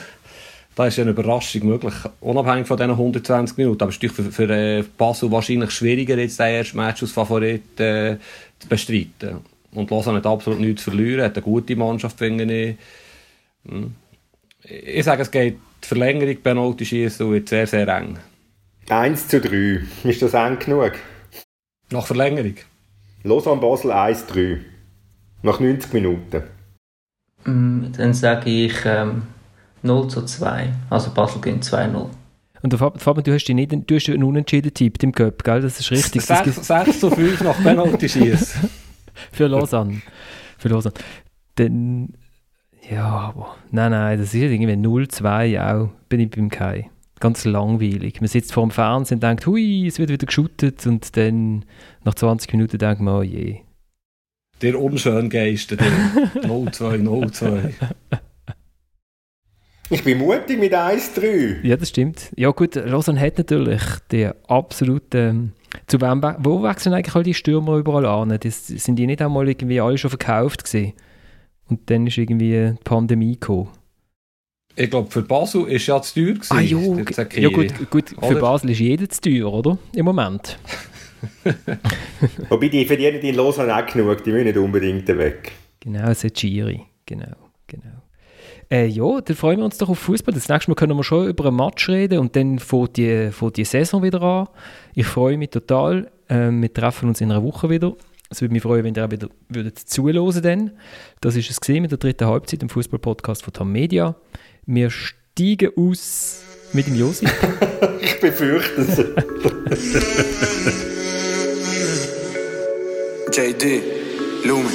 da 0.75 0.87
ist 0.87 0.99
eine 0.99 1.11
Überraschung 1.11 1.67
möglich, 1.67 1.93
unabhängig 2.19 2.67
von 2.67 2.77
diesen 2.77 2.91
120 2.91 3.57
Minuten. 3.57 3.81
Aber 3.81 3.91
es 3.91 3.97
ist 3.97 4.13
für, 4.13 4.23
für 4.23 4.49
äh, 4.49 4.83
Basel 4.97 5.31
wahrscheinlich 5.31 5.71
schwieriger, 5.71 6.17
jetzt 6.17 6.39
den 6.39 6.47
ersten 6.47 6.77
Match 6.77 7.01
als 7.01 7.13
Favorit 7.13 7.79
äh, 7.79 8.17
zu 8.59 8.67
bestreiten. 8.67 9.39
Und 9.71 9.89
Lausanne 9.89 10.17
hat 10.17 10.25
absolut 10.25 10.59
nichts 10.59 10.83
zu 10.83 10.91
verlieren, 10.91 11.23
hat 11.23 11.35
eine 11.35 11.43
gute 11.43 11.75
Mannschaft, 11.75 12.17
finde 12.17 12.53
ich. 12.53 12.75
Hm. 13.67 13.95
Ich 14.63 15.05
sage, 15.05 15.21
es 15.21 15.31
geht 15.31 15.57
die 15.83 15.87
Verlängerung, 15.87 16.37
Penalty 16.41 16.85
schießen 16.85 17.25
und 17.25 17.33
wird 17.33 17.49
sehr, 17.49 17.67
sehr 17.67 17.87
eng. 17.87 18.17
1 18.89 19.27
zu 19.27 19.39
3. 19.39 19.81
Ist 20.03 20.21
das 20.21 20.33
eng 20.33 20.59
genug? 20.59 20.93
Nach 21.91 22.05
Verlängerung? 22.05 22.55
Lausanne 23.23 23.61
Basel 23.61 23.91
1-3. 23.91 24.59
Nach 25.41 25.59
90 25.59 25.93
Minuten. 25.93 26.43
Mm, 27.45 27.91
dann 27.95 28.13
sage 28.13 28.49
ich 28.49 28.73
ähm, 28.85 29.23
0 29.85 30.07
zu 30.09 30.23
2. 30.23 30.69
Also 30.89 31.11
Basel 31.11 31.41
gewinnt 31.41 31.63
2-0. 31.63 32.07
Und 32.61 32.73
Fabian, 32.77 33.23
du 33.23 33.33
hast, 33.33 33.47
nicht, 33.47 33.71
du 33.71 33.95
hast 33.95 34.09
einen 34.09 34.23
unentschieden 34.23 34.73
Tipp 34.73 35.01
im 35.03 35.11
Cup, 35.11 35.43
gell? 35.43 35.61
Das 35.61 35.79
ist 35.79 35.91
richtig. 35.91 36.23
6, 36.23 36.65
6 36.65 36.99
zu 36.99 37.11
5 37.11 37.41
nach 37.43 37.61
Penalty 37.61 38.09
schießen. 38.09 38.69
Für 39.31 39.47
Lausanne. 39.47 40.01
Für 40.57 40.69
Lausanne. 40.69 40.95
Dann, 41.55 42.13
ja, 42.89 43.05
aber, 43.05 43.55
nein, 43.71 43.91
nein, 43.91 44.17
das 44.17 44.33
ist 44.33 44.41
irgendwie 44.41 44.73
0-2 44.73 45.61
auch, 45.61 45.89
bin 46.09 46.21
ich 46.21 46.31
beim 46.31 46.49
Kai. 46.49 46.89
Ganz 47.19 47.45
langweilig. 47.45 48.19
Man 48.19 48.27
sitzt 48.27 48.51
vor 48.51 48.63
dem 48.63 48.71
Fernsehen 48.71 49.17
und 49.17 49.23
denkt, 49.23 49.45
hui, 49.47 49.85
es 49.87 49.99
wird 49.99 50.09
wieder 50.09 50.25
geschuttet 50.25 50.85
und 50.87 51.15
dann 51.15 51.65
nach 52.03 52.15
20 52.15 52.51
Minuten 52.51 52.77
denkt 52.77 52.99
man, 52.99 53.15
oh 53.15 53.21
je. 53.21 53.59
Der 54.61 54.79
unschöne 54.81 55.29
Geist, 55.29 55.71
der 55.71 55.77
0-2, 56.41 57.01
0-2. 57.03 57.73
Ich 59.89 60.03
bin 60.03 60.17
mutig 60.17 60.59
mit 60.59 60.73
1-3. 60.73 61.63
Ja, 61.63 61.77
das 61.77 61.89
stimmt. 61.89 62.31
Ja 62.35 62.49
gut, 62.51 62.75
Lausanne 62.75 63.19
hat 63.19 63.37
natürlich 63.37 63.81
den 64.11 64.33
absoluten... 64.47 65.53
Zu 65.87 65.99
wem, 65.99 66.21
wo 66.39 66.63
wechseln 66.63 66.93
eigentlich 66.93 67.15
all 67.15 67.23
die 67.23 67.33
Stürmer 67.33 67.77
überall 67.77 68.05
an? 68.05 68.37
Das, 68.41 68.67
sind 68.67 68.95
die 68.95 69.05
nicht 69.05 69.21
einmal 69.21 69.47
irgendwie 69.47 69.81
alle 69.81 69.97
schon 69.97 70.09
verkauft 70.09 70.63
gewesen? 70.63 70.93
Und 71.67 71.89
dann 71.89 72.07
ist 72.07 72.17
irgendwie 72.17 72.51
die 72.51 72.83
Pandemie 72.83 73.33
gekommen. 73.33 73.69
Ich 74.77 74.89
glaube, 74.89 75.09
für 75.09 75.21
Basel 75.21 75.67
ist 75.67 75.87
ja 75.87 76.01
zu 76.01 76.13
teuer 76.13 76.33
gewesen. 76.33 76.53
Ah 76.53 76.61
jo, 76.61 76.97
ja 77.33 77.49
gut, 77.49 77.89
gut 77.89 78.09
für 78.09 78.25
oder? 78.25 78.39
Basel 78.39 78.69
ist 78.71 78.79
jeder 78.79 79.09
zu 79.09 79.21
teuer, 79.21 79.53
oder? 79.53 79.77
Im 79.93 80.05
Moment. 80.05 80.59
Wobei, 82.49 82.67
die 82.67 82.85
verdienen 82.85 83.21
in 83.21 83.35
Lausanne 83.35 83.75
auch 83.75 83.85
genug, 83.85 84.23
die 84.23 84.31
müssen 84.31 84.45
nicht 84.45 84.57
unbedingt 84.57 85.07
weg. 85.07 85.53
Genau, 85.79 86.13
Seciri, 86.13 86.81
genau, 87.05 87.25
genau. 87.25 87.44
Äh, 88.69 88.87
ja, 88.87 89.21
dann 89.21 89.35
freuen 89.35 89.59
wir 89.59 89.65
uns 89.65 89.77
doch 89.77 89.89
auf 89.89 89.99
Fußball. 89.99 90.33
Das 90.33 90.49
nächste 90.49 90.71
Mal 90.71 90.75
können 90.75 90.97
wir 90.97 91.03
schon 91.03 91.27
über 91.27 91.45
einen 91.45 91.57
Match 91.57 91.87
reden 91.89 92.19
und 92.19 92.35
dann 92.35 92.59
fängt 92.59 92.97
die, 92.97 93.29
fängt 93.31 93.57
die 93.57 93.65
Saison 93.65 94.01
wieder 94.01 94.21
an. 94.21 94.47
Ich 94.95 95.05
freue 95.05 95.37
mich 95.37 95.51
total. 95.51 96.09
Ähm, 96.29 96.61
wir 96.61 96.73
treffen 96.73 97.09
uns 97.09 97.21
in 97.21 97.31
einer 97.31 97.43
Woche 97.43 97.69
wieder. 97.69 97.93
Es 98.29 98.41
würde 98.41 98.53
mich 98.53 98.63
freuen, 98.63 98.83
wenn 98.83 98.95
ihr 98.95 99.05
auch 99.05 99.11
wieder 99.11 99.29
würdet 99.49 99.77
zuhören 99.77 100.41
dann. 100.41 100.71
Das 101.21 101.35
ist 101.35 101.49
es 101.49 101.61
gesehen 101.61 101.83
mit 101.83 101.91
der 101.91 101.99
dritten 101.99 102.25
Halbzeit 102.25 102.63
im 102.63 102.69
Fußball-Podcast 102.69 103.43
von 103.43 103.53
Tam 103.53 103.71
Media. 103.71 104.15
Wir 104.65 104.89
steigen 104.89 105.71
aus 105.77 106.41
mit 106.73 106.87
dem 106.87 106.95
Josi. 106.95 107.27
ich 108.01 108.19
befürchte 108.19 108.81
es. 108.81 108.97
JD, 113.37 113.83
Lumen. 114.45 114.71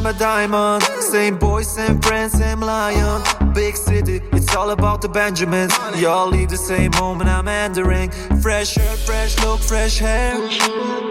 I'm 0.00 0.06
a 0.06 0.18
diamond. 0.18 0.82
Same 1.02 1.36
boys, 1.36 1.68
same 1.68 2.00
friends, 2.00 2.32
same 2.32 2.60
lion. 2.60 3.22
Big 3.52 3.76
city, 3.76 4.22
it's 4.32 4.56
all 4.56 4.70
about 4.70 5.02
the 5.02 5.10
Benjamins. 5.10 5.76
Y'all 5.98 6.26
leave 6.26 6.48
the 6.48 6.56
same 6.56 6.90
moment 6.92 7.28
I'm 7.28 7.46
entering. 7.46 8.10
Fresh 8.40 8.70
shirt, 8.70 8.98
fresh 9.00 9.38
look, 9.44 9.60
fresh 9.60 9.98
hair. 9.98 10.36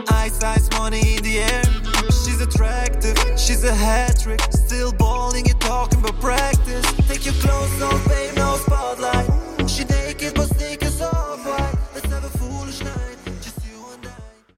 Ice, 0.10 0.42
ice, 0.42 0.68
money 0.72 1.18
in 1.18 1.22
the 1.22 1.38
air. 1.38 1.64
She's 2.06 2.42
attractive, 2.42 3.16
she's 3.38 3.64
a 3.64 3.76
hat 3.76 4.20
trick. 4.20 4.42
Still 4.50 4.92
balling, 4.94 5.46
you 5.46 5.54
talking 5.54 6.00
about 6.00 6.20
practice. 6.20 6.84
Take 7.08 7.26
your 7.26 7.36
clothes 7.36 7.82
off, 7.84 8.08
babe, 8.08 8.36
no 8.38 8.56
spot. 8.56 8.80